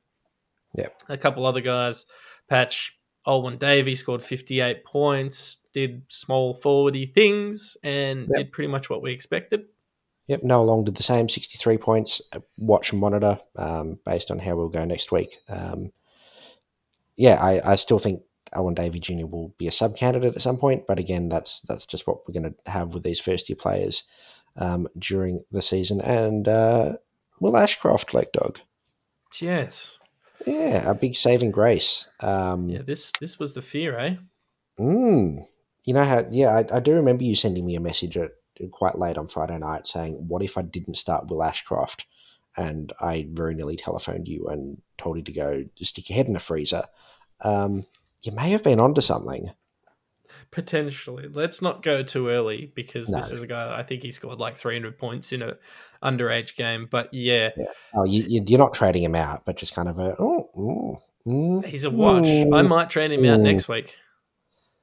Yeah, 0.76 0.90
a 1.08 1.18
couple 1.18 1.46
other 1.46 1.62
guys 1.62 2.06
patch 2.48 2.98
Alwyn 3.28 3.58
Davey 3.58 3.96
scored 3.96 4.22
58 4.24 4.84
points 4.86 5.58
did 5.74 6.04
small 6.10 6.56
forwardy 6.56 7.14
things 7.14 7.78
and 7.84 8.22
Yep. 8.22 8.36
did 8.36 8.52
pretty 8.52 8.68
much 8.70 8.90
what 8.90 9.02
we 9.02 9.12
expected 9.12 9.66
Yep, 10.30 10.44
Noah 10.44 10.64
Long 10.64 10.84
did 10.84 10.96
the 10.96 11.02
same, 11.02 11.28
63 11.28 11.80
points. 11.80 12.22
Watch 12.58 12.92
and 12.92 13.02
monitor 13.02 13.40
um, 13.56 13.98
based 14.06 14.30
on 14.30 14.38
how 14.38 14.56
we'll 14.56 14.70
go 14.70 14.86
next 14.86 15.12
week. 15.12 15.40
Um, 15.48 15.92
yeah, 17.16 17.42
I, 17.42 17.72
I 17.72 17.76
still 17.78 17.98
think 17.98 18.22
Alwyn 18.54 18.76
Davey 18.76 19.00
Jr. 19.00 19.26
will 19.26 19.54
be 19.58 19.68
a 19.68 19.72
sub 19.72 19.96
candidate 19.96 20.36
at 20.36 20.42
some 20.42 20.58
point, 20.58 20.86
but 20.88 21.00
again, 21.00 21.30
that's 21.30 21.62
that's 21.68 21.86
just 21.86 22.08
what 22.08 22.28
we're 22.28 22.40
going 22.40 22.54
to 22.54 22.72
have 22.72 22.90
with 22.94 23.04
these 23.04 23.20
first 23.20 23.50
year 23.50 23.58
players 23.60 24.04
um, 24.58 24.88
during 24.98 25.44
the 25.52 25.62
season. 25.62 26.02
And 26.02 26.48
uh, 26.48 26.94
Will 27.40 27.58
Ashcroft, 27.58 28.10
Lekdog, 28.12 28.58
yes 29.40 30.00
yeah, 30.46 30.90
a 30.90 30.94
big 30.94 31.16
saving 31.16 31.52
grace. 31.52 32.06
Um, 32.22 32.70
yeah 32.70 32.82
this 32.82 33.12
this 33.20 33.40
was 33.40 33.54
the 33.54 33.62
fear 33.62 33.98
eh 33.98 34.16
Mm. 34.80 35.46
You 35.84 35.94
know 35.94 36.04
how? 36.04 36.26
Yeah, 36.32 36.50
I, 36.50 36.78
I 36.78 36.80
do 36.80 36.94
remember 36.94 37.24
you 37.24 37.36
sending 37.36 37.66
me 37.66 37.76
a 37.76 37.82
message 37.82 38.16
at 38.16 38.32
quite 38.72 38.98
late 38.98 39.18
on 39.18 39.28
Friday 39.28 39.58
night 39.58 39.88
saying, 39.88 40.14
"What 40.28 40.42
if 40.42 40.58
I 40.58 40.62
didn't 40.62 40.98
start 40.98 41.28
Will 41.28 41.44
Ashcroft?" 41.44 42.06
And 42.56 42.94
I 43.00 43.28
very 43.32 43.56
nearly 43.56 43.76
telephoned 43.76 44.28
you 44.28 44.48
and 44.48 44.82
told 44.98 45.18
you 45.18 45.24
to 45.24 45.32
go 45.32 45.66
stick 45.82 46.10
your 46.10 46.16
head 46.16 46.28
in 46.28 46.36
a 46.36 46.40
freezer. 46.40 46.84
Um, 47.42 47.86
you 48.24 48.32
may 48.32 48.52
have 48.52 48.64
been 48.64 48.80
onto 48.80 49.02
something. 49.02 49.52
Potentially. 50.52 51.28
Let's 51.32 51.62
not 51.62 51.84
go 51.84 52.02
too 52.02 52.30
early 52.30 52.72
because 52.76 53.08
this 53.08 53.32
is 53.32 53.44
a 53.44 53.48
guy 53.48 53.78
I 53.78 53.84
think 53.84 54.02
he 54.02 54.10
scored 54.10 54.40
like 54.40 54.58
300 54.58 54.98
points 54.98 55.32
in 55.32 55.44
a 55.44 55.58
underage 56.02 56.56
game. 56.56 56.88
But 56.90 57.14
yeah, 57.14 57.50
Oh, 57.94 58.04
you, 58.04 58.24
you're 58.48 58.58
not 58.60 58.74
trading 58.74 59.04
him 59.04 59.16
out, 59.16 59.44
but 59.46 59.58
just 59.58 59.76
kind 59.76 59.88
of 59.88 60.00
a 60.00 60.16
oh, 60.20 60.50
mm, 60.58 61.02
mm, 61.28 61.66
he's 61.66 61.84
a 61.84 61.92
watch. 61.92 62.26
I 62.28 62.44
mm. 62.46 62.68
might 62.68 62.90
trade 62.90 63.12
him 63.12 63.26
out 63.26 63.40
Mm. 63.40 63.44
next 63.44 63.68
week. 63.68 63.96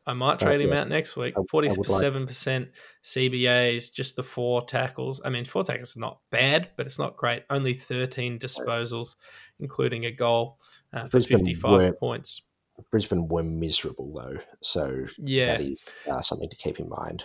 I 0.07 0.13
might 0.13 0.39
trade 0.39 0.61
him 0.61 0.71
yeah. 0.71 0.83
out 0.83 0.89
next 0.89 1.17
week. 1.17 1.35
I- 1.37 1.41
I 1.41 1.41
like- 1.41 1.73
47% 1.73 2.69
CBAs, 3.03 3.93
just 3.93 4.15
the 4.15 4.23
four 4.23 4.65
tackles. 4.65 5.21
I 5.25 5.31
mean, 5.31 5.45
four 5.45 5.65
tackles 5.65 5.91
is 5.91 5.97
not 5.97 6.21
bad, 6.31 6.71
but 6.77 6.87
it's 6.87 6.99
not 7.01 7.17
great. 7.17 7.43
Only 7.51 7.75
13 7.75 8.39
disposals, 8.39 9.17
including 9.59 10.05
a 10.07 10.13
goal 10.13 10.61
uh, 10.93 11.07
for 11.07 11.19
Brisbane 11.19 11.39
55 11.39 11.73
were- 11.73 11.93
points. 11.95 12.43
Brisbane 12.91 13.29
were 13.29 13.43
miserable 13.43 14.13
though, 14.13 14.39
so 14.63 15.07
Yeah. 15.19 15.57
that 15.59 15.61
is 15.63 15.81
uh, 16.11 16.23
something 16.23 16.49
to 16.51 16.57
keep 16.57 16.79
in 16.81 16.89
mind. 16.89 17.25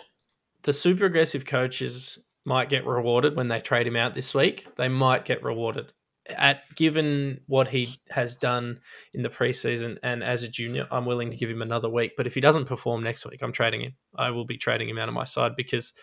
the 0.64 0.74
super 0.74 1.06
aggressive 1.06 1.46
coaches 1.46 2.20
might 2.46 2.70
get 2.70 2.86
rewarded 2.86 3.36
when 3.36 3.48
they 3.48 3.60
trade 3.60 3.88
him 3.88 3.96
out 3.96 4.14
this 4.16 4.34
week. 4.36 4.68
They 4.78 4.88
might 4.90 5.26
get 5.26 5.44
rewarded. 5.44 5.92
At 6.30 6.62
given 6.76 7.42
what 7.48 7.68
he 7.68 7.96
has 8.12 8.36
done 8.36 8.80
in 9.16 9.24
the 9.24 9.30
preseason 9.30 9.98
and 10.04 10.24
as 10.24 10.44
a 10.44 10.48
junior, 10.48 10.88
I'm 10.92 11.06
willing 11.06 11.32
to 11.32 11.36
give 11.38 11.50
him 11.50 11.62
another 11.64 11.90
week. 11.90 12.12
But 12.16 12.28
if 12.28 12.36
he 12.36 12.42
doesn't 12.42 12.66
perform 12.66 13.04
next 13.04 13.26
week, 13.26 13.42
I'm 13.42 13.52
trading 13.52 13.82
him. 13.82 13.96
I 14.16 14.30
will 14.30 14.46
be 14.46 14.58
trading 14.58 14.88
him 14.88 15.00
out 15.00 15.08
of 15.10 15.16
my 15.16 15.24
side 15.24 15.56
because 15.56 15.94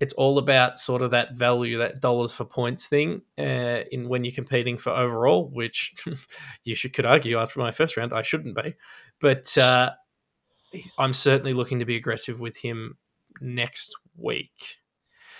it's 0.00 0.12
all 0.14 0.38
about 0.38 0.78
sort 0.78 1.02
of 1.02 1.10
that 1.12 1.36
value, 1.36 1.78
that 1.78 2.00
dollars 2.00 2.32
for 2.32 2.44
points 2.44 2.86
thing. 2.86 3.22
Uh, 3.38 3.80
in 3.90 4.08
when 4.08 4.24
you're 4.24 4.34
competing 4.34 4.78
for 4.78 4.90
overall, 4.90 5.48
which 5.48 5.94
you 6.64 6.74
should 6.74 6.92
could 6.92 7.06
argue 7.06 7.38
after 7.38 7.60
my 7.60 7.70
first 7.70 7.96
round, 7.96 8.12
I 8.12 8.22
shouldn't 8.22 8.56
be. 8.56 8.74
But 9.20 9.56
uh, 9.56 9.90
I'm 10.98 11.12
certainly 11.12 11.54
looking 11.54 11.78
to 11.78 11.84
be 11.84 11.96
aggressive 11.96 12.40
with 12.40 12.56
him 12.56 12.96
next 13.40 13.94
week. 14.16 14.78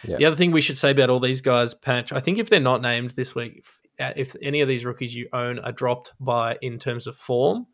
Yeah. 0.04 0.16
The 0.16 0.24
other 0.26 0.36
thing 0.36 0.50
we 0.50 0.60
should 0.60 0.78
say 0.78 0.90
about 0.90 1.10
all 1.10 1.20
these 1.20 1.40
guys, 1.40 1.74
Patch, 1.74 2.12
I 2.12 2.20
think 2.20 2.38
if 2.38 2.48
they're 2.48 2.60
not 2.60 2.82
named 2.82 3.12
this 3.12 3.34
week, 3.34 3.64
if, 3.98 4.16
if 4.16 4.36
any 4.42 4.60
of 4.60 4.68
these 4.68 4.84
rookies 4.84 5.14
you 5.14 5.28
own 5.32 5.58
are 5.60 5.72
dropped 5.72 6.12
by 6.18 6.58
in 6.60 6.78
terms 6.78 7.06
of 7.06 7.16
form, 7.16 7.66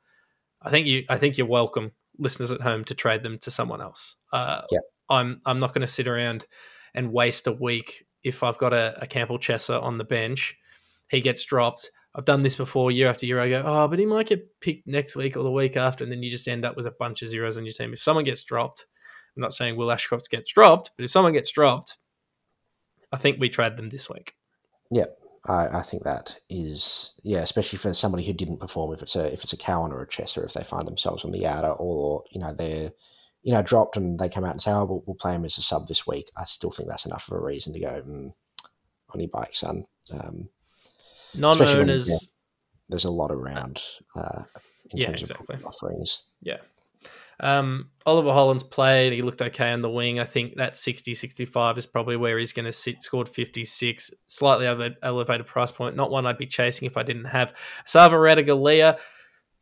I 0.61 0.71
think 0.71 0.87
you, 0.87 1.05
I 1.09 1.17
think 1.17 1.39
you're 1.39 1.47
welcome, 1.47 1.93
listeners 2.19 2.53
at 2.53 2.61
home, 2.61 2.85
to 2.85 2.95
trade 2.95 3.23
them 3.23 3.39
to 3.39 3.51
someone 3.51 3.81
else. 3.81 4.17
Uh, 4.33 4.63
Yeah. 4.71 4.81
I'm, 5.09 5.41
I'm 5.47 5.59
not 5.59 5.75
going 5.75 5.83
to 5.83 5.93
sit 5.93 6.07
around 6.07 6.47
and 6.95 7.13
waste 7.13 7.47
a 7.47 7.53
week 7.53 8.07
if 8.23 8.43
I've 8.43 8.59
got 8.59 8.73
a, 8.73 8.99
a 9.01 9.07
Campbell 9.07 9.39
Chesser 9.39 9.83
on 9.83 9.99
the 9.99 10.05
bench. 10.05 10.57
He 11.09 11.21
gets 11.21 11.45
dropped. 11.45 11.91
I've 12.15 12.25
done 12.25 12.43
this 12.43 12.57
before 12.57 12.91
year 12.91 13.09
after 13.09 13.27
year. 13.27 13.41
I 13.41 13.49
go, 13.49 13.63
oh, 13.65 13.89
but 13.89 13.99
he 13.99 14.07
might 14.07 14.27
get 14.27 14.61
picked 14.61 14.87
next 14.87 15.15
week 15.15 15.37
or 15.37 15.43
the 15.43 15.51
week 15.51 15.77
after, 15.77 16.03
and 16.03 16.13
then 16.13 16.23
you 16.23 16.31
just 16.31 16.49
end 16.49 16.65
up 16.65 16.77
with 16.77 16.87
a 16.87 16.95
bunch 16.99 17.23
of 17.23 17.29
zeros 17.29 17.57
on 17.57 17.65
your 17.65 17.73
team. 17.73 17.93
If 17.93 18.03
someone 18.03 18.25
gets 18.25 18.43
dropped, 18.43 18.87
I'm 19.37 19.43
not 19.43 19.55
saying 19.55 19.77
Will 19.77 19.93
Ashcroft 19.93 20.29
gets 20.31 20.53
dropped, 20.53 20.91
but 20.97 21.05
if 21.05 21.11
someone 21.11 21.33
gets 21.33 21.51
dropped, 21.51 21.97
I 23.13 23.19
think 23.19 23.39
we 23.39 23.49
trade 23.49 23.77
them 23.77 23.89
this 23.89 24.11
week. 24.11 24.35
Yep, 24.91 25.17
I, 25.47 25.69
I 25.69 25.83
think 25.83 26.03
that 26.05 26.37
is 26.51 27.13
yeah, 27.23 27.41
especially 27.41 27.79
for 27.79 27.95
somebody 27.95 28.27
who 28.27 28.33
didn't 28.33 28.59
perform. 28.59 28.95
If 28.95 29.03
it's 29.03 29.17
a 29.17 29.33
if 29.33 29.45
it's 29.45 29.53
a 29.53 29.57
Cowan 29.57 29.93
or 29.93 30.03
a 30.03 30.09
Chesser, 30.09 30.45
if 30.45 30.55
they 30.55 30.65
find 30.65 30.87
themselves 30.87 31.25
on 31.25 31.31
the 31.31 31.47
outer, 31.47 31.71
or 31.71 32.25
you 32.31 32.41
know 32.41 32.53
they're 32.53 32.91
you 33.49 33.55
know 33.55 33.63
dropped 33.63 33.97
and 33.97 34.19
they 34.19 34.29
come 34.29 34.45
out 34.45 34.53
and 34.53 34.61
say, 34.61 34.71
oh, 34.71 34.85
we'll, 34.85 35.03
we'll 35.07 35.17
play 35.17 35.33
him 35.33 35.47
as 35.47 35.57
a 35.57 35.63
sub 35.63 35.89
this 35.89 36.07
week. 36.07 36.31
I 36.37 36.45
still 36.45 36.71
think 36.71 36.87
that's 36.87 37.07
enough 37.07 37.29
of 37.29 37.39
a 37.39 37.41
reason 37.41 37.73
to 37.73 37.81
go 37.81 38.03
mm, 38.07 38.31
on 39.15 39.21
your 39.21 39.31
bike, 39.31 39.55
son. 39.55 39.87
Um, 40.11 40.51
Non-owners, 41.33 42.11
yeah, 42.11 42.19
there's 42.91 43.07
a 43.07 43.11
lot 43.11 43.33
around. 43.33 43.81
Uh, 44.15 44.43
in 44.91 44.99
Yeah, 44.99 45.13
exactly. 45.13 45.55
of 45.55 45.65
offerings. 45.65 46.25
Yeah. 46.43 46.59
Um, 47.41 47.89
Oliver 48.05 48.35
Holland's 48.35 48.65
played. 48.65 49.15
He 49.15 49.23
looked 49.23 49.41
okay 49.41 49.73
on 49.73 49.81
the 49.81 49.89
wing. 49.89 50.21
I 50.21 50.25
think 50.25 50.57
that 50.57 50.77
60 50.77 51.15
65 51.15 51.79
is 51.79 51.87
probably 51.87 52.19
where 52.19 52.39
he's 52.39 52.53
going 52.53 52.67
to 52.67 52.73
sit. 52.73 53.03
Scored 53.03 53.31
56, 53.31 54.11
slightly 54.27 54.95
elevated 55.03 55.47
price 55.47 55.73
point. 55.73 55.97
Not 55.97 56.11
one 56.11 56.27
I'd 56.27 56.37
be 56.37 56.47
chasing 56.47 56.85
if 56.85 56.99
I 56.99 57.03
didn't 57.03 57.25
have 57.25 57.55
Sava 57.87 58.17
Radigalia. 58.17 58.99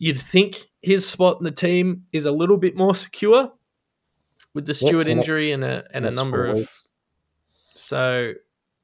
You'd 0.01 0.21
think 0.21 0.57
his 0.83 1.09
spot 1.09 1.39
in 1.39 1.45
the 1.45 1.53
team 1.53 2.03
is 2.13 2.25
a 2.27 2.33
little 2.33 2.57
bit 2.57 2.77
more 2.77 2.93
secure 2.93 3.53
with 4.57 4.65
the 4.67 4.73
Stewart 4.75 5.07
injury 5.07 5.53
and 5.53 5.63
a 5.63 5.85
and 5.93 6.05
a 6.07 6.11
number 6.11 6.47
of. 6.47 6.69
So 7.75 8.33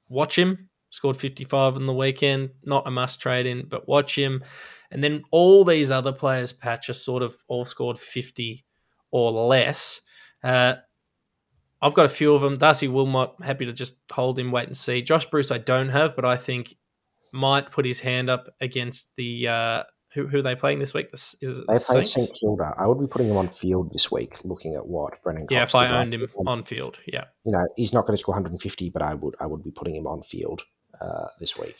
watch 0.08 0.38
him. 0.38 0.68
Scored 0.90 1.16
55 1.16 1.76
on 1.76 1.86
the 1.86 1.92
weekend. 1.94 2.50
Not 2.62 2.86
a 2.86 2.90
must 2.90 3.18
trade 3.20 3.46
in, 3.46 3.66
but 3.66 3.88
watch 3.88 4.16
him. 4.16 4.44
And 4.90 5.02
then 5.02 5.22
all 5.30 5.64
these 5.64 5.90
other 5.90 6.12
players, 6.12 6.52
Patch, 6.52 6.90
are 6.90 6.92
sort 6.92 7.22
of 7.22 7.34
all 7.48 7.64
scored 7.64 7.98
50 7.98 8.62
or 9.10 9.32
less. 9.32 10.02
Uh, 10.44 10.74
I've 11.80 11.94
got 11.94 12.04
a 12.04 12.10
few 12.10 12.34
of 12.34 12.42
them. 12.42 12.58
Darcy 12.58 12.88
Wilmot, 12.88 13.30
happy 13.42 13.64
to 13.64 13.72
just 13.72 13.96
hold 14.10 14.38
him, 14.38 14.52
wait 14.52 14.66
and 14.66 14.76
see. 14.76 15.00
Josh 15.00 15.24
Bruce, 15.24 15.50
I 15.50 15.56
don't 15.56 15.88
have, 15.88 16.14
but 16.14 16.26
I 16.26 16.36
think 16.36 16.76
might 17.32 17.70
put 17.70 17.86
his 17.86 18.00
hand 18.00 18.28
up 18.28 18.54
against 18.60 19.12
the. 19.16 19.48
Uh, 19.48 19.82
who, 20.14 20.26
who 20.26 20.38
are 20.38 20.42
they 20.42 20.54
playing 20.54 20.78
this 20.78 20.92
week? 20.94 21.10
The, 21.10 21.16
S- 21.16 21.36
is 21.40 21.58
it 21.60 21.66
They 21.66 21.74
the 21.74 21.80
play 21.80 22.04
St 22.04 22.30
Kilda. 22.38 22.74
I 22.78 22.86
would 22.86 23.00
be 23.00 23.06
putting 23.06 23.28
him 23.28 23.36
on 23.36 23.48
field 23.48 23.92
this 23.92 24.10
week, 24.10 24.36
looking 24.44 24.74
at 24.74 24.86
what 24.86 25.22
Brennan. 25.22 25.46
Yeah, 25.50 25.60
Cox 25.60 25.70
if 25.70 25.74
I 25.74 25.88
owned 25.88 26.14
him 26.14 26.26
on 26.46 26.64
field. 26.64 26.98
Yeah. 27.06 27.24
you 27.44 27.52
know, 27.52 27.66
he's 27.76 27.92
not 27.92 28.06
going 28.06 28.16
to 28.16 28.20
score 28.22 28.34
150, 28.34 28.90
but 28.90 29.02
I 29.02 29.14
would 29.14 29.34
I 29.40 29.46
would 29.46 29.62
be 29.64 29.70
putting 29.70 29.96
him 29.96 30.06
on 30.06 30.22
field 30.22 30.62
uh, 31.00 31.26
this 31.40 31.56
week. 31.56 31.76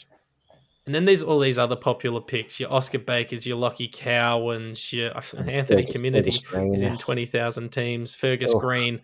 And 0.85 0.95
then 0.95 1.05
there's 1.05 1.23
all 1.23 1.39
these 1.39 1.59
other 1.59 1.77
popular 1.77 2.21
picks: 2.21 2.59
your 2.59 2.73
Oscar 2.73 2.99
Bakers, 2.99 3.47
your 3.47 3.57
Lockie 3.57 3.91
Cowans, 3.93 4.93
your 4.93 5.15
Anthony 5.15 5.87
Caminiti 5.87 6.75
is 6.75 6.83
in 6.83 6.99
twenty 6.99 7.27
thousand 7.27 7.71
teams. 7.71 8.15
Fergus 8.15 8.53
Oh. 8.53 8.59
Green, 8.59 9.01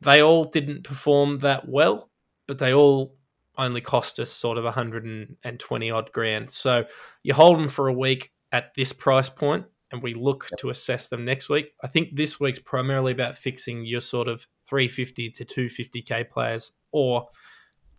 they 0.00 0.22
all 0.22 0.44
didn't 0.44 0.82
perform 0.82 1.38
that 1.40 1.68
well, 1.68 2.10
but 2.48 2.58
they 2.58 2.74
all 2.74 3.14
only 3.58 3.80
cost 3.80 4.18
us 4.18 4.30
sort 4.30 4.58
of 4.58 4.64
hundred 4.72 5.04
and 5.44 5.60
twenty 5.60 5.90
odd 5.90 6.10
grand. 6.12 6.50
So 6.50 6.84
you 7.22 7.34
hold 7.34 7.58
them 7.58 7.68
for 7.68 7.88
a 7.88 7.92
week 7.92 8.32
at 8.52 8.74
this 8.74 8.92
price 8.92 9.28
point, 9.28 9.64
and 9.90 10.02
we 10.02 10.14
look 10.14 10.48
to 10.58 10.70
assess 10.70 11.08
them 11.08 11.24
next 11.24 11.48
week. 11.48 11.72
I 11.82 11.86
think 11.86 12.16
this 12.16 12.40
week's 12.40 12.58
primarily 12.58 13.12
about 13.12 13.36
fixing 13.36 13.84
your 13.84 14.00
sort 14.00 14.28
of 14.28 14.46
three 14.66 14.88
fifty 14.88 15.30
to 15.30 15.44
two 15.44 15.68
fifty 15.68 16.02
k 16.02 16.24
players, 16.24 16.72
or 16.92 17.28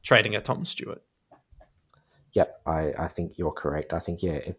trading 0.03 0.35
a 0.35 0.41
Tom 0.41 0.65
Stewart. 0.65 1.01
Yep, 2.33 2.61
I, 2.65 2.93
I 2.97 3.07
think 3.07 3.37
you're 3.37 3.51
correct. 3.51 3.93
I 3.93 3.99
think 3.99 4.23
yeah, 4.23 4.33
if, 4.33 4.55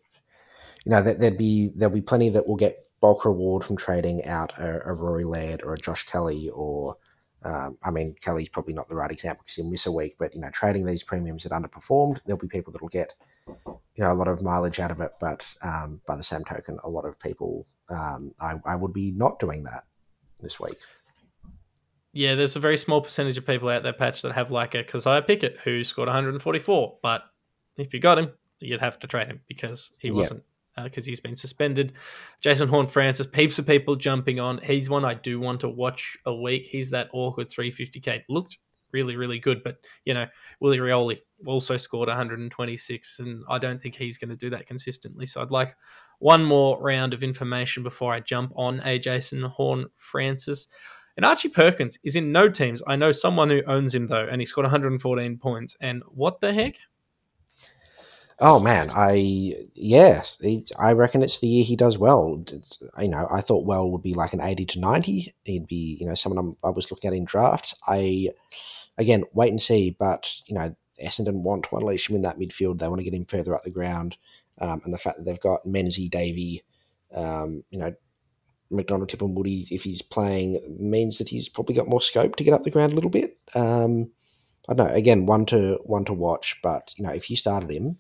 you 0.85 0.91
know 0.91 1.03
there, 1.03 1.15
there'd 1.15 1.39
be 1.39 1.73
there'll 1.75 1.95
be 1.95 2.01
plenty 2.01 2.31
that 2.31 2.47
will 2.47 2.57
get 2.57 2.87
bulk 3.01 3.25
reward 3.25 3.65
from 3.65 3.77
trading 3.77 4.25
out 4.25 4.57
a, 4.59 4.81
a 4.89 4.93
Rory 4.93 5.25
Laird 5.25 5.63
or 5.63 5.75
a 5.75 5.79
Josh 5.79 6.07
Kelly 6.07 6.49
or 6.51 6.97
um, 7.45 7.79
I 7.83 7.91
mean 7.91 8.15
Kelly's 8.21 8.49
probably 8.49 8.75
not 8.75 8.89
the 8.89 8.95
right 8.95 9.11
example 9.11 9.43
because 9.45 9.57
he'll 9.57 9.71
miss 9.71 9.87
a 9.87 9.93
week, 9.93 10.17
but 10.19 10.35
you 10.35 10.41
know 10.41 10.51
trading 10.51 10.85
these 10.87 11.03
premiums 11.03 11.43
that 11.45 11.53
underperformed, 11.53 12.21
there'll 12.27 12.41
be 12.41 12.49
people 12.49 12.73
that'll 12.73 12.89
get 12.89 13.13
you 13.47 14.05
know 14.05 14.13
a 14.13 14.15
lot 14.15 14.29
of 14.29 14.43
mileage 14.43 14.81
out 14.81 14.91
of 14.91 15.01
it. 15.01 15.13
But 15.21 15.47
um, 15.63 16.01
by 16.07 16.17
the 16.17 16.25
same 16.25 16.45
token, 16.45 16.79
a 16.85 16.89
lot 16.89 17.05
of 17.05 17.19
people 17.21 17.67
um, 17.89 18.33
I, 18.41 18.55
I 18.65 18.77
would 18.77 18.93
be 18.93 19.11
not 19.11 19.39
doing 19.39 19.65
that 19.65 19.85
this 20.41 20.59
week. 20.59 20.79
Yeah, 22.13 22.37
there's 22.37 22.55
a 22.55 22.61
very 22.61 22.77
small 22.77 23.01
percentage 23.01 23.37
of 23.39 23.45
people 23.47 23.69
out 23.69 23.83
there, 23.83 23.93
Patch, 23.93 24.23
that 24.23 24.33
have 24.33 24.51
like 24.53 24.75
a 24.77 24.85
Kysaiah 24.85 25.27
Pickett 25.27 25.59
who 25.65 25.83
scored 25.83 26.07
144. 26.07 26.99
But 27.03 27.23
if 27.77 27.93
you 27.93 27.99
got 27.99 28.19
him, 28.21 28.33
you'd 28.61 28.81
have 28.81 29.01
to 29.01 29.09
trade 29.09 29.27
him 29.27 29.41
because 29.49 29.93
he 29.99 30.09
Yeah. 30.09 30.15
wasn't, 30.15 30.45
Uh, 30.77 30.85
because 30.85 31.07
he's 31.07 31.21
been 31.21 31.37
suspended. 31.37 31.93
Jason 32.41 32.69
Horne-Francis, 32.69 33.29
heaps 33.33 33.61
of 33.61 33.67
people 33.67 33.95
jumping 33.95 34.41
on. 34.41 34.59
He's 34.59 34.91
one 34.91 35.05
I 35.05 35.15
do 35.15 35.39
want 35.39 35.61
to 35.61 35.69
watch 35.69 36.19
a 36.27 36.35
week. 36.35 36.67
He's 36.67 36.91
that 36.91 37.11
awkward 37.13 37.49
350k. 37.49 38.23
Looked 38.29 38.59
really, 38.95 39.17
really 39.17 39.39
good. 39.39 39.63
But, 39.63 39.77
you 40.05 40.15
know, 40.15 40.27
Willie 40.61 40.79
Rioli 40.79 41.19
also 41.47 41.77
scored 41.77 42.09
126, 42.09 43.19
and 43.19 43.45
I 43.51 43.59
don't 43.59 43.83
think 43.83 43.97
he's 43.97 44.17
going 44.17 44.31
to 44.31 44.37
do 44.37 44.51
that 44.51 44.67
consistently. 44.67 45.27
So 45.27 45.43
I'd 45.43 45.51
like 45.51 45.77
one 46.21 46.45
more 46.45 46.81
round 46.81 47.13
of 47.13 47.23
information 47.23 47.83
before 47.83 48.15
I 48.15 48.21
jump 48.21 48.53
on 48.57 48.81
a 48.85 48.99
Jason 48.99 49.43
Horn 49.43 49.87
Francis. 49.97 50.69
And 51.17 51.27
Archie 51.27 51.49
Perkins 51.49 51.99
is 52.03 52.17
in 52.17 52.33
no 52.33 52.49
teams. 52.49 52.83
I 52.87 52.97
know 52.97 53.13
someone 53.13 53.51
who 53.51 53.63
owns 53.67 53.95
him 53.95 54.07
though, 54.07 54.27
and 54.31 54.41
he 54.41 54.47
scored 54.47 54.65
114 54.65 55.39
points. 55.39 55.77
And 55.81 56.03
what 56.09 56.41
the 56.41 56.53
heck? 56.53 56.77
Oh 58.41 58.59
man, 58.59 58.91
I 58.91 59.55
yeah, 59.75 60.25
I 60.77 60.93
reckon 60.93 61.23
it's 61.23 61.39
the 61.39 61.47
year 61.47 61.65
he 61.65 61.77
does 61.77 61.97
well. 61.99 62.43
It's, 62.49 62.79
you 62.99 63.09
know, 63.09 63.29
I 63.31 63.41
thought 63.41 63.65
well 63.65 63.89
would 63.91 64.03
be 64.03 64.15
like 64.15 64.33
an 64.33 64.41
eighty 64.41 64.67
to 64.67 64.81
ninety. 64.81 65.33
He'd 65.45 65.69
be 65.69 65.97
you 66.01 66.07
know 66.07 66.15
someone 66.15 66.39
I'm, 66.39 66.57
I 66.65 66.71
was 66.71 66.91
looking 66.91 67.09
at 67.09 67.17
in 67.17 67.25
drafts. 67.25 67.75
I 67.87 68.31
again 68.99 69.25
wait 69.35 69.51
and 69.53 69.63
see, 69.63 69.97
but 69.99 70.29
you 70.47 70.55
know 70.57 70.75
Essendon 71.03 71.43
want 71.43 71.67
to 71.71 71.77
unleash 71.77 72.11
him 72.11 72.17
in 72.17 72.23
that 72.23 72.39
midfield. 72.39 72.79
They 72.81 72.89
want 72.89 72.99
to 72.99 73.05
get 73.05 73.15
him 73.15 73.25
further 73.25 73.55
up 73.55 73.63
the 73.63 73.71
ground, 73.71 74.17
um, 74.61 74.83
and 74.85 74.93
the 74.93 74.99
fact 74.99 75.19
that 75.19 75.25
they've 75.25 75.41
got 75.41 75.65
Menzies, 75.65 76.11
Davy, 76.11 76.65
um, 77.15 77.63
you 77.71 77.79
know 77.79 77.95
McDonald, 78.71 79.11
Tip, 79.11 79.23
and 79.23 79.37
Woody, 79.37 79.69
if 79.71 79.85
he's 79.85 80.03
playing, 80.03 80.61
means 80.81 81.19
that 81.19 81.29
he's 81.29 81.49
probably 81.49 81.77
got 81.77 81.89
more 81.89 82.03
scope 82.03 82.35
to 82.37 82.45
get 82.45 82.55
up 82.55 82.65
the 82.65 82.71
ground 82.71 82.93
a 82.93 82.97
little 82.97 83.11
bit. 83.11 83.39
Um, 83.55 84.11
I 84.69 84.75
don't 84.75 84.89
know. 84.89 84.95
Again, 84.95 85.27
one 85.27 85.47
to 85.47 85.79
one 85.85 86.05
to 86.07 86.13
watch, 86.13 86.57
but 86.63 86.93
you 86.97 87.05
know 87.05 87.13
if 87.13 87.31
you 87.31 87.37
started 87.37 87.71
him 87.71 87.99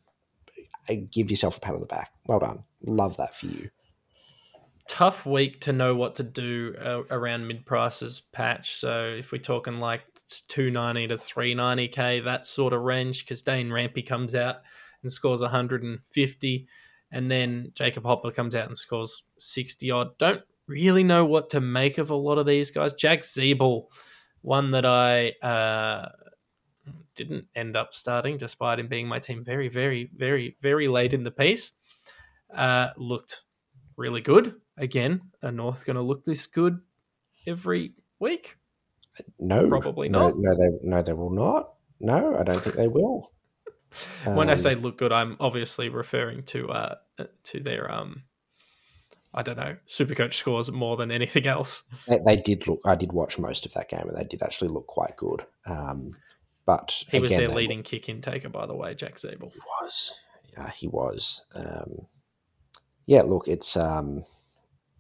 uh, 0.89 0.95
give 1.11 1.31
yourself 1.31 1.57
a 1.57 1.61
pat 1.61 1.75
on 1.75 1.81
the 1.81 1.87
back. 1.87 2.13
Well 2.27 2.39
done. 2.39 2.65
Love 2.87 3.17
that 3.17 3.37
for 3.37 3.47
you. 3.47 3.71
Tough 4.87 5.25
week 5.25 5.61
to 5.63 5.73
know 5.73 5.95
what 5.95 6.17
to 6.17 6.23
do 6.23 6.75
uh, 6.79 7.03
around 7.11 7.47
mid 7.47 7.65
prices 7.65 8.23
patch. 8.33 8.77
So 8.77 9.17
if 9.19 9.33
we're 9.33 9.39
talking 9.39 9.79
like 9.79 10.03
290 10.49 11.09
to 11.09 11.17
390k, 11.17 12.25
that 12.25 12.45
sort 12.45 12.73
of 12.73 12.83
range, 12.83 13.25
because 13.25 13.43
Dane 13.43 13.71
Rampe 13.71 14.07
comes 14.07 14.35
out 14.35 14.57
and 15.03 15.11
scores 15.11 15.41
150, 15.41 16.69
and 17.11 17.31
then 17.31 17.73
Jacob 17.75 18.05
Hopper 18.05 18.31
comes 18.31 18.55
out 18.55 18.67
and 18.67 18.77
scores 18.77 19.23
60 19.39 19.91
odd. 19.91 20.19
Don't 20.19 20.43
really 20.67 21.05
know 21.05 21.25
what 21.25 21.51
to 21.51 21.61
make 21.61 21.99
of 21.99 22.11
a 22.11 22.15
lot 22.17 22.39
of 22.39 22.47
these 22.47 22.71
guys. 22.71 22.93
Jack 22.93 23.23
Ziebell, 23.23 23.85
one 24.43 24.73
that 24.73 24.85
I 24.85 25.31
uh, 25.43 26.09
didn't 27.15 27.47
end 27.55 27.77
up 27.77 27.95
starting, 27.95 28.37
despite 28.37 28.79
him 28.79 28.89
being 28.89 29.07
my 29.09 29.19
team 29.19 29.45
very, 29.45 29.69
very, 29.69 30.11
very, 30.17 30.57
very 30.61 30.89
late 30.89 31.13
in 31.13 31.23
the 31.25 31.31
piece. 31.31 31.73
Uh, 32.53 32.91
looked 32.97 33.43
really 33.97 34.21
good. 34.21 34.55
Again, 34.77 35.21
are 35.43 35.53
North 35.53 35.85
going 35.85 35.97
to 35.97 36.03
look 36.03 36.25
this 36.25 36.47
good 36.47 36.81
every 37.47 37.93
week? 38.19 38.57
No, 39.39 39.69
Probably 39.69 40.09
not. 40.09 40.35
No, 40.37 40.57
they 40.57 40.71
no, 40.83 41.03
they 41.03 41.13
will 41.13 41.31
not. 41.31 41.75
No, 42.01 42.37
I 42.37 42.43
don't 42.43 42.61
think 42.61 42.75
they 42.75 42.89
will. 42.89 43.31
when 44.25 44.49
I 44.49 44.53
Um, 44.53 44.59
say 44.59 44.75
look 44.75 44.99
good, 44.99 45.13
I'm 45.13 45.37
obviously 45.39 45.89
referring 45.89 46.43
to 46.47 46.69
uh, 46.71 46.95
to 47.45 47.61
their 47.61 47.91
um, 47.93 48.25
I 49.33 49.43
don't 49.43 49.57
know, 49.57 49.77
Supercoach 49.87 50.35
scores 50.35 50.71
more 50.71 50.97
than 50.97 51.11
anything 51.11 51.47
else. 51.47 51.83
they, 52.09 52.19
they 52.25 52.37
did 52.37 52.67
look. 52.69 52.81
I 52.85 52.95
did 52.95 53.13
watch 53.13 53.39
most 53.39 53.67
of 53.67 53.73
that 53.75 53.89
game, 53.89 54.09
and 54.09 54.17
they 54.17 54.25
did 54.25 54.43
actually 54.43 54.69
look 54.69 54.87
quite 54.87 55.17
good. 55.17 55.45
Um, 55.67 56.13
but 56.67 56.95
He 57.09 57.19
was 57.19 57.33
again, 57.33 57.47
their 57.47 57.57
leading 57.57 57.83
kick 57.83 58.09
in 58.09 58.21
taker, 58.21 58.49
by 58.49 58.67
the 58.67 58.75
way, 58.75 58.95
Jack 58.95 59.17
Ziebell. 59.17 59.53
He 59.53 59.61
was. 59.81 60.13
Yeah, 60.53 60.71
he 60.71 60.89
was. 60.89 61.43
Um, 61.55 62.07
yeah, 63.07 63.23
look, 63.23 63.49
it's 63.49 63.77
um, 63.77 64.25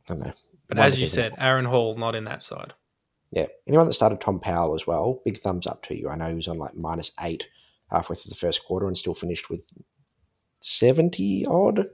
I 0.08 0.14
don't 0.14 0.20
know. 0.20 0.32
But 0.68 0.78
as 0.78 1.00
you 1.00 1.06
said. 1.06 1.34
Aaron 1.38 1.64
Hall 1.64 1.96
not 1.96 2.14
in 2.14 2.24
that 2.24 2.44
side. 2.44 2.74
Yeah. 3.30 3.46
Anyone 3.66 3.86
that 3.86 3.94
started 3.94 4.20
Tom 4.20 4.40
Powell 4.40 4.74
as 4.74 4.86
well, 4.86 5.20
big 5.24 5.42
thumbs 5.42 5.66
up 5.66 5.82
to 5.84 5.96
you. 5.96 6.08
I 6.08 6.16
know 6.16 6.28
he 6.28 6.34
was 6.34 6.48
on 6.48 6.58
like 6.58 6.76
minus 6.76 7.10
eight 7.20 7.44
halfway 7.90 8.16
through 8.16 8.30
the 8.30 8.36
first 8.36 8.64
quarter 8.64 8.86
and 8.86 8.96
still 8.96 9.14
finished 9.14 9.50
with 9.50 9.60
70 10.60 11.46
odd. 11.46 11.86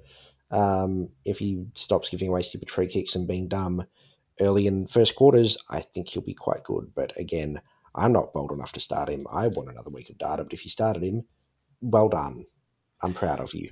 Um, 0.50 1.08
if 1.24 1.38
he 1.38 1.64
stops 1.74 2.08
giving 2.08 2.28
away 2.28 2.42
stupid 2.42 2.70
free 2.70 2.88
kicks 2.88 3.14
and 3.14 3.26
being 3.26 3.48
dumb 3.48 3.84
early 4.40 4.66
in 4.66 4.86
first 4.86 5.14
quarters, 5.14 5.56
I 5.68 5.80
think 5.80 6.08
he'll 6.08 6.22
be 6.22 6.34
quite 6.34 6.64
good. 6.64 6.92
But 6.94 7.18
again, 7.18 7.60
I'm 7.95 8.12
not 8.12 8.32
bold 8.32 8.53
enough 8.53 8.72
to 8.72 8.80
start 8.80 9.09
him. 9.09 9.26
I 9.32 9.49
want 9.49 9.70
another 9.70 9.91
week 9.91 10.11
of 10.11 10.18
data, 10.18 10.45
but 10.45 10.53
if 10.53 10.64
you 10.64 10.70
started 10.70 11.03
him, 11.03 11.24
well 11.80 12.09
done. 12.09 12.45
I'm 13.03 13.14
proud 13.14 13.41
of 13.41 13.55
you. 13.55 13.70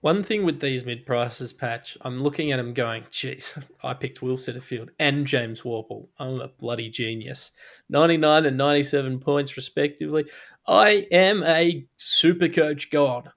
One 0.00 0.22
thing 0.22 0.44
with 0.44 0.60
these 0.60 0.84
mid 0.84 1.06
prices 1.06 1.50
patch, 1.50 1.96
I'm 2.02 2.22
looking 2.22 2.52
at 2.52 2.58
them 2.58 2.74
going, 2.74 3.04
geez, 3.10 3.56
I 3.82 3.94
picked 3.94 4.20
Will 4.20 4.36
Setterfield 4.36 4.90
and 4.98 5.26
James 5.26 5.62
Worpel. 5.62 6.08
I'm 6.18 6.42
a 6.42 6.48
bloody 6.48 6.90
genius. 6.90 7.52
99 7.88 8.44
and 8.44 8.58
97 8.58 9.18
points, 9.20 9.56
respectively. 9.56 10.26
I 10.66 11.06
am 11.10 11.42
a 11.44 11.86
super 11.96 12.48
coach 12.48 12.90
god. 12.90 13.30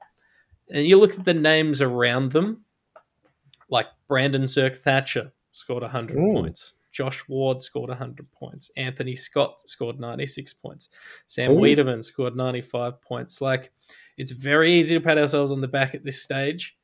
And 0.70 0.86
you 0.86 1.00
look 1.00 1.18
at 1.18 1.24
the 1.24 1.34
names 1.34 1.82
around 1.82 2.34
them, 2.34 2.66
like 3.70 3.88
Brandon 4.10 4.44
Zerk 4.44 4.76
Thatcher 4.76 5.32
scored 5.54 5.84
100 5.84 6.18
Ooh. 6.18 6.20
Hmm. 6.20 6.34
points. 6.34 6.74
Josh 6.98 7.28
Ward 7.28 7.62
scored 7.62 7.90
100 7.90 8.32
points. 8.32 8.72
Anthony 8.76 9.16
Scott 9.16 9.62
scored 9.68 10.00
96 10.00 10.52
points. 10.56 10.90
Sam 11.28 11.52
Ooh. 11.52 11.60
Wiedemann 11.60 12.02
scored 12.02 12.36
95 12.36 13.00
points. 13.04 13.40
Like, 13.40 13.72
it's 14.18 14.32
very 14.32 14.74
easy 14.74 14.96
to 14.96 15.00
pat 15.00 15.20
ourselves 15.20 15.52
on 15.52 15.62
the 15.62 15.68
back 15.68 15.94
at 15.94 16.04
this 16.04 16.24
stage 16.24 16.76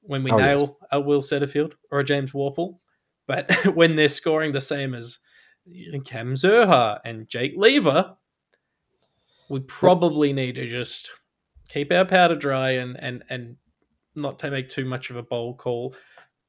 when 0.00 0.24
we 0.24 0.32
Oh, 0.32 0.38
yes. 0.38 0.44
nail 0.46 0.78
a 0.90 1.00
Will 1.00 1.22
Setterfield 1.22 1.74
or 1.92 2.00
a 2.00 2.04
James 2.04 2.32
Worpel. 2.32 2.80
But 3.28 3.52
when 3.76 3.94
they're 3.94 4.08
scoring 4.08 4.50
the 4.50 4.60
same 4.60 4.94
as 4.96 5.18
Cam 6.04 6.34
Zurhaar 6.34 6.98
and 7.04 7.28
Jake 7.28 7.52
Lever, 7.56 8.16
we 9.48 9.60
probably 9.60 10.32
need 10.32 10.56
to 10.56 10.68
just 10.68 11.08
keep 11.68 11.92
our 11.92 12.04
powder 12.04 12.34
dry 12.34 12.70
and 12.72 12.96
and 12.98 13.22
and 13.30 13.56
not 14.16 14.40
to 14.40 14.50
make 14.50 14.68
too 14.68 14.84
much 14.84 15.10
of 15.10 15.16
a 15.16 15.22
bold 15.22 15.58
call. 15.58 15.94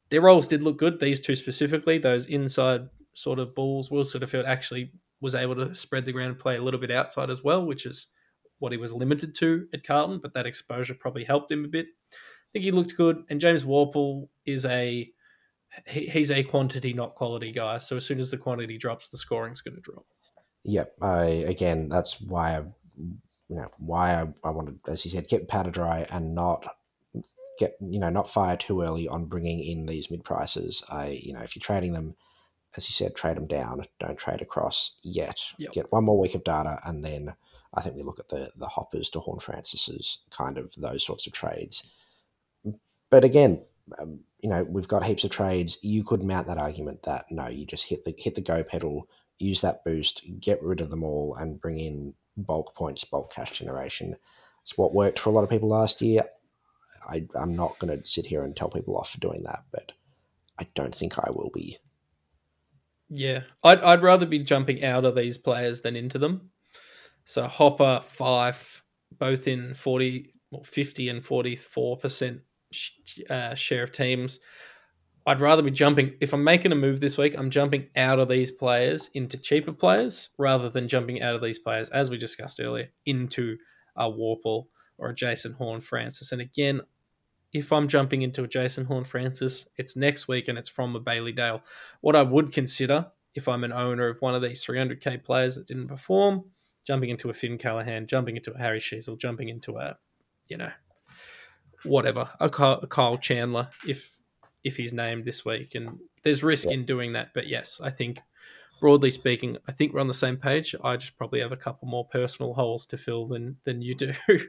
Their 0.09 0.21
roles 0.21 0.47
did 0.47 0.63
look 0.63 0.79
good. 0.79 0.99
These 0.99 1.21
two 1.21 1.35
specifically, 1.35 1.99
those 1.99 2.25
inside 2.25 2.89
sort 3.13 3.39
of 3.39 3.55
balls. 3.55 3.91
Will 3.91 4.03
Setterfield 4.03 4.45
actually 4.45 4.91
was 5.21 5.35
able 5.35 5.55
to 5.55 5.73
spread 5.73 6.05
the 6.05 6.11
ground 6.11 6.31
and 6.31 6.39
play 6.39 6.57
a 6.57 6.61
little 6.61 6.79
bit 6.79 6.91
outside 6.91 7.29
as 7.29 7.43
well, 7.43 7.65
which 7.65 7.85
is 7.85 8.07
what 8.59 8.71
he 8.71 8.77
was 8.77 8.91
limited 8.91 9.33
to 9.35 9.67
at 9.73 9.85
Carlton. 9.85 10.19
But 10.21 10.33
that 10.33 10.45
exposure 10.45 10.93
probably 10.93 11.23
helped 11.23 11.51
him 11.51 11.65
a 11.65 11.69
bit. 11.69 11.87
I 12.11 12.49
think 12.53 12.65
he 12.65 12.71
looked 12.71 12.97
good. 12.97 13.23
And 13.29 13.41
James 13.41 13.63
Worpel 13.63 14.27
is 14.45 14.65
a 14.65 15.09
he, 15.87 16.07
he's 16.07 16.31
a 16.31 16.43
quantity, 16.43 16.93
not 16.93 17.15
quality 17.15 17.51
guy. 17.51 17.79
So 17.79 17.97
as 17.97 18.05
soon 18.05 18.19
as 18.19 18.29
the 18.29 18.37
quantity 18.37 18.77
drops, 18.77 19.07
the 19.07 19.17
scoring's 19.17 19.61
going 19.61 19.75
to 19.75 19.81
drop. 19.81 20.05
Yep. 20.63 20.93
I 21.01 21.25
again, 21.25 21.89
that's 21.89 22.19
why 22.21 22.57
I, 22.57 22.63
you 23.49 23.55
know, 23.55 23.67
why 23.77 24.21
I, 24.21 24.27
I 24.43 24.49
wanted, 24.49 24.79
as 24.87 25.03
you 25.03 25.11
said, 25.11 25.27
get 25.27 25.47
powder 25.47 25.71
dry 25.71 26.07
and 26.09 26.35
not 26.35 26.65
get, 27.59 27.75
you 27.79 27.99
know, 27.99 28.09
not 28.09 28.29
fire 28.29 28.57
too 28.57 28.81
early 28.81 29.07
on 29.07 29.25
bringing 29.25 29.63
in 29.63 29.85
these 29.85 30.09
mid 30.09 30.23
prices. 30.23 30.83
I, 30.89 31.19
you 31.21 31.33
know, 31.33 31.41
if 31.41 31.55
you're 31.55 31.63
trading 31.63 31.93
them, 31.93 32.15
as 32.75 32.89
you 32.89 32.93
said, 32.93 33.15
trade 33.15 33.37
them 33.37 33.47
down. 33.47 33.85
Don't 33.99 34.17
trade 34.17 34.41
across 34.41 34.93
yet. 35.03 35.39
Yep. 35.57 35.71
Get 35.71 35.91
one 35.91 36.03
more 36.05 36.19
week 36.19 36.35
of 36.35 36.43
data, 36.43 36.79
and 36.85 37.03
then 37.03 37.33
I 37.73 37.81
think 37.81 37.95
we 37.95 38.03
look 38.03 38.19
at 38.19 38.29
the 38.29 38.49
the 38.57 38.67
hoppers 38.67 39.09
to 39.11 39.19
Horne-Francis's 39.19 40.19
kind 40.31 40.57
of 40.57 40.71
those 40.77 41.05
sorts 41.05 41.27
of 41.27 41.33
trades. 41.33 41.83
But 43.09 43.23
again, 43.23 43.61
um, 43.99 44.19
you 44.39 44.49
know, 44.49 44.63
we've 44.63 44.87
got 44.87 45.03
heaps 45.03 45.23
of 45.23 45.31
trades. 45.31 45.77
You 45.81 46.03
could 46.03 46.23
mount 46.23 46.47
that 46.47 46.57
argument 46.57 47.03
that 47.03 47.25
no, 47.31 47.47
you 47.47 47.65
just 47.65 47.83
hit 47.83 48.05
the 48.05 48.15
hit 48.17 48.35
the 48.35 48.41
go 48.41 48.63
pedal, 48.63 49.07
use 49.39 49.61
that 49.61 49.83
boost, 49.83 50.21
get 50.39 50.63
rid 50.63 50.81
of 50.81 50.89
them 50.89 51.03
all, 51.03 51.35
and 51.35 51.59
bring 51.61 51.79
in 51.79 52.13
bulk 52.37 52.75
points, 52.75 53.03
bulk 53.03 53.31
cash 53.33 53.51
generation. 53.51 54.15
It's 54.63 54.77
what 54.77 54.93
worked 54.93 55.19
for 55.19 55.29
a 55.29 55.33
lot 55.33 55.43
of 55.43 55.49
people 55.49 55.69
last 55.69 56.01
year. 56.01 56.23
I, 57.07 57.27
I'm 57.35 57.55
not 57.55 57.77
going 57.79 58.01
to 58.01 58.07
sit 58.07 58.25
here 58.25 58.43
and 58.43 58.55
tell 58.55 58.69
people 58.69 58.97
off 58.97 59.11
for 59.11 59.19
doing 59.19 59.43
that, 59.43 59.63
but 59.71 59.91
I 60.57 60.67
don't 60.73 60.95
think 60.95 61.19
I 61.19 61.29
will 61.31 61.51
be. 61.53 61.77
Yeah, 63.15 63.41
I'd 63.63 63.79
I'd 63.81 64.01
rather 64.01 64.25
be 64.25 64.39
jumping 64.39 64.83
out 64.83 65.05
of 65.05 65.15
these 65.15 65.37
players 65.37 65.81
than 65.81 65.95
into 65.95 66.17
them. 66.17 66.49
So 67.25 67.47
Hopper, 67.47 68.01
Fyfe, 68.03 68.81
both 69.17 69.47
in 69.47 69.73
40, 69.73 70.33
well, 70.51 70.63
50 70.63 71.09
and 71.09 71.21
44% 71.21 72.39
sh- 72.71 72.91
uh, 73.29 73.55
share 73.55 73.83
of 73.83 73.91
teams. 73.91 74.39
I'd 75.25 75.39
rather 75.39 75.61
be 75.61 75.71
jumping, 75.71 76.15
if 76.19 76.33
I'm 76.33 76.43
making 76.43 76.73
a 76.73 76.75
move 76.75 76.99
this 76.99 77.17
week, 77.17 77.35
I'm 77.37 77.49
jumping 77.49 77.87
out 77.95 78.19
of 78.19 78.27
these 78.27 78.51
players 78.51 79.09
into 79.13 79.37
cheaper 79.37 79.71
players 79.71 80.29
rather 80.37 80.69
than 80.69 80.89
jumping 80.89 81.21
out 81.21 81.33
of 81.35 81.41
these 81.41 81.59
players, 81.59 81.89
as 81.91 82.09
we 82.09 82.17
discussed 82.17 82.59
earlier, 82.59 82.89
into 83.05 83.57
a 83.95 84.09
Worpel 84.11 84.65
or 84.97 85.09
a 85.09 85.15
Jason 85.15 85.53
Horne-Francis. 85.53 86.33
And 86.33 86.41
again, 86.41 86.81
if 87.53 87.71
I'm 87.71 87.87
jumping 87.87 88.23
into 88.23 88.43
a 88.43 88.47
Jason 88.47 88.83
Horne-Francis, 88.83 89.69
it's 89.77 89.95
next 89.95 90.27
week 90.27 90.47
and 90.47 90.57
it's 90.57 90.69
from 90.69 90.95
a 90.95 90.99
Bailey 90.99 91.31
Dale. 91.31 91.61
What 92.01 92.15
I 92.15 92.23
would 92.23 92.51
consider 92.51 93.05
if 93.35 93.47
I'm 93.47 93.63
an 93.63 93.71
owner 93.71 94.07
of 94.09 94.21
one 94.21 94.35
of 94.35 94.41
these 94.41 94.65
300k 94.65 95.23
players 95.23 95.55
that 95.55 95.67
didn't 95.67 95.87
perform, 95.87 96.43
jumping 96.85 97.09
into 97.09 97.29
a 97.29 97.33
Finn 97.33 97.57
Callaghan, 97.57 98.07
jumping 98.07 98.35
into 98.35 98.53
a 98.53 98.57
Harry 98.57 98.79
Sheezel, 98.79 99.19
jumping 99.19 99.49
into 99.49 99.77
a, 99.77 99.97
you 100.47 100.57
know, 100.57 100.71
whatever, 101.83 102.27
a 102.39 102.49
Kyle, 102.49 102.79
a 102.81 102.87
Kyle 102.87 103.17
Chandler, 103.17 103.69
if 103.87 104.11
if 104.63 104.77
he's 104.77 104.93
named 104.93 105.25
this 105.25 105.43
week, 105.43 105.75
and 105.75 105.99
there's 106.23 106.41
risk 106.41 106.69
in 106.69 106.85
doing 106.85 107.13
that. 107.13 107.29
But 107.33 107.47
yes, 107.47 107.81
I 107.83 107.89
think 107.89 108.19
broadly 108.79 109.11
speaking, 109.11 109.57
I 109.67 109.73
think 109.73 109.93
we're 109.93 109.99
on 109.99 110.07
the 110.07 110.13
same 110.13 110.37
page. 110.37 110.73
I 110.83 110.95
just 110.95 111.17
probably 111.17 111.41
have 111.41 111.51
a 111.51 111.57
couple 111.57 111.87
more 111.87 112.05
personal 112.05 112.53
holes 112.53 112.85
to 112.87 112.97
fill 112.97 113.27
than 113.27 113.57
than 113.65 113.81
you 113.81 113.95
do. 113.95 114.13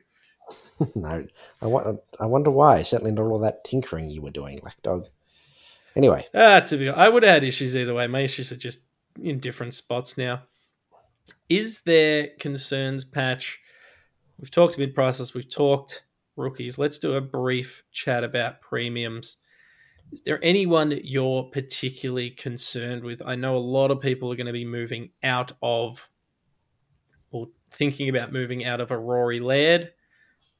no, 0.95 1.26
I, 1.62 1.66
wa- 1.66 1.95
I 2.20 2.26
wonder 2.26 2.51
why. 2.51 2.82
Certainly 2.82 3.12
not 3.12 3.24
all 3.26 3.38
that 3.40 3.64
tinkering 3.64 4.09
you 4.09 4.22
were 4.22 4.30
doing, 4.30 4.61
Lekdog. 4.61 5.07
Anyway, 5.97 6.26
Ah, 6.34 6.61
to 6.61 6.76
be, 6.76 6.88
I 6.88 7.09
would 7.09 7.22
have 7.22 7.32
had 7.32 7.45
issues 7.45 7.76
either 7.76 7.95
way. 7.95 8.07
My 8.09 8.20
issues 8.20 8.51
are 8.51 8.57
just 8.57 8.80
in 9.22 9.38
different 9.38 9.74
spots 9.74 10.18
now. 10.18 10.42
Is 11.49 11.82
there 11.82 12.30
concerns, 12.40 13.05
Patch? 13.05 13.61
We've 14.38 14.51
talked 14.51 14.76
mid 14.78 14.95
prices. 14.95 15.34
We've 15.34 15.49
talked 15.49 16.05
rookies. 16.36 16.78
Let's 16.78 16.99
do 16.99 17.14
a 17.14 17.20
brief 17.20 17.84
chat 17.92 18.24
about 18.24 18.61
premiums. 18.61 19.36
Is 20.12 20.22
there 20.22 20.45
anyone 20.45 20.99
you're 21.03 21.45
particularly 21.45 22.30
concerned 22.30 23.03
with? 23.05 23.22
I 23.24 23.36
know 23.36 23.57
a 23.57 23.59
lot 23.59 23.90
of 23.90 24.01
people 24.01 24.32
are 24.32 24.36
going 24.36 24.47
to 24.47 24.53
be 24.53 24.64
moving 24.64 25.11
out 25.22 25.53
of, 25.62 26.09
or 27.30 27.49
thinking 27.70 28.09
about 28.09 28.32
moving 28.32 28.64
out 28.64 28.80
of 28.80 28.90
a 28.90 28.99
Rory 28.99 29.38
Laird. 29.38 29.92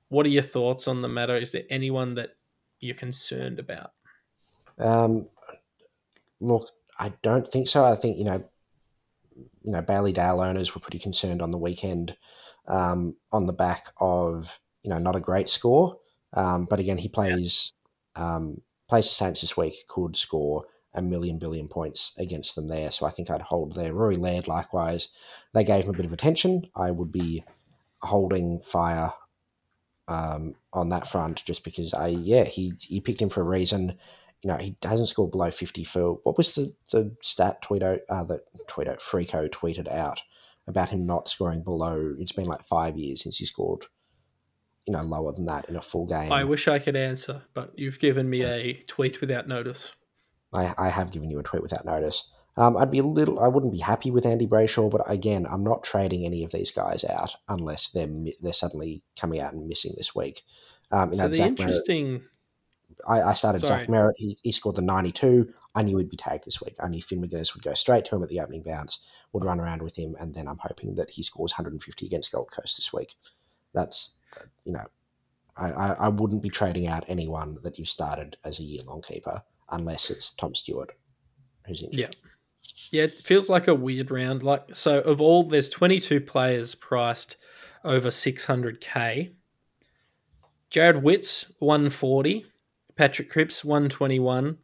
What 0.09 0.27
are 0.27 0.31
your 0.31 0.43
thoughts 0.43 0.87
on 0.89 1.03
the 1.03 1.09
matter? 1.09 1.37
Is 1.37 1.53
there 1.53 1.65
anyone 1.71 2.15
that 2.15 2.31
you're 2.81 2.95
concerned 2.95 3.59
about? 3.59 3.91
Um, 4.79 5.27
look, 6.41 6.69
I 6.99 7.13
don't 7.23 7.51
think 7.51 7.69
so. 7.69 7.85
I 7.85 7.97
think 7.97 8.19
you 8.19 8.25
know, 8.25 8.45
you 9.37 9.73
know, 9.73 9.83
Bailey 9.83 10.13
Dale 10.13 10.41
owners 10.41 10.75
were 10.75 10.81
pretty 10.81 10.99
concerned 10.99 11.43
on 11.43 11.51
the 11.51 11.59
weekend 11.59 12.17
um, 12.69 13.17
on 13.33 13.47
the 13.47 13.53
back 13.53 13.87
of 13.99 14.49
you 14.83 14.91
know 14.91 14.99
not 14.99 15.17
a 15.17 15.21
great 15.21 15.49
score. 15.49 15.99
Um, 16.35 16.67
but 16.69 16.81
again, 16.81 16.99
he 16.99 17.09
plays 17.09 17.73
um, 18.17 18.61
plays 18.89 19.05
the 19.05 19.15
Saints 19.15 19.41
this 19.41 19.57
week. 19.57 19.75
Could 19.89 20.17
score 20.17 20.65
a 20.95 21.03
million 21.03 21.39
billion 21.39 21.69
points 21.69 22.13
against 22.19 22.55
them 22.55 22.69
there. 22.69 22.91
So 22.93 23.05
I 23.07 23.11
think 23.11 23.29
I'd 23.29 23.43
hold 23.43 23.75
there. 23.75 23.93
Rory 23.93 24.17
Laird, 24.17 24.47
likewise, 24.47 25.09
they 25.53 25.65
gave 25.65 25.85
him 25.85 25.91
a 25.91 25.97
bit 25.97 26.07
of 26.07 26.13
attention. 26.13 26.69
I 26.77 26.93
would 26.93 27.11
be 27.11 27.45
holding 28.03 28.61
fire 28.61 29.13
um, 30.09 30.55
on 30.73 30.91
that 30.91 31.09
front 31.09 31.43
just 31.47 31.65
because 31.65 31.95
I 31.95 32.09
yeah 32.09 32.45
he 32.45 32.75
he 32.81 33.01
picked 33.01 33.23
him 33.23 33.31
for 33.31 33.41
a 33.41 33.45
reason 33.45 33.99
you 34.45 34.49
know, 34.49 34.59
he 34.59 34.77
hasn't 34.83 35.09
scored 35.09 35.31
below 35.31 35.51
50 35.51 35.85
for 35.85 36.21
what 36.23 36.37
was 36.37 36.55
the, 36.55 36.71
the 36.93 37.11
stat 37.23 37.63
tweet 37.63 37.83
out, 37.83 38.01
uh, 38.11 38.25
that 38.25 38.43
tweet 38.69 38.87
out, 38.87 39.01
Freako 39.01 39.49
tweeted 39.51 39.91
out 39.91 40.21
about 40.69 40.91
him 40.91 41.07
not 41.07 41.31
scoring 41.31 41.63
below. 41.63 42.15
It's 42.19 42.33
been 42.33 42.45
like 42.45 42.67
five 42.69 42.99
years 42.99 43.23
since 43.23 43.39
he 43.39 43.47
scored, 43.47 43.87
you 44.87 44.93
know, 44.93 45.01
lower 45.01 45.33
than 45.33 45.47
that 45.47 45.71
in 45.71 45.77
a 45.77 45.81
full 45.81 46.07
game. 46.07 46.31
I 46.31 46.45
wish 46.45 46.69
I 46.69 46.79
could 46.79 46.95
answer, 46.95 47.41
but 47.55 47.73
you've 47.75 47.99
given 47.99 48.29
me 48.29 48.45
a 48.45 48.75
tweet 48.87 49.23
without 49.23 49.49
notice. 49.49 49.93
I, 50.53 50.75
I 50.77 50.91
have 50.91 51.11
given 51.11 51.31
you 51.31 51.39
a 51.39 51.43
tweet 51.43 51.63
without 51.63 51.87
notice. 51.87 52.23
Um, 52.57 52.77
I'd 52.77 52.91
be 52.91 53.01
a 53.01 53.05
little, 53.05 53.41
I 53.41 53.49
wouldn't 53.49 53.73
be 53.73 53.81
happy 53.81 54.11
with 54.13 54.27
Andy 54.27 54.47
Brayshaw, 54.47 54.89
but 54.91 55.03
again, 55.11 55.45
I'm 55.51 55.65
not 55.65 55.83
trading 55.83 56.25
any 56.25 56.45
of 56.45 56.53
these 56.53 56.71
guys 56.71 57.03
out 57.05 57.35
unless 57.49 57.89
they're 57.93 58.09
they're 58.41 58.53
suddenly 58.53 59.03
coming 59.19 59.41
out 59.41 59.55
and 59.55 59.67
missing 59.69 59.95
this 59.97 60.15
week. 60.15 60.43
Um, 60.93 61.11
you 61.11 61.17
So 61.19 61.25
know, 61.25 61.29
the 61.31 61.37
Zach 61.37 61.51
Merrett- 61.51 61.61
interesting, 61.61 62.23
I, 63.09 63.23
I 63.23 63.33
started 63.33 63.63
Sorry. 63.63 63.81
Zach 63.81 63.89
Merrett. 63.89 64.13
He, 64.17 64.39
he 64.43 64.53
scored 64.53 64.77
the 64.77 64.83
92. 64.83 65.53
I 65.75 65.83
knew 65.83 65.99
he'd 65.99 66.09
be 66.11 66.17
tagged 66.17 66.45
this 66.47 66.61
week. 66.61 66.77
I 66.79 66.87
knew 66.87 67.03
Finn 67.03 67.21
McGuinness 67.21 67.55
would 67.55 67.65
go 67.65 67.75
straight 67.75 68.05
to 68.07 68.15
him 68.15 68.23
at 68.23 68.29
the 68.29 68.39
opening 68.39 68.63
bounce, 68.63 69.01
would 69.33 69.45
run 69.45 69.59
around 69.59 69.83
with 69.83 69.97
him, 69.97 70.15
and 70.21 70.33
then 70.33 70.47
I'm 70.47 70.59
hoping 70.59 70.95
that 70.95 71.11
he 71.11 71.25
scores 71.25 71.51
150 71.53 72.07
against 72.07 72.31
Gold 72.31 72.53
Coast 72.53 72.77
this 72.77 72.93
week. 72.93 73.17
That's, 73.73 74.11
you 74.65 74.73
know, 74.73 74.85
I, 75.57 75.73
I, 75.73 75.89
I 75.95 76.09
wouldn't 76.09 76.43
be 76.43 76.51
trading 76.51 76.87
out 76.87 77.05
anyone 77.09 77.59
that 77.65 77.77
you 77.81 77.85
started 77.85 78.37
as 78.45 78.61
a 78.61 78.63
year 78.63 78.83
long 78.83 79.03
keeper 79.03 79.43
unless 79.71 80.11
it's 80.11 80.31
Tom 80.39 80.55
Stewart 80.55 80.93
who's 81.67 81.83
injured. 81.83 81.99
yeah, 81.99 82.09
yeah, 82.91 83.05
it 83.05 83.27
feels 83.27 83.49
like 83.49 83.69
a 83.69 83.75
weird 83.75 84.11
round. 84.11 84.43
Like 84.43 84.75
so, 84.75 85.01
of 85.01 85.21
all 85.21 85.43
there's 85.43 85.69
22 85.69 86.21
players 86.21 86.75
priced 86.75 87.37
over 87.85 88.09
600k. 88.09 89.33
Jarrod 90.71 91.03
Witts 91.03 91.53
140, 91.61 92.47
Patrick 92.97 93.31
Cripps 93.31 93.65
121, 93.65 94.57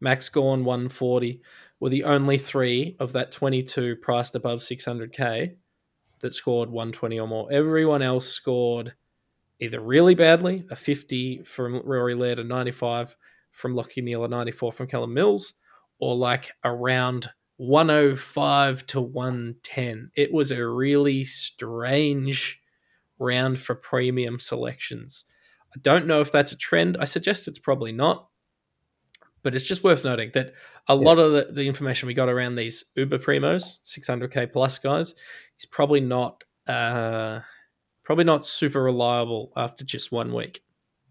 Max 0.00 0.28
Gawn 0.28 0.64
140 0.64 1.40
were 1.80 1.88
the 1.88 2.04
only 2.04 2.38
three 2.38 2.96
of 3.00 3.12
that 3.12 3.32
22 3.32 3.96
priced 3.96 4.34
above 4.34 4.60
600k 4.60 5.54
that 6.20 6.32
scored 6.32 6.70
120 6.70 7.20
or 7.20 7.28
more. 7.28 7.52
Everyone 7.52 8.02
else 8.02 8.26
scored 8.26 8.94
either 9.60 9.80
really 9.80 10.14
badly, 10.14 10.64
a 10.70 10.76
50 10.76 11.42
from 11.44 11.82
Rory 11.84 12.14
Laird, 12.14 12.38
a 12.38 12.44
95 12.44 13.16
from 13.50 13.74
Lockie 13.74 14.02
Neale, 14.02 14.24
a 14.24 14.28
94 14.28 14.72
from 14.72 14.86
Callum 14.86 15.14
Mills, 15.14 15.54
or 15.98 16.14
like 16.14 16.50
around 16.64 17.28
105 17.58 18.86
to 18.88 19.00
110. 19.00 20.10
It 20.16 20.32
was 20.32 20.50
a 20.50 20.66
really 20.66 21.24
strange 21.24 22.60
round 23.18 23.58
for 23.58 23.74
premium 23.74 24.38
selections. 24.38 25.24
I 25.74 25.78
don't 25.82 26.06
know 26.06 26.20
if 26.20 26.32
that's 26.32 26.52
a 26.52 26.56
trend. 26.56 26.96
I 27.00 27.04
suggest 27.04 27.48
it's 27.48 27.58
probably 27.58 27.92
not. 27.92 28.28
But 29.42 29.54
it's 29.54 29.66
just 29.66 29.84
worth 29.84 30.04
noting 30.04 30.30
that 30.34 30.54
a 30.88 30.94
Yeah. 30.94 31.00
lot 31.00 31.18
of 31.18 31.32
the, 31.32 31.52
the 31.52 31.68
information 31.68 32.08
we 32.08 32.14
got 32.14 32.28
around 32.28 32.56
these 32.56 32.84
Uber 32.96 33.18
Primos, 33.18 33.80
600k 33.82 34.52
plus 34.52 34.78
guys, 34.78 35.14
is 35.58 35.66
probably 35.66 36.00
not 36.00 36.42
uh, 36.66 37.40
probably 38.02 38.24
not 38.24 38.44
super 38.44 38.82
reliable 38.82 39.52
after 39.56 39.84
just 39.84 40.10
one 40.10 40.34
week. 40.34 40.62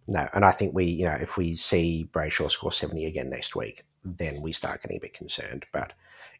No, 0.08 0.28
and 0.34 0.43
I 0.43 0.52
think 0.52 0.74
we, 0.76 0.84
you 0.86 1.06
know, 1.06 1.18
if 1.20 1.38
we 1.38 1.56
see 1.56 2.10
Brayshaw 2.12 2.52
score 2.52 2.74
70 2.74 3.06
again 3.06 3.30
next 3.30 3.56
week, 3.56 3.84
then 4.04 4.41
we 4.41 4.52
start 4.52 4.82
getting 4.82 4.98
a 4.98 5.00
bit 5.00 5.14
concerned. 5.14 5.66
But, 5.72 5.93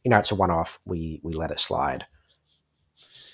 you 0.06 0.12
know, 0.12 0.20
it's 0.20 0.32
a 0.32 0.36
one 0.36 0.52
off. 0.52 0.80
We 0.86 1.20
we 1.24 1.34
let 1.34 1.52
it 1.52 1.60
slide. 1.60 2.06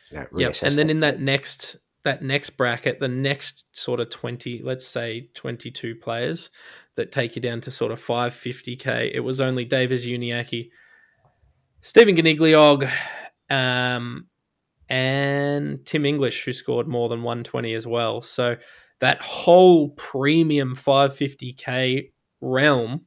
You 0.09 0.19
know, 0.19 0.25
reassess 0.31 0.63
And 0.63 0.79
then 0.79 0.89
in 0.89 1.01
that 1.01 1.19
next 1.19 1.75
that 2.03 2.23
next 2.23 2.51
bracket, 2.51 2.99
the 2.99 3.07
next 3.07 3.65
sort 3.73 3.99
of 3.99 4.09
20, 4.09 4.61
let's 4.63 4.87
say 4.87 5.29
22 5.35 5.95
players 5.95 6.49
that 6.95 7.11
take 7.11 7.35
you 7.35 7.41
down 7.43 7.61
to 7.61 7.69
sort 7.69 7.91
of 7.91 8.01
550k, 8.01 9.11
it 9.13 9.19
was 9.19 9.39
only 9.39 9.65
Davis 9.65 10.03
Uniacke, 10.03 10.71
Stephen 11.81 12.15
Coniglio, 12.15 12.89
um, 13.51 14.25
and 14.89 15.85
Tim 15.85 16.05
English 16.05 16.43
who 16.43 16.53
scored 16.53 16.87
more 16.87 17.07
than 17.07 17.21
120 17.21 17.75
as 17.75 17.85
well. 17.85 18.19
So 18.21 18.55
that 18.99 19.21
whole 19.21 19.89
premium 19.89 20.75
550k 20.75 22.11
realm 22.41 23.05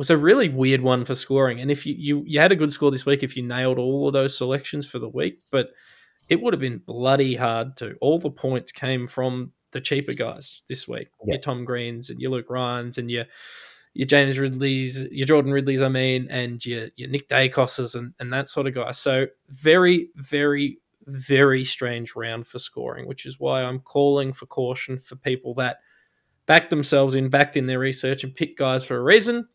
was 0.00 0.08
a 0.08 0.16
really 0.16 0.48
weird 0.48 0.80
one 0.80 1.04
for 1.04 1.14
scoring. 1.14 1.60
And 1.60 1.70
if 1.70 1.84
you, 1.84 1.94
you 1.94 2.24
you 2.26 2.40
had 2.40 2.52
a 2.52 2.56
good 2.56 2.72
score 2.72 2.90
this 2.90 3.04
week 3.04 3.22
if 3.22 3.36
you 3.36 3.42
nailed 3.42 3.78
all 3.78 4.06
of 4.06 4.14
those 4.14 4.34
selections 4.34 4.86
for 4.86 4.98
the 4.98 5.10
week, 5.10 5.40
but 5.50 5.72
it 6.30 6.40
would 6.40 6.54
have 6.54 6.60
been 6.60 6.78
bloody 6.78 7.34
hard 7.34 7.76
to. 7.76 7.94
All 8.00 8.18
the 8.18 8.30
points 8.30 8.72
came 8.72 9.06
from 9.06 9.52
the 9.72 9.80
cheaper 9.82 10.14
guys 10.14 10.62
this 10.70 10.88
week. 10.88 11.08
Yeah. 11.26 11.34
Your 11.34 11.40
Tom 11.42 11.66
Greens 11.66 12.08
and 12.08 12.18
your 12.18 12.30
Luke 12.30 12.48
Ryans 12.48 12.96
and 12.96 13.10
your 13.10 13.26
your 13.92 14.06
James 14.06 14.38
Ridley's, 14.38 15.02
your 15.10 15.26
Jordan 15.26 15.52
Ridley's, 15.52 15.82
I 15.82 15.90
mean, 15.90 16.28
and 16.30 16.64
your 16.64 16.88
your 16.96 17.10
Nick 17.10 17.28
Daicos's 17.28 17.94
and, 17.94 18.14
and 18.20 18.32
that 18.32 18.48
sort 18.48 18.66
of 18.66 18.74
guy. 18.74 18.92
So 18.92 19.26
very, 19.50 20.08
very, 20.16 20.78
very 21.08 21.62
strange 21.62 22.16
round 22.16 22.46
for 22.46 22.58
scoring, 22.58 23.06
which 23.06 23.26
is 23.26 23.38
why 23.38 23.64
I'm 23.64 23.80
calling 23.80 24.32
for 24.32 24.46
caution 24.46 24.98
for 24.98 25.16
people 25.16 25.52
that 25.56 25.80
backed 26.46 26.70
themselves 26.70 27.14
in, 27.14 27.28
backed 27.28 27.58
in 27.58 27.66
their 27.66 27.78
research 27.78 28.24
and 28.24 28.34
picked 28.34 28.58
guys 28.58 28.82
for 28.82 28.96
a 28.96 29.02
reason. 29.02 29.46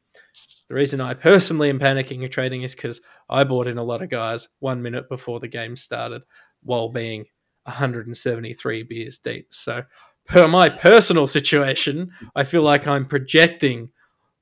The 0.68 0.76
reason 0.76 1.00
I 1.00 1.14
personally 1.14 1.70
am 1.70 1.80
panicking 1.80 2.24
and 2.24 2.32
trading 2.32 2.64
is 2.64 2.74
because 2.74 3.02
I 3.30 3.44
bought 3.44 3.68
in 3.68 3.78
a 3.78 3.84
lot 3.84 4.02
of 4.02 4.10
guys 4.10 4.48
one 4.60 4.82
minute 4.82 5.08
before 5.10 5.40
the 5.40 5.48
game 5.48 5.76
started 5.76 6.24
while 6.64 6.90
being 6.90 7.26
173 7.64 8.84
beers 8.84 9.20
deep. 9.20 9.48
So, 9.52 9.84
per 10.26 10.48
my 10.48 10.70
personal 10.70 11.28
situation, 11.28 12.12
I 12.36 12.44
feel 12.44 12.64
like 12.64 12.88
I'm 12.88 13.06
projecting 13.06 13.90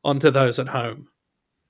onto 0.03 0.31
those 0.31 0.59
at 0.59 0.67
home. 0.67 1.07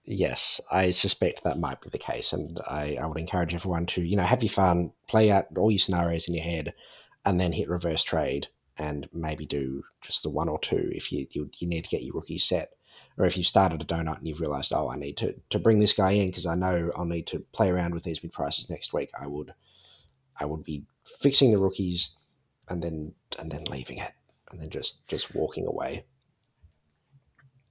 Yes, 0.05 0.59
I 0.69 0.91
suspect 0.91 1.43
that 1.43 1.59
might 1.59 1.81
be 1.81 1.89
the 1.89 1.97
case, 1.97 2.33
and 2.33 2.59
I, 2.67 2.97
I 3.01 3.05
would 3.05 3.17
encourage 3.17 3.53
everyone 3.53 3.85
to, 3.87 4.01
you 4.01 4.17
know, 4.17 4.23
have 4.23 4.43
your 4.43 4.51
fun, 4.51 4.91
play 5.07 5.31
out 5.31 5.45
all 5.57 5.71
your 5.71 5.79
scenarios 5.79 6.27
in 6.27 6.33
your 6.33 6.43
head, 6.43 6.73
and 7.25 7.39
then 7.39 7.53
hit 7.53 7.69
reverse 7.69 8.03
trade, 8.03 8.47
and 8.77 9.07
maybe 9.13 9.45
do 9.45 9.81
just 10.01 10.23
the 10.23 10.29
one 10.29 10.49
or 10.49 10.59
two 10.59 10.89
if 10.93 11.11
you 11.11 11.25
you, 11.31 11.49
you 11.57 11.67
need 11.67 11.83
to 11.83 11.89
get 11.89 12.03
your 12.03 12.15
rookies 12.15 12.43
set, 12.43 12.71
or 13.17 13.25
if 13.25 13.37
you've 13.37 13.47
started 13.47 13.81
a 13.81 13.85
donut 13.85 14.17
and 14.17 14.27
you've 14.27 14.39
realised, 14.39 14.73
oh, 14.73 14.89
I 14.89 14.97
need 14.97 15.17
to 15.17 15.33
to 15.51 15.59
bring 15.59 15.79
this 15.79 15.93
guy 15.93 16.11
in 16.11 16.29
because 16.29 16.45
I 16.45 16.55
know 16.55 16.91
I'll 16.95 17.05
need 17.05 17.27
to 17.27 17.43
play 17.53 17.69
around 17.69 17.93
with 17.93 18.03
these 18.03 18.21
mid 18.23 18.33
prices 18.33 18.69
next 18.69 18.93
week. 18.93 19.09
I 19.19 19.27
would, 19.27 19.53
I 20.39 20.45
would 20.45 20.63
be 20.63 20.83
fixing 21.21 21.51
the 21.51 21.59
rookies, 21.59 22.09
and 22.69 22.81
then 22.81 23.13
and 23.39 23.51
then 23.51 23.65
leaving 23.65 23.99
it, 23.99 24.11
and 24.51 24.59
then 24.59 24.69
just 24.69 25.07
just 25.07 25.33
walking 25.35 25.67
away. 25.67 26.05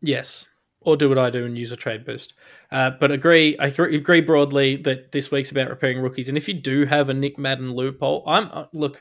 Yes. 0.00 0.46
Or 0.84 0.96
do 0.96 1.08
what 1.08 1.18
I 1.18 1.30
do 1.30 1.44
and 1.44 1.56
use 1.56 1.70
a 1.70 1.76
trade 1.76 2.04
boost. 2.04 2.34
Uh, 2.72 2.90
but 2.90 3.12
agree, 3.12 3.56
I 3.58 3.68
agree 3.68 4.20
broadly 4.20 4.74
that 4.78 5.12
this 5.12 5.30
week's 5.30 5.52
about 5.52 5.70
repairing 5.70 6.00
rookies. 6.00 6.28
And 6.28 6.36
if 6.36 6.48
you 6.48 6.54
do 6.54 6.84
have 6.86 7.08
a 7.08 7.14
Nick 7.14 7.38
Madden 7.38 7.72
loophole, 7.72 8.24
I'm 8.26 8.48
uh, 8.52 8.64
look, 8.72 9.00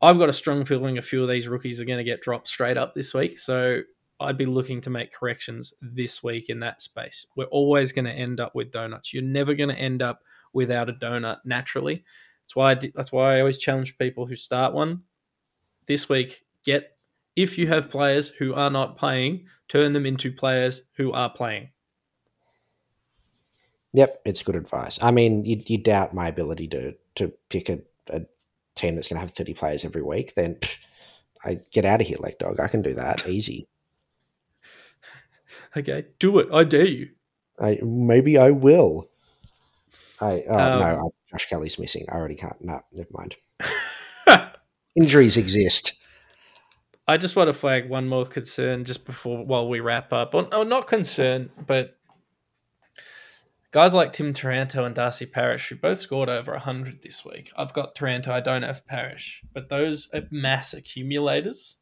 I've 0.00 0.18
got 0.18 0.28
a 0.28 0.32
strong 0.32 0.64
feeling 0.64 0.98
a 0.98 1.02
few 1.02 1.22
of 1.24 1.28
these 1.28 1.48
rookies 1.48 1.80
are 1.80 1.84
going 1.84 1.98
to 1.98 2.04
get 2.04 2.20
dropped 2.20 2.46
straight 2.46 2.76
up 2.76 2.94
this 2.94 3.12
week. 3.12 3.40
So 3.40 3.80
I'd 4.18 4.38
be 4.38 4.46
looking 4.46 4.80
to 4.82 4.90
make 4.90 5.12
corrections 5.12 5.74
this 5.82 6.22
week 6.22 6.48
in 6.48 6.60
that 6.60 6.80
space. 6.80 7.26
We're 7.36 7.44
always 7.44 7.92
going 7.92 8.06
to 8.06 8.12
end 8.12 8.40
up 8.40 8.54
with 8.54 8.72
donuts. 8.72 9.12
You're 9.12 9.22
never 9.22 9.54
going 9.54 9.68
to 9.68 9.78
end 9.78 10.02
up 10.02 10.22
without 10.52 10.88
a 10.88 10.94
donut 10.94 11.38
naturally. 11.44 12.04
That's 12.42 12.56
why 12.56 12.72
I 12.72 12.74
that's 12.94 13.12
why 13.12 13.36
I 13.36 13.40
always 13.40 13.58
challenge 13.58 13.98
people 13.98 14.26
who 14.26 14.36
start 14.36 14.72
one 14.72 15.02
this 15.86 16.08
week. 16.08 16.44
Get 16.64 16.96
if 17.34 17.58
you 17.58 17.66
have 17.66 17.90
players 17.90 18.28
who 18.28 18.54
are 18.54 18.70
not 18.70 18.96
playing, 18.96 19.46
turn 19.68 19.92
them 19.92 20.06
into 20.06 20.32
players 20.32 20.82
who 20.96 21.12
are 21.12 21.30
playing. 21.30 21.70
Yep, 23.92 24.22
it's 24.24 24.42
good 24.42 24.56
advice. 24.56 24.98
I 25.02 25.10
mean, 25.10 25.44
you, 25.44 25.62
you 25.66 25.78
doubt 25.78 26.14
my 26.14 26.28
ability 26.28 26.68
to 26.68 26.94
to 27.16 27.32
pick 27.50 27.68
a, 27.68 27.80
a 28.08 28.20
team 28.76 28.94
that's 28.94 29.08
going 29.08 29.16
to 29.16 29.26
have 29.26 29.34
30 29.34 29.54
players 29.54 29.84
every 29.84 30.02
week, 30.02 30.34
then 30.36 30.54
pff, 30.54 30.76
I 31.44 31.60
get 31.72 31.84
out 31.84 32.00
of 32.00 32.06
here, 32.06 32.18
Lekdog. 32.18 32.60
I 32.60 32.68
can 32.68 32.82
do 32.82 32.94
that 32.94 33.28
easy. 33.28 33.68
Okay, 35.76 36.06
do 36.18 36.38
it. 36.38 36.48
I 36.52 36.64
dare 36.64 36.86
you. 36.86 37.10
I 37.60 37.78
maybe 37.82 38.38
I 38.38 38.50
will. 38.50 39.08
I 40.20 40.44
oh 40.48 40.56
Um, 40.58 40.80
no, 40.80 41.12
Josh 41.30 41.46
Kelly's 41.48 41.78
missing. 41.78 42.06
I 42.10 42.14
already 42.14 42.34
can't. 42.34 42.56
No, 42.64 42.80
never 42.92 43.08
mind. 43.12 43.36
Injuries 44.96 45.36
exist. 45.36 45.92
I 47.08 47.16
just 47.18 47.36
want 47.36 47.48
to 47.48 47.52
flag 47.52 47.88
one 47.88 48.08
more 48.08 48.24
concern 48.24 48.84
just 48.84 49.04
before 49.04 49.44
while 49.44 49.68
we 49.68 49.80
wrap 49.80 50.12
up. 50.12 50.34
Or, 50.34 50.52
or 50.54 50.64
not 50.64 50.86
concern, 50.88 51.50
but 51.66 51.96
guys 53.70 53.94
like 53.94 54.12
Tim 54.12 54.32
Taranto 54.32 54.84
and 54.84 54.94
Darcy 54.94 55.26
Parish, 55.26 55.68
who 55.68 55.76
both 55.76 55.98
scored 55.98 56.28
over 56.28 56.52
100 56.52 57.02
this 57.02 57.24
week. 57.24 57.52
I've 57.56 57.72
got 57.72 57.94
Taranto, 57.94 58.32
I 58.32 58.40
don't 58.40 58.62
have 58.62 58.86
Parish, 58.86 59.42
but 59.52 59.68
those 59.68 60.08
are 60.14 60.22
mass 60.30 60.74
accumulators. 60.74 61.76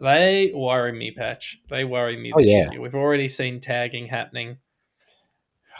They 0.00 0.52
worry 0.54 0.92
me, 0.92 1.10
Patch. 1.10 1.58
They 1.68 1.84
worry 1.84 2.16
me 2.16 2.32
Oh, 2.34 2.40
this 2.40 2.50
yeah. 2.50 2.70
year. 2.70 2.80
We've 2.80 2.94
already 2.94 3.28
seen 3.28 3.60
tagging 3.60 4.06
happening. 4.06 4.58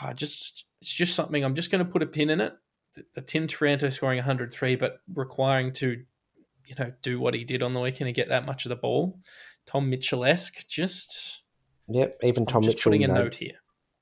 I 0.01 0.13
just 0.13 0.65
it's 0.79 0.93
just 0.93 1.15
something 1.15 1.43
I'm 1.43 1.55
just 1.55 1.71
going 1.71 1.83
to 1.85 1.91
put 1.91 2.01
a 2.03 2.07
pin 2.07 2.29
in 2.29 2.41
it. 2.41 2.53
The, 2.95 3.03
the 3.15 3.21
Tim 3.21 3.47
Taranto 3.47 3.89
scoring 3.89 4.17
103, 4.17 4.75
but 4.75 4.99
requiring 5.13 5.71
to 5.73 6.03
you 6.65 6.75
know, 6.79 6.91
do 7.01 7.19
what 7.19 7.33
he 7.33 7.43
did 7.43 7.63
on 7.63 7.73
the 7.73 7.79
weekend 7.81 8.07
and 8.07 8.15
get 8.15 8.29
that 8.29 8.45
much 8.45 8.65
of 8.65 8.69
the 8.69 8.75
ball. 8.75 9.19
Tom 9.65 9.89
Mitchell 9.89 10.23
esque, 10.25 10.65
just 10.67 11.41
Yep, 11.89 12.15
even 12.23 12.43
I'm 12.43 12.47
Tom 12.47 12.61
just 12.63 12.77
Mitchell, 12.77 12.91
putting 12.91 13.03
a 13.03 13.07
know, 13.07 13.23
note 13.23 13.35
here. 13.35 13.55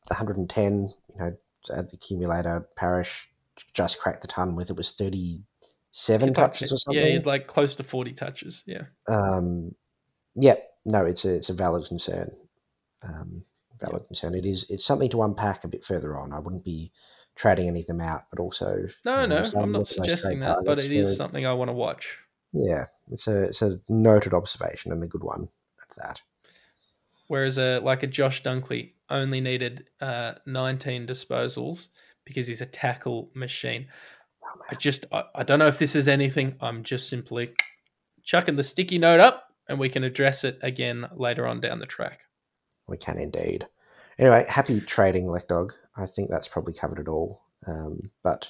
110. 0.07 0.93
You 1.09 1.20
know, 1.20 1.36
at 1.76 1.89
the 1.89 1.95
accumulator. 1.95 2.67
Parish 2.78 3.09
just 3.74 3.97
cracked 3.99 4.22
the 4.22 4.28
ton 4.28 4.55
with 4.55 4.70
it 4.70 4.76
was 4.76 4.91
37 4.91 6.28
Hit 6.28 6.28
like- 6.28 6.36
touches 6.36 6.72
or 6.72 6.78
something. 6.78 7.03
Yeah, 7.15 7.20
like 7.26 7.47
close 7.47 7.76
to 7.76 7.84
40 7.84 8.13
touches. 8.13 8.63
Yeah. 8.67 8.84
Um, 9.07 9.74
yeah, 10.36 10.55
no, 10.86 11.05
it's 11.05 11.25
a 11.25 11.34
it's 11.34 11.49
a 11.49 11.53
valid 11.53 11.88
concern. 11.88 12.32
Um, 13.03 13.43
valid 13.80 14.05
concern. 14.07 14.36
It 14.36 14.45
is 14.45 14.65
it's 14.69 14.86
something 14.86 15.09
to 15.11 15.23
unpack 15.23 15.63
a 15.63 15.67
bit 15.67 15.86
further 15.86 16.17
on. 16.17 16.34
I 16.34 16.39
wouldn't 16.39 16.63
be 16.63 16.91
trading 17.36 17.67
any 17.67 17.82
of 17.82 17.88
them 17.88 18.01
out, 18.01 18.25
but 18.30 18.39
also 18.39 18.88
No, 19.05 19.21
you 19.21 19.27
know, 19.27 19.43
no, 19.43 19.43
I'm 19.43 19.43
not 19.43 19.53
look 19.53 19.65
at 19.65 19.73
those 19.73 19.89
suggesting 19.89 20.39
that, 20.41 20.59
but 20.65 20.80
it 20.80 20.91
is 20.91 21.15
something 21.15 21.45
I 21.45 21.53
want 21.53 21.69
to 21.69 21.73
watch. 21.73 22.19
Yeah, 22.51 22.86
it's 23.11 23.27
a 23.27 23.43
it's 23.43 23.61
a 23.61 23.80
noted 23.88 24.34
observation 24.34 24.91
and 24.91 25.03
a 25.03 25.07
good 25.07 25.23
one 25.23 25.47
at 25.82 25.97
that. 25.97 26.21
Whereas 27.27 27.57
a 27.57 27.80
like 27.80 28.03
a 28.03 28.07
Josh 28.07 28.43
Dunkley 28.43 28.91
only 29.09 29.41
needed 29.41 29.86
uh, 30.01 30.34
19 30.45 31.07
disposals 31.07 31.88
because 32.25 32.47
he's 32.47 32.61
a 32.61 32.65
tackle 32.65 33.30
machine. 33.34 33.88
I 34.69 34.75
just 34.75 35.05
I, 35.11 35.23
I 35.36 35.43
don't 35.43 35.59
know 35.59 35.67
if 35.67 35.80
this 35.80 35.95
is 35.95 36.07
anything. 36.07 36.55
I'm 36.59 36.84
just 36.84 37.07
simply 37.07 37.53
chucking 38.23 38.55
the 38.55 38.63
sticky 38.63 38.97
note 38.97 39.19
up, 39.19 39.49
and 39.70 39.80
we 39.80 39.89
can 39.89 40.03
address 40.03 40.43
it 40.43 40.59
again 40.61 41.07
later 41.15 41.47
on 41.47 41.61
down 41.61 41.80
the 41.80 41.86
track. 41.86 42.22
We 42.88 42.97
can 42.97 43.20
indeed. 43.20 43.67
Anyway, 44.17 44.45
happy 44.49 44.82
trading, 44.82 45.28
Lekdog. 45.28 45.72
I 45.95 46.05
think 46.05 46.30
that's 46.30 46.47
probably 46.47 46.74
covered 46.74 46.99
it 46.99 47.07
all. 47.07 47.41
Um, 47.67 48.09
but 48.24 48.47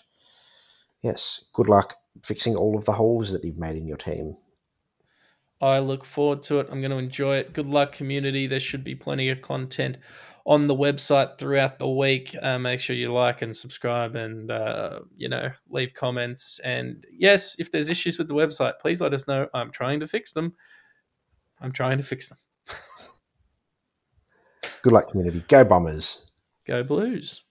yes, 1.03 1.41
good 1.53 1.70
luck 1.70 1.95
fixing 2.24 2.55
all 2.55 2.78
of 2.78 2.86
the 2.86 2.93
holes 2.93 3.32
that 3.32 3.43
you've 3.43 3.57
made 3.57 3.76
in 3.76 3.88
your 3.88 3.97
team. 3.97 4.36
I 5.61 5.80
look 5.80 6.05
forward 6.05 6.41
to 6.43 6.59
it. 6.59 6.67
I'm 6.72 6.80
going 6.80 6.91
to 6.91 6.97
enjoy 6.97 7.38
it. 7.38 7.53
Good 7.53 7.67
luck, 7.67 7.91
community. 7.91 8.47
There 8.47 8.59
should 8.59 8.84
be 8.84 8.95
plenty 8.95 9.30
of 9.30 9.41
content 9.41 9.97
on 10.45 10.65
the 10.65 10.76
website 10.76 11.38
throughout 11.38 11.80
the 11.80 11.89
week. 11.89 12.36
Uh, 12.41 12.57
make 12.57 12.80
sure 12.80 12.95
you 12.95 13.11
like 13.11 13.41
and 13.41 13.55
subscribe 13.55 14.15
and, 14.15 14.49
uh, 14.49 15.01
you 15.17 15.28
know, 15.28 15.51
leave 15.70 15.93
comments. 15.93 16.59
And 16.63 17.05
yes, 17.11 17.57
if 17.59 17.72
there's 17.72 17.89
issues 17.89 18.17
with 18.17 18.30
the 18.30 18.34
website, 18.34 18.80
please 18.80 19.01
let 19.01 19.13
us 19.13 19.28
know. 19.28 19.47
I'm 19.53 19.70
trying 19.70 19.99
to 19.99 20.07
fix 20.07 20.32
them. 20.32 20.53
I'm 21.62 21.72
trying 21.72 21.97
to 21.97 22.03
fix 22.03 22.30
them. 22.30 22.38
Good 24.82 24.93
luck, 24.93 25.10
community. 25.12 25.43
Go 25.47 25.64
Bombers. 25.64 26.20
Go 26.66 26.84
Blues. 26.84 27.43